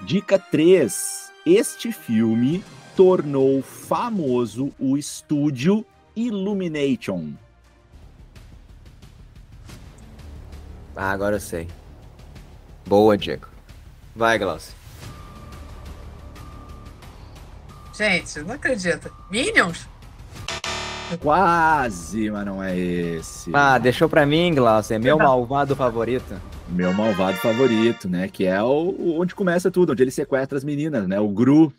Dica 0.01 0.39
3. 0.39 1.31
Este 1.45 1.91
filme 1.91 2.63
tornou 2.95 3.61
famoso 3.61 4.71
o 4.79 4.97
estúdio 4.97 5.85
Illumination. 6.15 7.33
Ah, 10.95 11.11
agora 11.11 11.37
eu 11.37 11.39
sei. 11.39 11.67
Boa, 12.85 13.17
Diego. 13.17 13.47
Vai, 14.15 14.37
Glaucio. 14.37 14.73
Gente, 17.95 18.39
não 18.39 18.55
acredito. 18.55 19.13
Minions? 19.29 19.87
Quase, 21.17 22.29
mas 22.29 22.45
não 22.45 22.63
é 22.63 22.77
esse. 22.77 23.51
Ah, 23.53 23.77
deixou 23.77 24.07
pra 24.07 24.25
mim, 24.25 24.53
Glaucio. 24.53 24.95
É 24.95 24.99
meu 24.99 25.17
malvado 25.19 25.75
favorito. 25.75 26.39
Meu 26.67 26.93
malvado 26.93 27.37
favorito, 27.37 28.07
né? 28.07 28.27
Que 28.27 28.45
é 28.45 28.61
o, 28.61 29.17
onde 29.19 29.33
começa 29.33 29.71
tudo, 29.71 29.91
onde 29.91 30.03
ele 30.03 30.11
sequestra 30.11 30.57
as 30.57 30.63
meninas, 30.63 31.07
né? 31.07 31.19
O 31.19 31.27
Gru, 31.27 31.73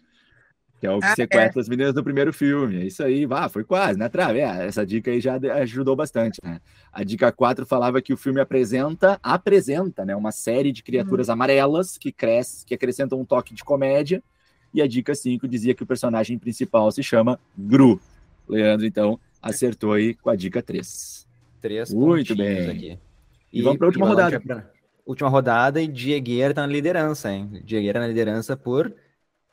que 0.81 0.87
é 0.87 0.91
o 0.91 0.99
que 0.99 1.07
ah, 1.07 1.14
sequestra 1.14 1.61
é. 1.61 1.62
as 1.62 1.68
meninas 1.68 1.95
do 1.95 2.03
primeiro 2.03 2.33
filme. 2.33 2.83
É 2.83 2.87
isso 2.87 3.03
aí, 3.03 3.24
vá, 3.24 3.49
foi 3.49 3.62
quase, 3.62 3.99
na 3.99 4.09
trave. 4.09 4.41
É, 4.41 4.66
essa 4.66 4.85
dica 4.85 5.11
aí 5.11 5.20
já 5.20 5.37
ajudou 5.61 5.95
bastante, 5.95 6.41
né? 6.43 6.61
A 6.93 7.05
dica 7.05 7.31
4 7.31 7.64
falava 7.64 8.03
que 8.03 8.12
o 8.12 8.16
filme 8.16 8.41
apresenta, 8.41 9.18
apresenta, 9.22 10.05
né? 10.05 10.16
Uma 10.16 10.33
série 10.33 10.72
de 10.72 10.83
criaturas 10.83 11.28
hum. 11.28 11.33
amarelas 11.33 11.97
que 11.97 12.11
cresce, 12.11 12.66
que 12.66 12.74
acrescentam 12.74 13.20
um 13.20 13.24
toque 13.24 13.55
de 13.55 13.62
comédia. 13.62 14.22
E 14.72 14.81
a 14.81 14.87
dica 14.87 15.14
5 15.14 15.47
dizia 15.47 15.74
que 15.74 15.83
o 15.83 15.87
personagem 15.87 16.39
principal 16.39 16.91
se 16.91 17.03
chama 17.03 17.39
Gru. 17.57 18.01
Leandro, 18.51 18.86
então, 18.86 19.18
acertou 19.40 19.92
aí 19.92 20.14
com 20.14 20.30
a 20.30 20.36
dica 20.36 20.62
3. 20.62 21.26
Três 21.61 21.92
Muito 21.92 22.34
bem. 22.34 22.70
Aqui. 22.70 22.98
E, 23.53 23.59
e 23.59 23.62
vamos 23.62 23.78
para 23.78 23.86
a 23.86 23.88
última 23.88 24.09
rodada. 24.09 24.40
Pra... 24.40 24.64
Última 25.05 25.28
rodada 25.28 25.80
e 25.80 25.86
Diegueira 25.86 26.51
está 26.51 26.62
na 26.66 26.72
liderança, 26.72 27.30
hein? 27.32 27.61
Diegueira 27.64 28.01
na 28.01 28.07
liderança 28.07 28.57
por 28.57 28.94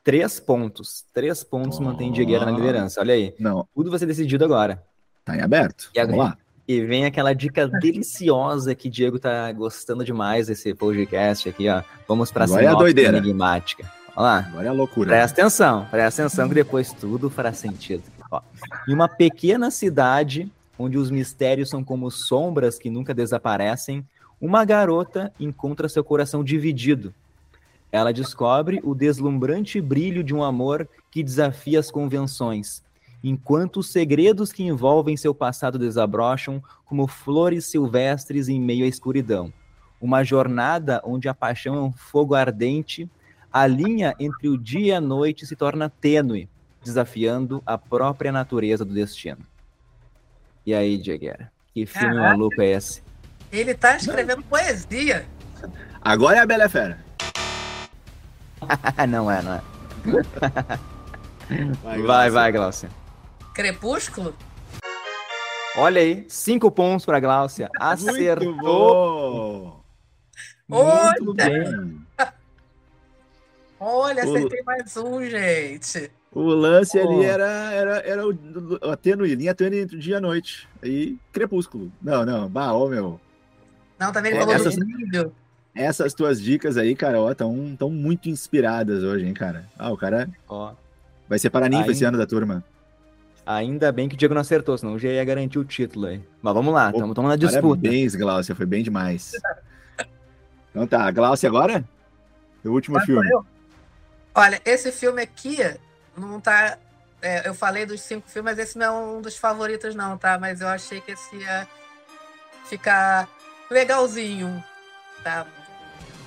três 0.03 0.39
pontos. 0.39 1.03
Três 1.13 1.43
pontos 1.43 1.79
oh. 1.79 1.83
mantém 1.83 2.11
Diegueira 2.11 2.45
na 2.45 2.51
liderança. 2.51 3.01
Olha 3.01 3.13
aí. 3.13 3.33
Não. 3.39 3.67
Tudo 3.75 3.89
vai 3.89 3.99
ser 3.99 4.05
decidido 4.05 4.45
agora. 4.45 4.81
Tá 5.25 5.35
em 5.35 5.41
aberto. 5.41 5.89
E 5.93 6.01
Vamos 6.01 6.17
lá. 6.17 6.37
E 6.67 6.81
vem 6.81 7.05
aquela 7.05 7.33
dica 7.33 7.65
deliciosa 7.67 8.75
que 8.75 8.89
Diego 8.89 9.17
tá 9.17 9.49
gostando 9.53 10.03
demais 10.03 10.47
desse 10.47 10.73
podcast 10.73 11.47
aqui, 11.47 11.69
ó. 11.69 11.81
Vamos 12.07 12.29
para 12.29 12.43
a 12.43 12.73
doideira 12.75 13.17
enigmática. 13.17 13.89
Olha 14.15 14.23
lá. 14.23 14.39
Agora 14.49 14.65
é 14.65 14.69
a 14.69 14.73
loucura. 14.73 15.09
Presta 15.09 15.41
atenção, 15.41 15.87
presta 15.89 16.23
atenção 16.23 16.49
que 16.49 16.55
depois 16.55 16.91
tudo 16.91 17.29
fará 17.29 17.53
sentido. 17.53 18.03
Ó, 18.32 18.41
em 18.88 18.93
uma 18.93 19.07
pequena 19.07 19.71
cidade, 19.71 20.51
onde 20.78 20.97
os 20.97 21.09
mistérios 21.09 21.69
são 21.69 21.84
como 21.84 22.11
sombras 22.11 22.78
que 22.78 22.89
nunca 22.89 23.13
desaparecem, 23.13 24.05
uma 24.39 24.63
garota 24.63 25.34
encontra 25.39 25.89
seu 25.89 26.03
coração 26.03 26.43
dividido. 26.43 27.13
Ela 27.91 28.13
descobre 28.13 28.80
o 28.84 28.93
deslumbrante 28.93 29.82
brilho 29.82 30.23
de 30.23 30.36
um 30.36 30.43
amor 30.43 30.88
que 31.09 31.23
desafia 31.23 31.80
as 31.80 31.89
convenções, 31.89 32.84
enquanto 33.23 33.78
os 33.78 33.91
segredos 33.91 34.51
que 34.51 34.63
envolvem 34.63 35.17
seu 35.17 35.34
passado 35.34 35.80
desabrocham 35.80 36.61
como 36.86 37.07
flores 37.07 37.65
silvestres 37.65 38.49
em 38.49 38.59
meio 38.59 38.86
à 38.86 38.88
escuridão. 38.88 39.51
Uma 39.99 40.23
jornada 40.23 41.01
onde 41.03 41.28
a 41.28 41.34
paixão 41.34 41.75
é 41.75 41.82
um 41.82 41.91
fogo 41.91 42.36
ardente, 42.36 43.09
a 43.51 43.65
linha 43.65 44.13
entre 44.19 44.47
o 44.47 44.57
dia 44.57 44.88
e 44.88 44.91
a 44.91 45.01
noite 45.01 45.47
se 45.47 45.55
torna 45.55 45.89
tênue, 45.89 46.47
desafiando 46.88 47.61
a 47.65 47.77
própria 47.77 48.31
natureza 48.31 48.83
do 48.83 48.93
destino. 48.93 49.45
E 50.65 50.73
aí, 50.73 50.97
Dieguera, 50.97 51.51
que 51.73 51.85
filme 51.85 52.15
Caraca. 52.15 52.29
maluco 52.29 52.61
é 52.61 52.71
esse? 52.71 53.03
Ele 53.51 53.73
tá 53.73 53.95
escrevendo 53.95 54.38
não. 54.38 54.43
poesia. 54.43 55.27
Agora 56.01 56.38
é 56.38 56.39
a 56.39 56.45
Bela 56.45 56.67
Fera. 56.67 57.05
não 59.07 59.29
é, 59.31 59.41
não 59.41 59.53
é. 59.53 59.61
Vai, 61.81 62.01
vai, 62.01 62.29
vai, 62.29 62.51
Glaucia. 62.51 62.89
Crepúsculo? 63.53 64.35
Olha 65.77 66.01
aí, 66.01 66.25
cinco 66.27 66.69
pontos 66.69 67.05
para 67.05 67.21
Glaucia. 67.21 67.69
Acertou. 67.79 68.45
Muito 70.67 71.33
bem. 71.33 72.05
Olha, 73.79 74.23
acertei 74.23 74.61
mais 74.63 74.97
um, 74.97 75.23
gente. 75.23 76.11
O 76.38 76.53
lance 76.53 76.95
oh. 76.99 77.01
ali 77.01 77.25
era, 77.25 77.49
era, 77.71 77.97
era 78.01 78.27
o, 78.27 78.31
a 78.91 78.95
tênue, 78.95 79.33
linha 79.33 79.55
tênue 79.55 79.79
entre 79.79 79.97
dia 79.97 80.17
e 80.17 80.19
noite. 80.19 80.69
Aí, 80.83 81.17
crepúsculo. 81.31 81.91
Não, 81.99 82.23
não, 82.23 82.47
bah, 82.47 82.73
ô 82.73 82.88
meu. 82.88 83.19
Não, 83.97 84.11
também 84.11 84.31
ele 84.31 84.38
é, 84.38 84.41
falou 84.41 84.55
essas, 84.55 84.75
do 84.75 84.85
vídeo. 84.85 85.31
Essas 85.73 86.13
tuas 86.13 86.39
dicas 86.39 86.77
aí, 86.77 86.95
cara, 86.95 87.19
ó, 87.19 87.33
tão, 87.33 87.75
tão 87.75 87.89
muito 87.89 88.29
inspiradas 88.29 89.03
hoje, 89.03 89.25
hein, 89.25 89.33
cara. 89.33 89.67
Ah, 89.79 89.91
o 89.91 89.97
cara 89.97 90.29
ó, 90.47 90.73
vai 91.27 91.39
ser 91.39 91.49
paraninfo 91.49 91.81
Ainda... 91.81 91.91
esse 91.91 92.05
ano 92.05 92.19
da 92.19 92.27
turma. 92.27 92.63
Ainda 93.43 93.91
bem 93.91 94.07
que 94.07 94.13
o 94.13 94.17
Diego 94.17 94.35
não 94.35 94.41
acertou, 94.41 94.77
senão 94.77 94.99
já 94.99 95.09
ia 95.09 95.25
garantir 95.25 95.57
o 95.57 95.65
título 95.65 96.05
aí. 96.05 96.21
Mas 96.39 96.53
vamos 96.53 96.71
lá, 96.71 96.91
estamos 96.91 97.17
na 97.17 97.35
disputa. 97.35 97.81
Parabéns, 97.81 98.13
Glaucia, 98.13 98.53
foi 98.53 98.65
bem 98.67 98.83
demais. 98.83 99.31
então 100.69 100.85
tá, 100.85 101.09
Glaucia 101.09 101.49
agora? 101.49 101.83
O 102.63 102.69
último 102.69 102.97
Mas 102.97 103.05
filme. 103.05 103.27
Olha, 104.35 104.61
esse 104.63 104.91
filme 104.91 105.23
aqui 105.23 105.57
não 106.18 106.41
tá 106.41 106.78
é, 107.22 107.47
eu 107.47 107.53
falei 107.53 107.86
dos 107.86 108.01
cinco 108.01 108.30
filmes, 108.30 108.55
mas 108.55 108.59
esse 108.59 108.78
não 108.78 108.86
é 108.86 108.91
um 108.91 109.22
dos 109.22 109.38
favoritos, 109.38 109.95
não, 109.95 110.18
tá? 110.18 110.38
Mas 110.38 110.61
eu 110.61 110.68
achei 110.68 111.01
que 111.01 111.11
esse 111.11 111.36
ia 111.36 111.68
ficar 112.65 113.28
legalzinho, 113.70 114.63
tá? 115.24 115.47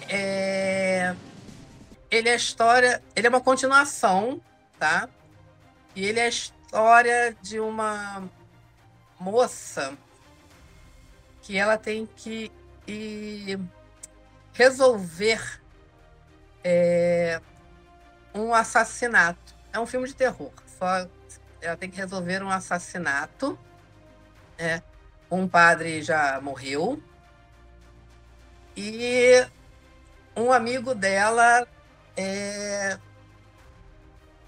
É... 0.09 1.15
Ele 2.11 2.29
é 2.29 2.35
história, 2.35 3.01
ele 3.15 3.27
é 3.29 3.31
uma 3.31 3.41
continuação, 3.41 4.41
tá? 4.79 5.09
E 5.95 6.05
ele 6.05 6.19
é 6.19 6.25
a 6.25 6.29
história 6.29 7.37
de 7.41 7.61
uma 7.61 8.29
moça 9.19 9.97
que 11.43 11.57
ela 11.57 11.79
tem 11.79 12.07
que 12.17 12.51
resolver 14.53 15.61
é, 16.65 17.41
um 18.35 18.53
assassinato. 18.53 19.60
É 19.73 19.79
um 19.79 19.87
filme 19.87 20.07
de 20.09 20.15
terror. 20.15 20.53
Só 20.79 21.07
ela 21.61 21.77
tem 21.77 21.91
que 21.91 21.97
resolver 21.97 22.43
um 22.43 22.51
assassinato. 22.51 23.59
É, 24.59 24.83
um 25.31 25.47
padre 25.47 26.03
já 26.03 26.41
morreu. 26.41 27.03
E 28.77 29.47
um 30.37 30.53
amigo 30.53 30.95
dela, 30.95 31.67
é, 32.17 32.99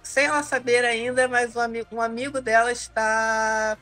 sem 0.03 0.27
ela 0.27 0.43
saber 0.43 0.85
ainda, 0.85 1.29
mas 1.29 1.55
um 1.55 1.61
amigo, 1.61 1.89
um 1.93 2.01
amigo 2.01 2.41
dela 2.41 2.73
está 2.73 3.77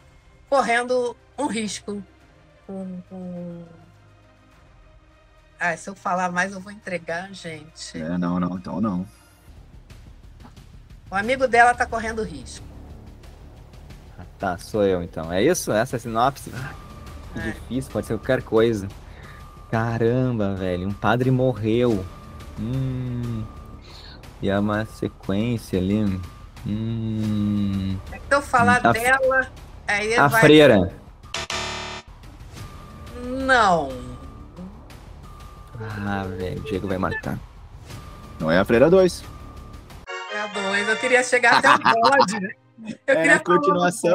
correndo 0.48 1.16
um 1.38 1.46
risco. 1.46 2.02
Com, 2.66 3.00
com... 3.08 3.64
Ah, 5.58 5.76
se 5.76 5.90
eu 5.90 5.94
falar 5.94 6.32
mais, 6.32 6.52
eu 6.52 6.60
vou 6.60 6.72
entregar, 6.72 7.32
gente. 7.32 8.00
É, 8.00 8.16
não, 8.16 8.40
não, 8.40 8.56
então 8.56 8.80
não. 8.80 9.06
O 11.10 11.16
amigo 11.16 11.48
dela 11.48 11.72
está 11.72 11.84
correndo 11.84 12.22
risco. 12.22 12.64
Ah, 14.16 14.22
tá, 14.38 14.58
sou 14.58 14.84
eu 14.84 15.02
então. 15.02 15.32
É 15.32 15.42
isso? 15.42 15.72
Essa 15.72 15.96
é 15.96 15.98
a 15.98 16.00
sinopse? 16.00 16.52
Ah, 16.54 16.72
que 17.32 17.40
é. 17.40 17.52
difícil, 17.52 17.90
pode 17.90 18.06
ser 18.06 18.16
qualquer 18.16 18.42
coisa. 18.42 18.86
Caramba, 19.70 20.54
velho, 20.54 20.86
um 20.86 20.92
padre 20.92 21.30
morreu. 21.30 22.04
Hum. 22.58 23.44
E 24.40 24.48
é 24.48 24.58
uma 24.58 24.84
sequência 24.84 25.80
ali. 25.80 26.20
Hum. 26.64 27.98
Se 28.08 28.20
eu 28.30 28.40
falar 28.40 28.80
a, 28.86 28.92
dela, 28.92 29.48
aí 29.88 30.14
A 30.14 30.28
vai... 30.28 30.40
freira. 30.40 30.92
Não. 33.24 33.90
Ah, 36.06 36.24
velho, 36.24 36.60
o 36.60 36.64
Diego 36.64 36.86
vai 36.86 36.98
matar. 36.98 37.38
Não 38.38 38.50
é 38.50 38.58
a 38.58 38.64
freira 38.64 38.88
2. 38.88 39.39
É 40.32 40.40
a 40.40 40.46
2. 40.46 40.88
Eu 40.88 40.96
queria 40.96 41.22
chegar 41.24 41.58
até 41.58 41.68
o 41.74 41.78
bode. 42.00 42.56
Eu 43.06 43.14
é 43.14 43.30
a 43.30 43.40
continuação. 43.40 44.14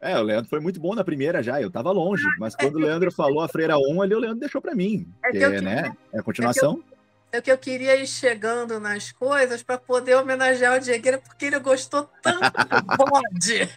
É, 0.00 0.18
o 0.18 0.22
Leandro 0.22 0.50
foi 0.50 0.60
muito 0.60 0.78
bom 0.78 0.94
na 0.94 1.02
primeira 1.02 1.42
já, 1.42 1.62
eu 1.62 1.70
tava 1.70 1.90
longe, 1.90 2.24
mas 2.38 2.54
quando 2.54 2.74
o 2.74 2.78
Leandro 2.78 3.10
falou 3.10 3.40
a 3.40 3.48
Freira 3.48 3.78
1 3.78 4.02
ali, 4.02 4.14
o 4.14 4.18
Leandro 4.18 4.40
deixou 4.40 4.60
para 4.60 4.74
mim. 4.74 5.08
É, 5.24 5.30
que, 5.30 5.38
que 5.38 5.60
né? 5.62 5.96
É 6.12 6.18
a 6.18 6.22
continuação. 6.22 6.82
É, 7.32 7.38
é 7.38 7.40
que 7.40 7.50
eu 7.50 7.56
queria 7.56 7.96
ir 7.96 8.06
chegando 8.06 8.78
nas 8.78 9.10
coisas 9.12 9.62
para 9.62 9.78
poder 9.78 10.16
homenagear 10.16 10.76
o 10.76 10.80
Diegueira, 10.80 11.16
porque 11.16 11.46
ele 11.46 11.58
gostou 11.58 12.08
tanto 12.20 12.50
do 12.50 12.96
bode. 13.10 13.68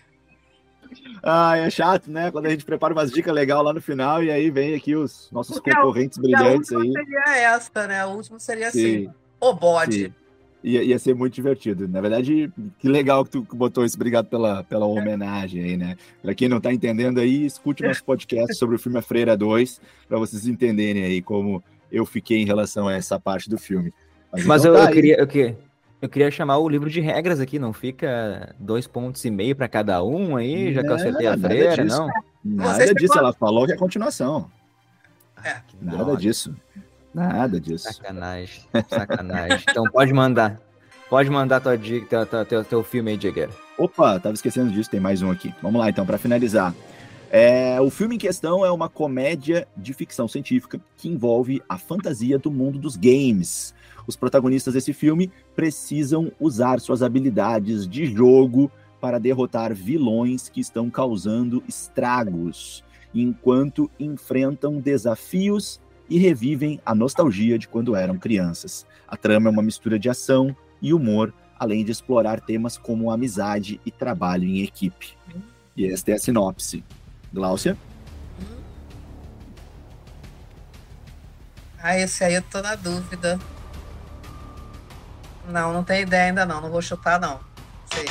Ah, 1.23 1.57
é 1.57 1.69
chato, 1.69 2.11
né? 2.11 2.29
Quando 2.29 2.47
a 2.47 2.49
gente 2.49 2.65
prepara 2.65 2.93
umas 2.93 3.09
dicas 3.09 3.33
legais 3.33 3.63
lá 3.63 3.71
no 3.71 3.81
final 3.81 4.21
e 4.21 4.29
aí 4.29 4.51
vem 4.51 4.75
aqui 4.75 4.97
os 4.97 5.29
nossos 5.31 5.55
porque 5.55 5.73
concorrentes 5.73 6.17
a, 6.17 6.21
brilhantes 6.21 6.73
a 6.73 6.77
aí. 6.77 6.91
seria 6.91 7.37
essa, 7.37 7.87
né? 7.87 8.01
A 8.01 8.07
última 8.07 8.37
seria 8.37 8.67
assim, 8.67 9.09
o 9.39 9.53
bode. 9.53 10.05
Sim 10.07 10.26
ia, 10.67 10.83
ia 10.83 10.99
ser 10.99 11.15
muito 11.15 11.33
divertido. 11.33 11.87
Na 11.87 12.01
verdade, 12.01 12.51
que 12.79 12.87
legal 12.87 13.23
que 13.23 13.31
tu 13.31 13.47
botou 13.53 13.85
isso. 13.85 13.95
Obrigado 13.95 14.27
pela, 14.27 14.63
pela 14.63 14.85
homenagem 14.85 15.63
aí, 15.63 15.77
né? 15.77 15.95
Para 16.21 16.35
quem 16.35 16.49
não 16.49 16.57
está 16.57 16.73
entendendo 16.73 17.19
aí, 17.19 17.45
escute 17.45 17.83
nosso 17.83 18.03
podcast 18.03 18.55
sobre 18.55 18.75
o 18.75 18.79
filme 18.79 18.97
A 18.97 19.01
Freira 19.01 19.37
2, 19.37 19.81
para 20.07 20.17
vocês 20.17 20.45
entenderem 20.45 21.03
aí 21.03 21.21
como 21.21 21.63
eu 21.91 22.05
fiquei 22.05 22.41
em 22.41 22.45
relação 22.45 22.87
a 22.87 22.93
essa 22.93 23.19
parte 23.19 23.49
do 23.49 23.57
filme. 23.57 23.93
Mas, 24.31 24.45
Mas 24.45 24.61
então, 24.61 24.73
eu, 24.73 24.81
tá 24.81 24.89
eu, 24.89 24.93
queria, 24.93 25.19
eu, 25.19 25.27
queria, 25.27 25.57
eu 26.01 26.09
queria 26.09 26.31
chamar 26.31 26.57
o 26.57 26.67
livro 26.67 26.89
de 26.89 26.99
regras 26.99 27.39
aqui, 27.39 27.57
não 27.57 27.71
fica 27.71 28.53
dois 28.59 28.85
pontos 28.85 29.23
e 29.23 29.31
meio 29.31 29.55
para 29.55 29.67
cada 29.67 30.03
um 30.03 30.35
aí, 30.35 30.73
já 30.73 30.83
que 30.83 30.89
eu 30.89 30.95
acertei 30.95 31.27
a 31.27 31.37
freira, 31.37 31.85
não? 31.85 32.09
Nada 32.43 32.93
disso, 32.93 33.17
ela 33.17 33.33
falou 33.33 33.65
que 33.65 33.73
é 33.73 33.77
continuação. 33.77 34.49
É, 35.43 35.61
nada 35.81 36.15
disso. 36.15 36.55
Nada 37.17 37.59
disso. 37.59 37.91
Sacanagem, 37.91 38.61
sacanagem. 38.87 39.63
então 39.67 39.85
pode 39.85 40.13
mandar. 40.13 40.61
Pode 41.09 41.31
mandar 41.31 41.59
tua 41.59 41.75
dica, 41.75 42.27
teu, 42.27 42.45
teu, 42.45 42.63
teu 42.63 42.83
filme 42.83 43.09
aí, 43.09 43.17
Diegueira. 43.17 43.51
Opa, 43.75 44.19
tava 44.19 44.35
esquecendo 44.35 44.71
disso, 44.71 44.87
tem 44.87 44.99
mais 44.99 45.23
um 45.23 45.31
aqui. 45.31 45.51
Vamos 45.59 45.81
lá 45.81 45.89
então, 45.89 46.05
para 46.05 46.19
finalizar. 46.19 46.75
É, 47.31 47.81
o 47.81 47.89
filme 47.89 48.15
em 48.15 48.19
questão 48.19 48.63
é 48.63 48.71
uma 48.71 48.87
comédia 48.87 49.67
de 49.75 49.95
ficção 49.95 50.27
científica 50.27 50.79
que 50.95 51.09
envolve 51.09 51.59
a 51.67 51.75
fantasia 51.75 52.37
do 52.37 52.51
mundo 52.51 52.77
dos 52.77 52.95
games. 52.95 53.73
Os 54.05 54.15
protagonistas 54.15 54.75
desse 54.75 54.93
filme 54.93 55.31
precisam 55.55 56.31
usar 56.39 56.79
suas 56.79 57.01
habilidades 57.01 57.87
de 57.87 58.05
jogo 58.05 58.71
para 59.01 59.19
derrotar 59.19 59.73
vilões 59.73 60.49
que 60.49 60.61
estão 60.61 60.87
causando 60.87 61.63
estragos, 61.67 62.83
enquanto 63.11 63.89
enfrentam 63.99 64.79
desafios 64.79 65.81
e 66.09 66.17
revivem 66.17 66.79
a 66.85 66.95
nostalgia 66.95 67.57
de 67.57 67.67
quando 67.67 67.95
eram 67.95 68.17
crianças. 68.17 68.85
A 69.07 69.17
trama 69.17 69.49
é 69.49 69.51
uma 69.51 69.61
mistura 69.61 69.97
de 69.99 70.09
ação 70.09 70.55
e 70.81 70.93
humor, 70.93 71.33
além 71.59 71.83
de 71.83 71.91
explorar 71.91 72.39
temas 72.39 72.77
como 72.77 73.11
amizade 73.11 73.79
e 73.85 73.91
trabalho 73.91 74.45
em 74.45 74.63
equipe. 74.63 75.17
E 75.75 75.85
esta 75.85 76.11
é 76.11 76.13
a 76.15 76.19
sinopse. 76.19 76.83
Gláucia? 77.33 77.77
Ah, 81.81 81.97
esse 81.97 82.23
aí 82.23 82.33
eu 82.33 82.41
tô 82.41 82.61
na 82.61 82.75
dúvida. 82.75 83.39
Não, 85.47 85.71
não 85.71 85.83
tenho 85.83 86.01
ideia 86.01 86.25
ainda 86.25 86.45
não. 86.45 86.59
Não 86.59 86.69
vou 86.69 86.81
chutar, 86.81 87.19
não. 87.19 87.39
Sei. 87.93 88.05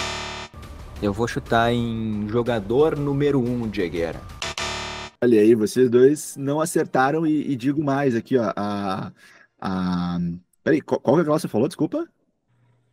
Eu 1.03 1.12
vou 1.12 1.28
chutar 1.28 1.72
em 1.72 2.26
jogador 2.28 2.97
número 2.97 3.40
1, 3.40 3.44
um, 3.44 3.68
Diegueira. 3.68 4.20
Olha 5.22 5.40
aí, 5.40 5.54
vocês 5.54 5.88
dois 5.88 6.36
não 6.36 6.60
acertaram 6.60 7.26
e, 7.26 7.52
e 7.52 7.56
digo 7.56 7.82
mais 7.82 8.14
aqui, 8.14 8.36
ó. 8.36 8.52
A, 8.56 9.12
a... 9.60 10.18
Peraí, 10.62 10.80
qual, 10.80 11.00
qual 11.00 11.16
que 11.16 11.24
você 11.24 11.48
falou? 11.48 11.68
Desculpa. 11.68 12.06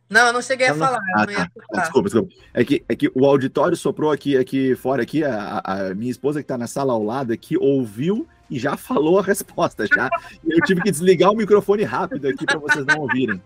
Não, 0.08 0.26
eu 0.28 0.32
não 0.32 0.42
cheguei 0.42 0.68
a 0.68 0.74
falar. 0.74 1.00
Ah, 1.16 1.26
tá. 1.26 1.50
ah, 1.74 1.80
desculpa, 1.80 2.08
desculpa. 2.08 2.34
É 2.52 2.64
que, 2.64 2.84
é 2.88 2.94
que 2.94 3.10
o 3.14 3.24
auditório 3.24 3.76
soprou 3.76 4.10
aqui, 4.10 4.36
aqui 4.36 4.74
fora, 4.76 5.02
aqui, 5.02 5.24
a, 5.24 5.60
a 5.64 5.94
minha 5.94 6.10
esposa 6.10 6.40
que 6.40 6.44
está 6.44 6.58
na 6.58 6.66
sala 6.66 6.92
ao 6.92 7.02
lado 7.02 7.32
aqui 7.32 7.56
ouviu 7.56 8.26
e 8.50 8.58
já 8.58 8.76
falou 8.76 9.18
a 9.18 9.22
resposta, 9.22 9.86
já. 9.86 10.08
E 10.44 10.52
eu 10.52 10.60
tive 10.64 10.82
que 10.82 10.90
desligar 10.90 11.30
o 11.30 11.36
microfone 11.36 11.82
rápido 11.82 12.28
aqui 12.28 12.44
para 12.44 12.58
vocês 12.58 12.84
não 12.86 13.00
ouvirem. 13.00 13.42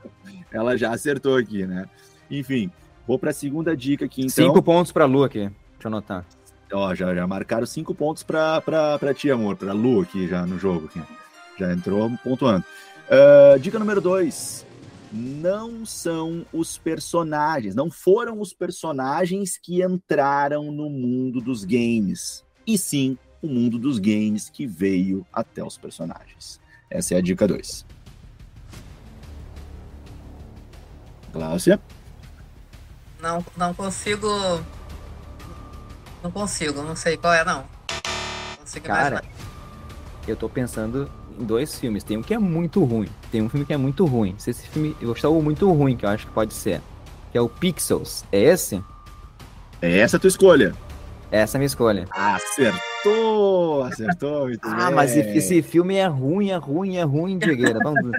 Ela 0.51 0.77
já 0.77 0.93
acertou 0.93 1.37
aqui, 1.37 1.67
né? 1.67 1.89
Enfim, 2.31 2.71
vou 3.07 3.19
para 3.19 3.31
a 3.31 3.35
segunda 3.35 3.77
dica 3.77 4.05
aqui, 4.05 4.23
então. 4.23 4.45
Cinco 4.45 4.63
pontos 4.63 4.93
para 4.93 5.05
a 5.05 5.07
Lu 5.07 5.25
aqui. 5.25 5.41
Deixa 5.41 5.85
eu 5.85 5.89
anotar. 5.89 6.27
Ó, 6.73 6.95
já, 6.95 7.15
já 7.15 7.27
marcaram 7.27 7.67
cinco 7.67 7.95
pontos 7.95 8.23
para 8.23 9.15
ti, 9.15 9.31
amor, 9.31 9.57
para 9.57 9.73
Lu 9.73 10.03
aqui 10.03 10.29
já 10.29 10.45
no 10.47 10.59
jogo. 10.59 10.87
Aqui. 10.87 11.01
Já 11.59 11.73
entrou 11.73 12.11
pontuando. 12.23 12.65
Uh, 13.09 13.59
dica 13.59 13.79
número 13.79 14.01
dois. 14.01 14.67
Não 15.11 15.87
são 15.87 16.45
os 16.53 16.77
personagens, 16.77 17.75
não 17.75 17.91
foram 17.91 18.41
os 18.41 18.53
personagens 18.53 19.57
que 19.57 19.83
entraram 19.83 20.71
no 20.71 20.91
mundo 20.91 21.41
dos 21.41 21.65
games, 21.65 22.45
e 22.67 22.77
sim 22.77 23.17
o 23.41 23.47
mundo 23.47 23.79
dos 23.79 23.99
games 23.99 24.51
que 24.51 24.67
veio 24.67 25.27
até 25.33 25.65
os 25.65 25.79
personagens. 25.79 26.61
Essa 26.91 27.15
é 27.15 27.19
a 27.19 27.21
dica 27.21 27.47
2. 27.47 27.87
Cláudia? 31.33 31.81
Não, 33.21 33.45
não 33.57 33.75
consigo 33.75 34.29
não 36.29 36.31
consigo, 36.31 36.83
não 36.83 36.95
sei 36.95 37.17
qual 37.17 37.33
é, 37.33 37.45
não. 37.45 37.65
não 37.65 38.57
consigo 38.59 38.87
Cara, 38.87 39.25
eu 40.27 40.37
tô 40.37 40.49
pensando 40.49 41.11
em 41.39 41.45
dois 41.45 41.79
filmes. 41.79 42.05
Tem 42.05 42.19
um 42.19 42.23
que 42.23 42.35
é 42.35 42.39
muito 42.39 42.85
ruim. 42.85 43.09
Tem 43.33 43.41
um 43.41 43.49
filme 43.49 43.65
que 43.65 43.73
é 43.73 43.77
muito 43.77 44.05
ruim. 44.05 44.35
Se 44.39 44.51
esse 44.51 44.69
filme. 44.69 44.95
Eu 45.01 45.09
gostar 45.09 45.31
o 45.31 45.43
muito 45.43 45.71
ruim, 45.73 45.97
que 45.97 46.05
eu 46.05 46.11
acho 46.11 46.27
que 46.27 46.33
pode 46.33 46.53
ser. 46.53 46.81
Que 47.33 47.39
é 47.39 47.41
o 47.41 47.49
Pixels. 47.49 48.25
É 48.31 48.41
esse? 48.41 48.83
É 49.81 49.99
essa 49.99 50.17
a 50.19 50.21
tua 50.21 50.29
escolha. 50.29 50.75
Essa 51.31 51.57
é 51.57 51.59
a 51.59 51.61
minha 51.61 51.67
escolha. 51.67 52.07
Acertou! 52.11 53.85
Acertou, 53.85 54.49
Ah, 54.63 54.91
mas 54.91 55.15
esse 55.17 55.63
filme 55.63 55.97
é 55.97 56.07
ruim, 56.07 56.51
é 56.51 56.57
ruim, 56.57 56.97
é 56.97 57.03
ruim, 57.03 57.39
Diegueira. 57.39 57.79
Vamos... 57.83 58.13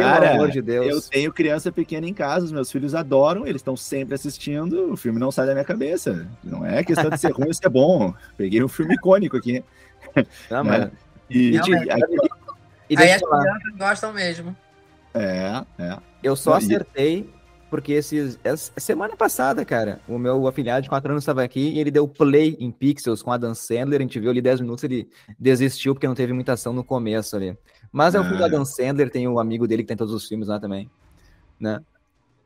Cara, 0.00 0.20
Pelo 0.20 0.34
amor 0.34 0.50
de 0.50 0.62
Deus. 0.62 0.86
Eu 0.86 1.00
tenho 1.10 1.32
criança 1.32 1.72
pequena 1.72 2.06
em 2.06 2.14
casa, 2.14 2.44
os 2.44 2.52
meus 2.52 2.70
filhos 2.70 2.94
adoram, 2.94 3.46
eles 3.46 3.60
estão 3.60 3.76
sempre 3.76 4.14
assistindo, 4.14 4.92
o 4.92 4.96
filme 4.96 5.18
não 5.18 5.30
sai 5.30 5.46
da 5.46 5.52
minha 5.52 5.64
cabeça. 5.64 6.28
Não 6.42 6.64
é 6.64 6.82
questão 6.84 7.10
de 7.10 7.18
ser 7.18 7.32
ruim 7.32 7.48
ou 7.48 7.54
ser 7.54 7.68
bom. 7.68 8.14
Peguei 8.36 8.62
um 8.62 8.68
filme 8.68 8.94
icônico 8.94 9.36
aqui. 9.36 9.62
Não, 10.50 10.64
né? 10.64 10.78
mas... 10.90 10.90
E, 11.30 11.52
não, 11.52 11.62
de, 11.62 11.90
aqui... 11.90 12.16
e 12.90 12.98
Aí 12.98 13.12
as 13.12 13.22
crianças 13.22 13.76
gostam 13.76 14.12
mesmo. 14.12 14.56
É, 15.14 15.64
é. 15.78 15.98
Eu 16.22 16.36
só 16.36 16.54
acertei 16.54 17.30
porque 17.74 17.92
esses, 17.92 18.38
essa 18.44 18.70
semana 18.76 19.16
passada, 19.16 19.64
cara, 19.64 20.00
o 20.06 20.16
meu 20.16 20.46
afiliado 20.46 20.82
de 20.82 20.88
4 20.88 21.10
anos 21.10 21.24
estava 21.24 21.42
aqui 21.42 21.70
e 21.70 21.80
ele 21.80 21.90
deu 21.90 22.06
play 22.06 22.56
em 22.60 22.70
Pixels 22.70 23.20
com 23.20 23.32
a 23.32 23.36
Dan 23.36 23.52
Sandler. 23.52 23.98
A 23.98 24.02
gente 24.02 24.20
viu 24.20 24.30
ali 24.30 24.40
10 24.40 24.60
minutos, 24.60 24.84
ele 24.84 25.08
desistiu 25.36 25.92
porque 25.92 26.06
não 26.06 26.14
teve 26.14 26.32
muita 26.32 26.52
ação 26.52 26.72
no 26.72 26.84
começo 26.84 27.34
ali. 27.34 27.58
Mas 27.94 28.16
é 28.16 28.18
o 28.18 28.24
filme 28.24 28.40
da 28.40 28.48
Dan 28.48 28.64
Sandler, 28.64 29.08
tem 29.08 29.28
o 29.28 29.34
um 29.34 29.38
amigo 29.38 29.68
dele 29.68 29.84
que 29.84 29.86
tem 29.86 29.96
todos 29.96 30.12
os 30.12 30.26
filmes 30.26 30.48
lá 30.48 30.58
também, 30.58 30.90
né? 31.60 31.80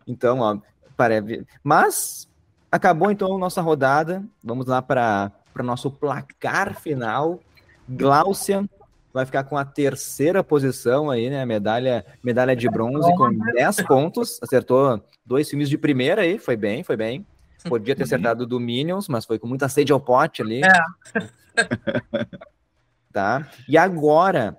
Então, 0.06 0.40
ó, 0.40 0.58
parece. 0.94 1.46
Mas 1.64 2.28
acabou 2.70 3.10
então 3.10 3.34
a 3.34 3.38
nossa 3.38 3.62
rodada. 3.62 4.22
Vamos 4.44 4.66
lá 4.66 4.82
para 4.82 5.32
o 5.58 5.62
nosso 5.62 5.90
placar 5.90 6.78
final. 6.78 7.40
Gláucia 7.88 8.68
vai 9.10 9.24
ficar 9.24 9.44
com 9.44 9.56
a 9.56 9.64
terceira 9.64 10.44
posição 10.44 11.08
aí, 11.10 11.30
né? 11.30 11.46
Medalha, 11.46 12.04
medalha 12.22 12.54
de 12.54 12.68
bronze 12.68 13.10
com 13.16 13.30
10 13.54 13.80
pontos. 13.84 14.38
Acertou 14.42 15.02
dois 15.24 15.48
filmes 15.48 15.70
de 15.70 15.78
primeira 15.78 16.20
aí, 16.20 16.38
foi 16.38 16.56
bem, 16.56 16.84
foi 16.84 16.98
bem. 16.98 17.26
Podia 17.66 17.96
ter 17.96 18.02
acertado 18.02 18.46
do 18.46 18.60
Minions, 18.60 19.08
mas 19.08 19.24
foi 19.24 19.38
com 19.38 19.46
muita 19.46 19.66
sede 19.66 19.94
ao 19.94 19.98
pote 19.98 20.42
ali. 20.42 20.60
É. 20.62 21.66
tá? 23.10 23.48
E 23.66 23.78
agora, 23.78 24.58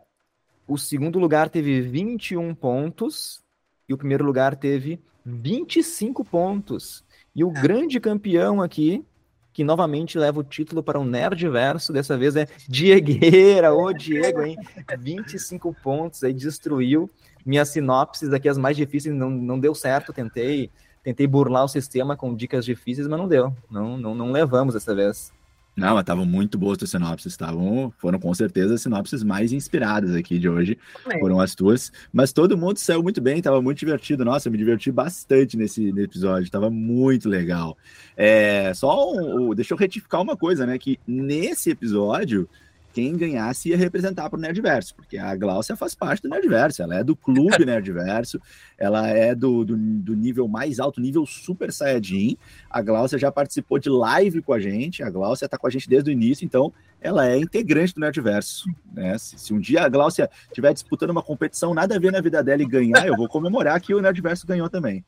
o 0.70 0.78
segundo 0.78 1.17
lugar 1.17 1.49
teve 1.49 1.82
21 1.82 2.53
pontos 2.53 3.41
e 3.88 3.93
o 3.93 3.97
primeiro 3.97 4.24
lugar 4.24 4.55
teve 4.55 5.01
25 5.26 6.24
pontos. 6.24 7.03
E 7.36 7.43
o 7.43 7.49
é. 7.49 7.61
grande 7.61 7.99
campeão 7.99 8.61
aqui 8.61 9.03
que 9.51 9.63
novamente 9.63 10.17
leva 10.17 10.39
o 10.39 10.43
título 10.43 10.84
para 10.84 10.99
o 10.99 11.03
Nerdverso. 11.03 11.91
Dessa 11.91 12.15
vez 12.15 12.36
é 12.36 12.47
Diegueira, 12.67 13.74
ô 13.74 13.91
Diego, 13.91 14.43
hein? 14.43 14.55
25 14.99 15.76
pontos 15.84 16.24
aí, 16.24 16.34
destruiu. 16.34 17.09
Minhas 17.43 17.70
sinopses 17.70 18.32
aqui, 18.32 18.47
as 18.47 18.57
mais 18.57 18.78
difíceis, 18.78 19.13
não, 19.15 19.30
não 19.32 19.59
deu 19.59 19.74
certo. 19.74 20.13
Tentei 20.13 20.70
tentei 21.01 21.26
burlar 21.26 21.63
o 21.63 21.67
sistema 21.67 22.15
com 22.15 22.36
dicas 22.36 22.63
difíceis, 22.63 23.07
mas 23.07 23.20
não 23.20 23.28
deu. 23.28 23.55
Não, 23.72 23.97
não, 23.97 24.13
não 24.13 24.32
levamos 24.32 24.76
dessa 24.76 24.93
vez. 24.93 25.34
Não, 25.76 25.93
mas 25.93 26.01
estavam 26.01 26.26
muito 26.26 26.57
boas 26.57 26.78
as 26.82 26.89
sinopses, 26.89 27.32
estavam, 27.32 27.93
foram 27.97 28.20
com 28.20 28.34
certeza 28.34 28.74
as 28.74 28.82
sinopses 28.82 29.24
mais 29.24 29.53
inspiradas 29.53 30.13
aqui 30.13 30.38
de 30.38 30.49
hoje, 30.49 30.78
foram 31.20 31.39
as 31.39 31.55
tuas, 31.55 31.91
mas 32.11 32.34
todo 32.34 32.57
mundo 32.57 32.78
saiu 32.78 33.01
muito 33.01 33.22
bem, 33.22 33.38
estava 33.38 33.61
muito 33.61 33.80
divertido, 33.80 34.26
nossa, 34.26 34.49
eu 34.49 34.51
me 34.51 34.57
diverti 34.57 34.91
bastante 34.91 35.55
nesse, 35.55 35.93
nesse 35.93 36.05
episódio, 36.05 36.43
estava 36.43 36.70
muito 36.70 37.30
legal. 37.30 37.78
É, 38.17 38.74
só, 38.74 39.13
um, 39.13 39.55
deixa 39.55 39.74
eu 39.74 39.78
retificar 39.78 40.22
uma 40.22 40.36
coisa, 40.36 40.65
né, 40.65 40.78
que 40.78 40.99
nesse 41.07 41.70
episódio, 41.70 42.49
quem 42.94 43.16
ganhasse 43.16 43.70
ia 43.70 43.78
representar 43.78 44.30
para 44.30 44.38
o 44.38 44.42
Nerdverso, 44.42 44.96
porque 44.96 45.18
a 45.18 45.36
Glaucia 45.36 45.76
faz 45.76 45.94
parte 45.94 46.24
do 46.24 46.30
Nerdverso, 46.30 46.82
ela 46.82 46.96
é 46.96 47.04
do 47.04 47.16
clube 47.16 47.66
Nerdverso, 47.66 48.42
ela 48.78 49.08
é 49.08 49.36
do, 49.36 49.64
do, 49.64 49.78
do, 49.78 50.16
nível 50.16 50.48
mais 50.48 50.80
alto, 50.80 51.00
nível 51.00 51.26
Super 51.26 51.72
Saiyajin. 51.72 52.38
A 52.70 52.82
Glaucia 52.82 53.18
já 53.18 53.32
participou 53.32 53.80
de 53.80 53.90
live 53.90 54.42
com 54.42 54.54
a 54.54 54.60
gente, 54.60 55.04
a 55.04 55.10
Glaucia 55.10 55.46
está 55.46 55.58
com 55.58 55.68
a 55.68 55.70
gente 55.70 55.90
desde 55.90 56.10
o 56.10 56.14
início, 56.14 56.46
então 56.46 56.74
ela 57.02 57.28
é 57.28 57.38
integrante 57.38 57.94
do 57.94 58.02
Nerdverso. 58.02 58.70
Né? 58.92 59.18
Se, 59.18 59.38
se 59.38 59.54
um 59.54 59.60
dia 59.60 59.84
a 59.84 59.90
Glaucia 59.90 60.30
estiver 60.48 60.74
disputando 60.74 61.12
uma 61.12 61.24
competição, 61.24 61.74
nada 61.74 61.96
a 61.96 62.00
ver 62.00 62.12
na 62.12 62.22
vida 62.22 62.44
dela 62.44 62.62
e 62.62 62.68
ganhar, 62.68 63.08
eu 63.08 63.16
vou 63.16 63.28
comemorar 63.28 63.80
que 63.80 63.94
o 63.94 64.02
Nerdverso 64.02 64.46
ganhou 64.46 64.70
também. 64.70 65.04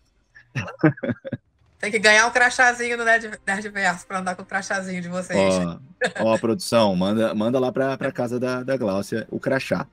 Tem 1.82 1.92
que 1.92 1.98
ganhar 1.98 2.28
um 2.28 2.32
crachazinho 2.32 2.96
no 2.96 3.04
Nerd, 3.04 3.32
Nerdverso 3.46 4.06
para 4.06 4.20
andar 4.20 4.36
com 4.36 4.44
o 4.44 4.46
crachazinho 4.46 5.02
de 5.02 5.10
vocês. 5.10 5.56
Ó, 6.20 6.34
ó 6.34 6.38
produção, 6.38 6.96
manda, 6.96 7.34
manda 7.34 7.60
lá 7.60 7.72
para 7.72 8.12
casa 8.12 8.40
da, 8.40 8.62
da 8.62 8.78
Gláucia 8.78 9.28
o 9.32 9.40
crachá. 9.40 9.88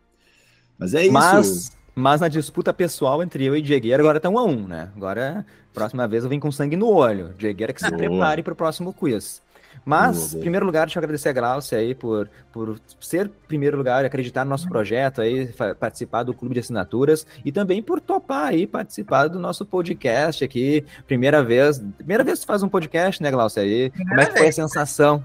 Mas 0.78 0.92
é 0.92 1.04
isso. 1.04 1.12
Mas, 1.12 1.72
mas 1.94 2.20
na 2.20 2.28
disputa 2.28 2.74
pessoal 2.74 3.22
entre 3.22 3.42
eu 3.42 3.56
e 3.56 3.62
Diegueira, 3.62 4.02
agora 4.02 4.20
tá 4.20 4.28
um 4.28 4.38
a 4.38 4.44
um, 4.44 4.68
né? 4.68 4.90
Agora, 4.94 5.46
próxima 5.72 6.06
vez 6.06 6.24
eu 6.24 6.28
venho 6.28 6.42
com 6.42 6.52
sangue 6.52 6.76
no 6.76 6.88
olho. 6.88 7.34
Diegueira 7.38 7.72
que 7.72 7.80
se 7.80 7.88
Boa. 7.88 7.96
prepare 7.96 8.42
para 8.42 8.52
o 8.52 8.56
próximo 8.56 8.92
quiz. 8.92 9.40
Mas, 9.84 10.34
em 10.34 10.40
primeiro 10.40 10.66
lugar, 10.66 10.86
deixa 10.86 10.98
eu 10.98 11.00
agradecer 11.00 11.28
a 11.30 11.32
Glaucia 11.32 11.78
aí 11.78 11.94
por, 11.94 12.30
por 12.52 12.80
ser 13.00 13.30
primeiro 13.46 13.76
lugar, 13.76 14.04
acreditar 14.04 14.44
no 14.44 14.50
nosso 14.50 14.68
projeto 14.68 15.20
aí, 15.20 15.52
participar 15.78 16.22
do 16.22 16.34
clube 16.34 16.54
de 16.54 16.60
assinaturas 16.60 17.26
e 17.44 17.52
também 17.52 17.82
por 17.82 18.00
topar 18.00 18.48
aí, 18.48 18.66
participar 18.66 19.28
do 19.28 19.38
nosso 19.38 19.64
podcast 19.64 20.44
aqui. 20.44 20.84
Primeira 21.06 21.42
vez, 21.42 21.78
primeira 21.96 22.24
vez 22.24 22.40
que 22.40 22.46
faz 22.46 22.62
um 22.62 22.68
podcast, 22.68 23.22
né, 23.22 23.30
Glaucia? 23.30 23.62
Aí, 23.62 23.90
como 23.90 24.20
é 24.20 24.26
que 24.26 24.38
foi 24.38 24.48
a 24.48 24.52
sensação? 24.52 25.24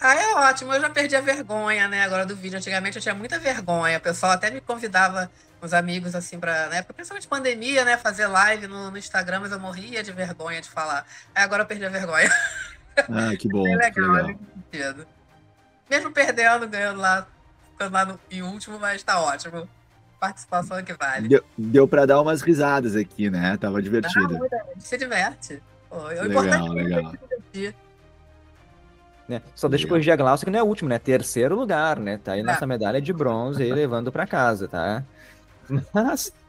Ah, 0.00 0.14
é 0.14 0.34
ótimo. 0.34 0.74
Eu 0.74 0.80
já 0.80 0.90
perdi 0.90 1.16
a 1.16 1.20
vergonha, 1.20 1.88
né, 1.88 2.02
agora 2.02 2.26
do 2.26 2.36
vídeo. 2.36 2.58
Antigamente 2.58 2.96
eu 2.96 3.02
tinha 3.02 3.14
muita 3.14 3.38
vergonha. 3.38 3.98
O 3.98 4.00
pessoal 4.00 4.32
até 4.32 4.50
me 4.50 4.60
convidava 4.60 5.30
os 5.60 5.72
amigos, 5.72 6.14
assim, 6.14 6.38
para 6.38 6.68
né, 6.68 6.82
principalmente 6.82 7.26
pandemia, 7.26 7.84
né, 7.84 7.96
fazer 7.96 8.26
live 8.26 8.66
no, 8.66 8.90
no 8.90 8.98
Instagram, 8.98 9.40
mas 9.40 9.52
eu 9.52 9.58
morria 9.58 10.02
de 10.02 10.12
vergonha 10.12 10.60
de 10.60 10.68
falar. 10.68 11.06
Aí 11.34 11.42
agora 11.42 11.62
eu 11.62 11.66
perdi 11.66 11.84
a 11.84 11.88
vergonha. 11.88 12.30
Ah, 12.96 13.36
que 13.36 13.48
bom. 13.50 13.66
É 13.66 13.76
legal, 13.76 13.92
que 14.70 14.78
legal. 14.78 15.00
É 15.00 15.06
Mesmo 15.90 16.12
perdendo, 16.12 16.68
ganhando 16.68 17.00
lá, 17.00 17.26
ficando 17.72 17.92
lá 17.92 18.04
no, 18.04 18.20
em 18.30 18.42
último, 18.42 18.78
mas 18.78 19.02
tá 19.02 19.20
ótimo. 19.20 19.68
Participação 20.18 20.78
é 20.78 20.82
que 20.82 20.94
vale. 20.94 21.28
Deu, 21.28 21.44
deu 21.56 21.86
pra 21.86 22.06
dar 22.06 22.20
umas 22.20 22.40
risadas 22.40 22.96
aqui, 22.96 23.28
né? 23.28 23.56
Tava 23.58 23.82
divertido. 23.82 24.38
Ah, 24.52 24.64
se 24.78 24.96
diverte. 24.96 25.62
Pô, 25.90 26.10
é 26.10 26.22
legal, 26.22 26.68
legal. 26.68 27.12
Né? 29.28 29.42
Só 29.54 29.68
deixa 29.68 29.84
eu 29.84 29.88
corrigir 29.88 30.12
a 30.12 30.16
Glaucia 30.16 30.44
que 30.44 30.50
não 30.50 30.58
é 30.58 30.62
o 30.62 30.66
último, 30.66 30.88
né? 30.88 30.98
Terceiro 30.98 31.56
lugar, 31.56 31.98
né? 31.98 32.18
Tá 32.22 32.32
aí 32.32 32.42
nossa 32.42 32.66
medalha 32.66 33.00
de 33.00 33.12
bronze 33.12 33.62
aí 33.62 33.72
levando 33.72 34.12
para 34.12 34.26
casa, 34.26 34.68
tá? 34.68 35.02
Mas 35.92 36.28
é, 36.32 36.45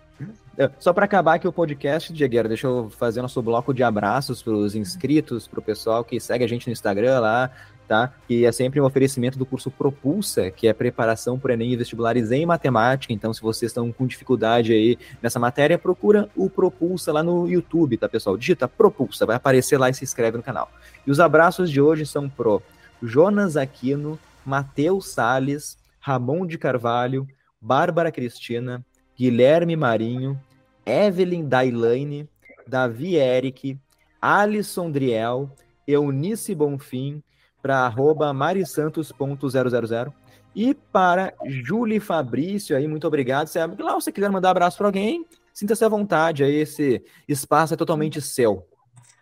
só 0.80 0.92
para 0.92 1.06
acabar 1.06 1.36
aqui 1.36 1.48
o 1.48 1.54
podcast, 1.54 2.12
Diegueiro, 2.12 2.48
deixa 2.48 2.66
eu 2.66 2.90
fazer 2.90 3.22
nosso 3.22 3.42
bloco 3.42 3.74
de 3.74 3.84
abraços 3.84 4.42
para 4.42 4.54
os 4.54 4.76
inscritos, 4.76 5.48
para 5.48 5.60
o 5.60 5.64
pessoal 5.64 6.04
que 6.04 6.20
segue 6.20 6.44
a 6.44 6.48
gente 6.48 6.66
no 6.68 6.74
Instagram 6.74 7.20
lá, 7.20 7.52
tá? 7.88 8.14
E 8.28 8.44
é 8.46 8.52
sempre 8.52 8.82
um 8.82 8.86
oferecimento 8.86 9.38
do 9.38 9.46
curso 9.46 9.72
Propulsa, 9.72 10.52
que 10.52 10.68
é 10.68 10.74
preparação 10.74 11.40
para 11.40 11.54
Enem 11.54 11.74
e 11.74 11.78
vestibulares 11.78 12.32
em 12.32 12.46
matemática. 12.46 13.14
Então, 13.14 13.34
se 13.34 13.42
vocês 13.42 13.70
estão 13.70 13.92
com 13.92 14.06
dificuldade 14.06 14.74
aí 14.74 14.98
nessa 15.22 15.40
matéria, 15.40 15.78
procura 15.78 16.30
o 16.36 16.50
Propulsa 16.50 17.14
lá 17.14 17.24
no 17.24 17.48
YouTube, 17.48 17.98
tá, 17.98 18.10
pessoal? 18.10 18.36
Digita 18.36 18.68
Propulsa, 18.68 19.26
vai 19.26 19.36
aparecer 19.36 19.78
lá 19.78 19.90
e 19.90 19.94
se 19.94 20.04
inscreve 20.04 20.38
no 20.38 20.44
canal. 20.44 20.72
E 21.06 21.12
os 21.12 21.20
abraços 21.20 21.72
de 21.72 21.80
hoje 21.80 22.06
são 22.06 22.28
pro 22.28 22.62
Jonas 23.02 23.56
Aquino, 23.56 24.20
Matheus 24.46 25.10
Sales, 25.10 25.78
Ramon 26.00 26.46
de 26.46 26.58
Carvalho, 26.58 27.28
Bárbara 27.62 28.12
Cristina, 28.12 28.84
Guilherme 29.18 29.76
Marinho, 29.76 30.40
Evelyn 30.88 31.48
Dailane, 31.48 32.30
Davi 32.66 33.16
Eric, 33.16 33.78
Alisson 34.22 34.90
Driel, 34.90 35.52
Eunice 35.86 36.56
Bonfim, 36.56 37.22
para 37.62 37.80
arroba 37.86 38.34
marisantos.000 38.34 40.14
e 40.56 40.74
para 40.74 41.34
Julie 41.46 42.00
Fabrício 42.00 42.76
aí, 42.76 42.88
muito 42.88 43.06
obrigado. 43.06 43.48
Se, 43.48 43.60
lá 43.60 43.94
você 43.94 44.12
quiser 44.12 44.32
mandar 44.32 44.48
um 44.48 44.52
abraço 44.52 44.78
para 44.78 44.88
alguém, 44.88 45.28
sinta-se 45.54 45.84
à 45.84 45.90
vontade, 45.90 46.44
aí 46.44 46.56
esse 46.56 47.04
espaço 47.28 47.74
é 47.74 47.78
totalmente 47.78 48.22
seu. 48.22 48.68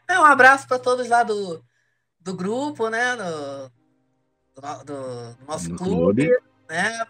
É, 0.08 0.20
um 0.20 0.24
abraço 0.24 0.68
para 0.68 0.78
todos 0.78 1.10
lá 1.10 1.24
do, 1.24 1.64
do 2.20 2.36
grupo, 2.36 2.90
né, 2.90 3.16
do, 3.16 3.72
do, 4.62 4.84
do 4.86 5.46
nosso 5.48 5.70
no 5.72 5.78
clube, 5.78 6.28
clube, 6.28 6.44
né, 6.70 7.06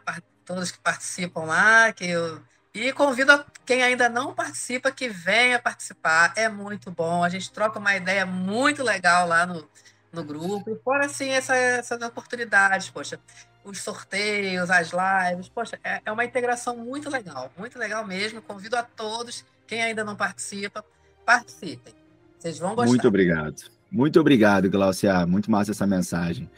todos 0.45 0.71
que 0.71 0.79
participam 0.79 1.41
lá, 1.41 1.91
que 1.91 2.05
eu 2.05 2.41
e 2.75 2.91
convido 2.91 3.31
quem 3.65 3.81
ainda 3.81 4.09
não 4.09 4.33
participa 4.33 4.91
que 4.91 5.07
venha 5.07 5.57
participar. 5.57 6.33
É 6.35 6.49
muito 6.49 6.91
bom. 6.91 7.23
A 7.23 7.29
gente 7.29 7.49
troca 7.49 7.79
uma 7.79 7.95
ideia 7.95 8.25
muito 8.25 8.83
legal 8.83 9.25
lá 9.25 9.45
no, 9.45 9.65
no 10.11 10.23
grupo. 10.25 10.69
E 10.69 10.75
fora 10.83 11.05
assim, 11.05 11.29
essa, 11.29 11.55
essas 11.55 12.01
oportunidades, 12.01 12.89
poxa, 12.89 13.17
os 13.63 13.81
sorteios, 13.81 14.69
as 14.69 14.91
lives, 14.91 15.47
poxa, 15.47 15.79
é, 15.81 16.01
é 16.05 16.11
uma 16.11 16.25
integração 16.25 16.75
muito 16.75 17.09
legal, 17.09 17.49
muito 17.57 17.79
legal 17.79 18.05
mesmo. 18.05 18.41
Convido 18.41 18.75
a 18.75 18.83
todos, 18.83 19.45
quem 19.65 19.81
ainda 19.81 20.03
não 20.03 20.15
participa, 20.15 20.83
participem. 21.25 21.93
Vocês 22.37 22.59
vão 22.59 22.75
gostar. 22.75 22.89
Muito 22.89 23.07
obrigado. 23.07 23.71
Muito 23.89 24.19
obrigado, 24.19 24.69
Glaucia. 24.69 25.25
Muito 25.25 25.49
massa 25.49 25.71
essa 25.71 25.87
mensagem. 25.87 26.49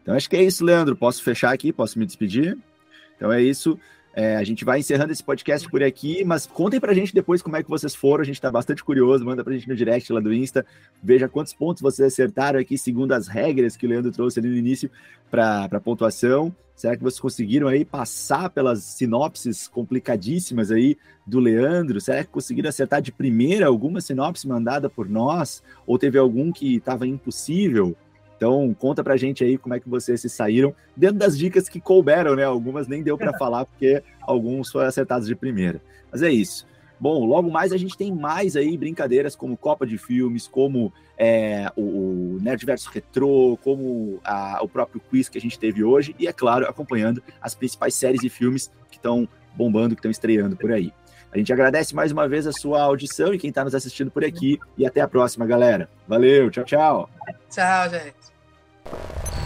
Então, 0.00 0.14
acho 0.14 0.30
que 0.30 0.36
é 0.36 0.42
isso, 0.42 0.64
Leandro. 0.64 0.96
Posso 0.96 1.22
fechar 1.22 1.52
aqui? 1.52 1.70
Posso 1.70 1.98
me 1.98 2.06
despedir? 2.06 2.56
Então 3.14 3.30
é 3.30 3.42
isso. 3.42 3.78
É, 4.18 4.34
a 4.34 4.42
gente 4.42 4.64
vai 4.64 4.78
encerrando 4.78 5.12
esse 5.12 5.22
podcast 5.22 5.68
por 5.68 5.82
aqui, 5.82 6.24
mas 6.24 6.46
contem 6.46 6.80
pra 6.80 6.94
gente 6.94 7.12
depois 7.12 7.42
como 7.42 7.54
é 7.54 7.62
que 7.62 7.68
vocês 7.68 7.94
foram, 7.94 8.22
a 8.22 8.24
gente 8.24 8.40
tá 8.40 8.50
bastante 8.50 8.82
curioso, 8.82 9.22
manda 9.22 9.44
pra 9.44 9.52
gente 9.52 9.68
no 9.68 9.76
direct 9.76 10.10
lá 10.10 10.20
do 10.20 10.32
Insta, 10.32 10.64
veja 11.02 11.28
quantos 11.28 11.52
pontos 11.52 11.82
vocês 11.82 12.14
acertaram 12.14 12.58
aqui, 12.58 12.78
segundo 12.78 13.12
as 13.12 13.28
regras 13.28 13.76
que 13.76 13.84
o 13.84 13.88
Leandro 13.90 14.10
trouxe 14.10 14.38
ali 14.38 14.48
no 14.48 14.56
início 14.56 14.90
para 15.30 15.68
pontuação. 15.84 16.50
Será 16.74 16.96
que 16.96 17.02
vocês 17.02 17.20
conseguiram 17.20 17.68
aí 17.68 17.84
passar 17.84 18.48
pelas 18.48 18.82
sinopses 18.84 19.68
complicadíssimas 19.68 20.70
aí 20.70 20.96
do 21.26 21.38
Leandro? 21.38 22.00
Será 22.00 22.24
que 22.24 22.30
conseguiram 22.30 22.70
acertar 22.70 23.02
de 23.02 23.12
primeira 23.12 23.66
alguma 23.66 24.00
sinopse 24.00 24.48
mandada 24.48 24.88
por 24.88 25.08
nós? 25.08 25.62
Ou 25.86 25.98
teve 25.98 26.18
algum 26.18 26.50
que 26.52 26.76
estava 26.76 27.06
impossível? 27.06 27.94
Então, 28.36 28.74
conta 28.78 29.02
pra 29.02 29.16
gente 29.16 29.42
aí 29.42 29.56
como 29.56 29.74
é 29.74 29.80
que 29.80 29.88
vocês 29.88 30.20
se 30.20 30.28
saíram, 30.28 30.74
dentro 30.94 31.16
das 31.16 31.36
dicas 31.36 31.68
que 31.68 31.80
couberam, 31.80 32.36
né? 32.36 32.44
Algumas 32.44 32.86
nem 32.86 33.02
deu 33.02 33.16
para 33.16 33.36
falar, 33.38 33.64
porque 33.64 34.02
alguns 34.20 34.70
foram 34.70 34.86
acertados 34.86 35.26
de 35.26 35.34
primeira. 35.34 35.80
Mas 36.12 36.22
é 36.22 36.30
isso. 36.30 36.66
Bom, 36.98 37.24
logo 37.26 37.50
mais 37.50 37.72
a 37.72 37.76
gente 37.76 37.96
tem 37.96 38.12
mais 38.12 38.56
aí 38.56 38.76
brincadeiras 38.76 39.36
como 39.36 39.56
Copa 39.56 39.86
de 39.86 39.98
Filmes, 39.98 40.46
como 40.46 40.92
é, 41.18 41.70
o, 41.76 42.38
Nerdverso 42.40 42.90
Retrô, 42.90 43.58
como 43.62 44.18
a, 44.24 44.60
o 44.62 44.68
próprio 44.68 45.00
quiz 45.10 45.28
que 45.28 45.36
a 45.36 45.40
gente 45.40 45.58
teve 45.58 45.84
hoje, 45.84 46.14
e 46.18 46.26
é 46.26 46.32
claro, 46.32 46.66
acompanhando 46.66 47.22
as 47.40 47.54
principais 47.54 47.94
séries 47.94 48.22
e 48.22 48.30
filmes 48.30 48.70
que 48.90 48.96
estão 48.96 49.28
bombando, 49.54 49.94
que 49.94 50.00
estão 50.00 50.10
estreando 50.10 50.56
por 50.56 50.72
aí. 50.72 50.92
A 51.32 51.38
gente 51.38 51.52
agradece 51.52 51.94
mais 51.94 52.12
uma 52.12 52.26
vez 52.26 52.46
a 52.46 52.52
sua 52.52 52.80
audição 52.82 53.34
e 53.34 53.38
quem 53.38 53.50
está 53.50 53.62
nos 53.62 53.74
assistindo 53.74 54.10
por 54.10 54.24
aqui. 54.24 54.58
E 54.78 54.86
até 54.86 55.02
a 55.02 55.08
próxima, 55.08 55.44
galera. 55.44 55.86
Valeu, 56.08 56.50
tchau, 56.50 56.64
tchau. 56.64 57.10
Tchau, 57.50 57.90
gente. 57.90 58.25
you 58.92 59.45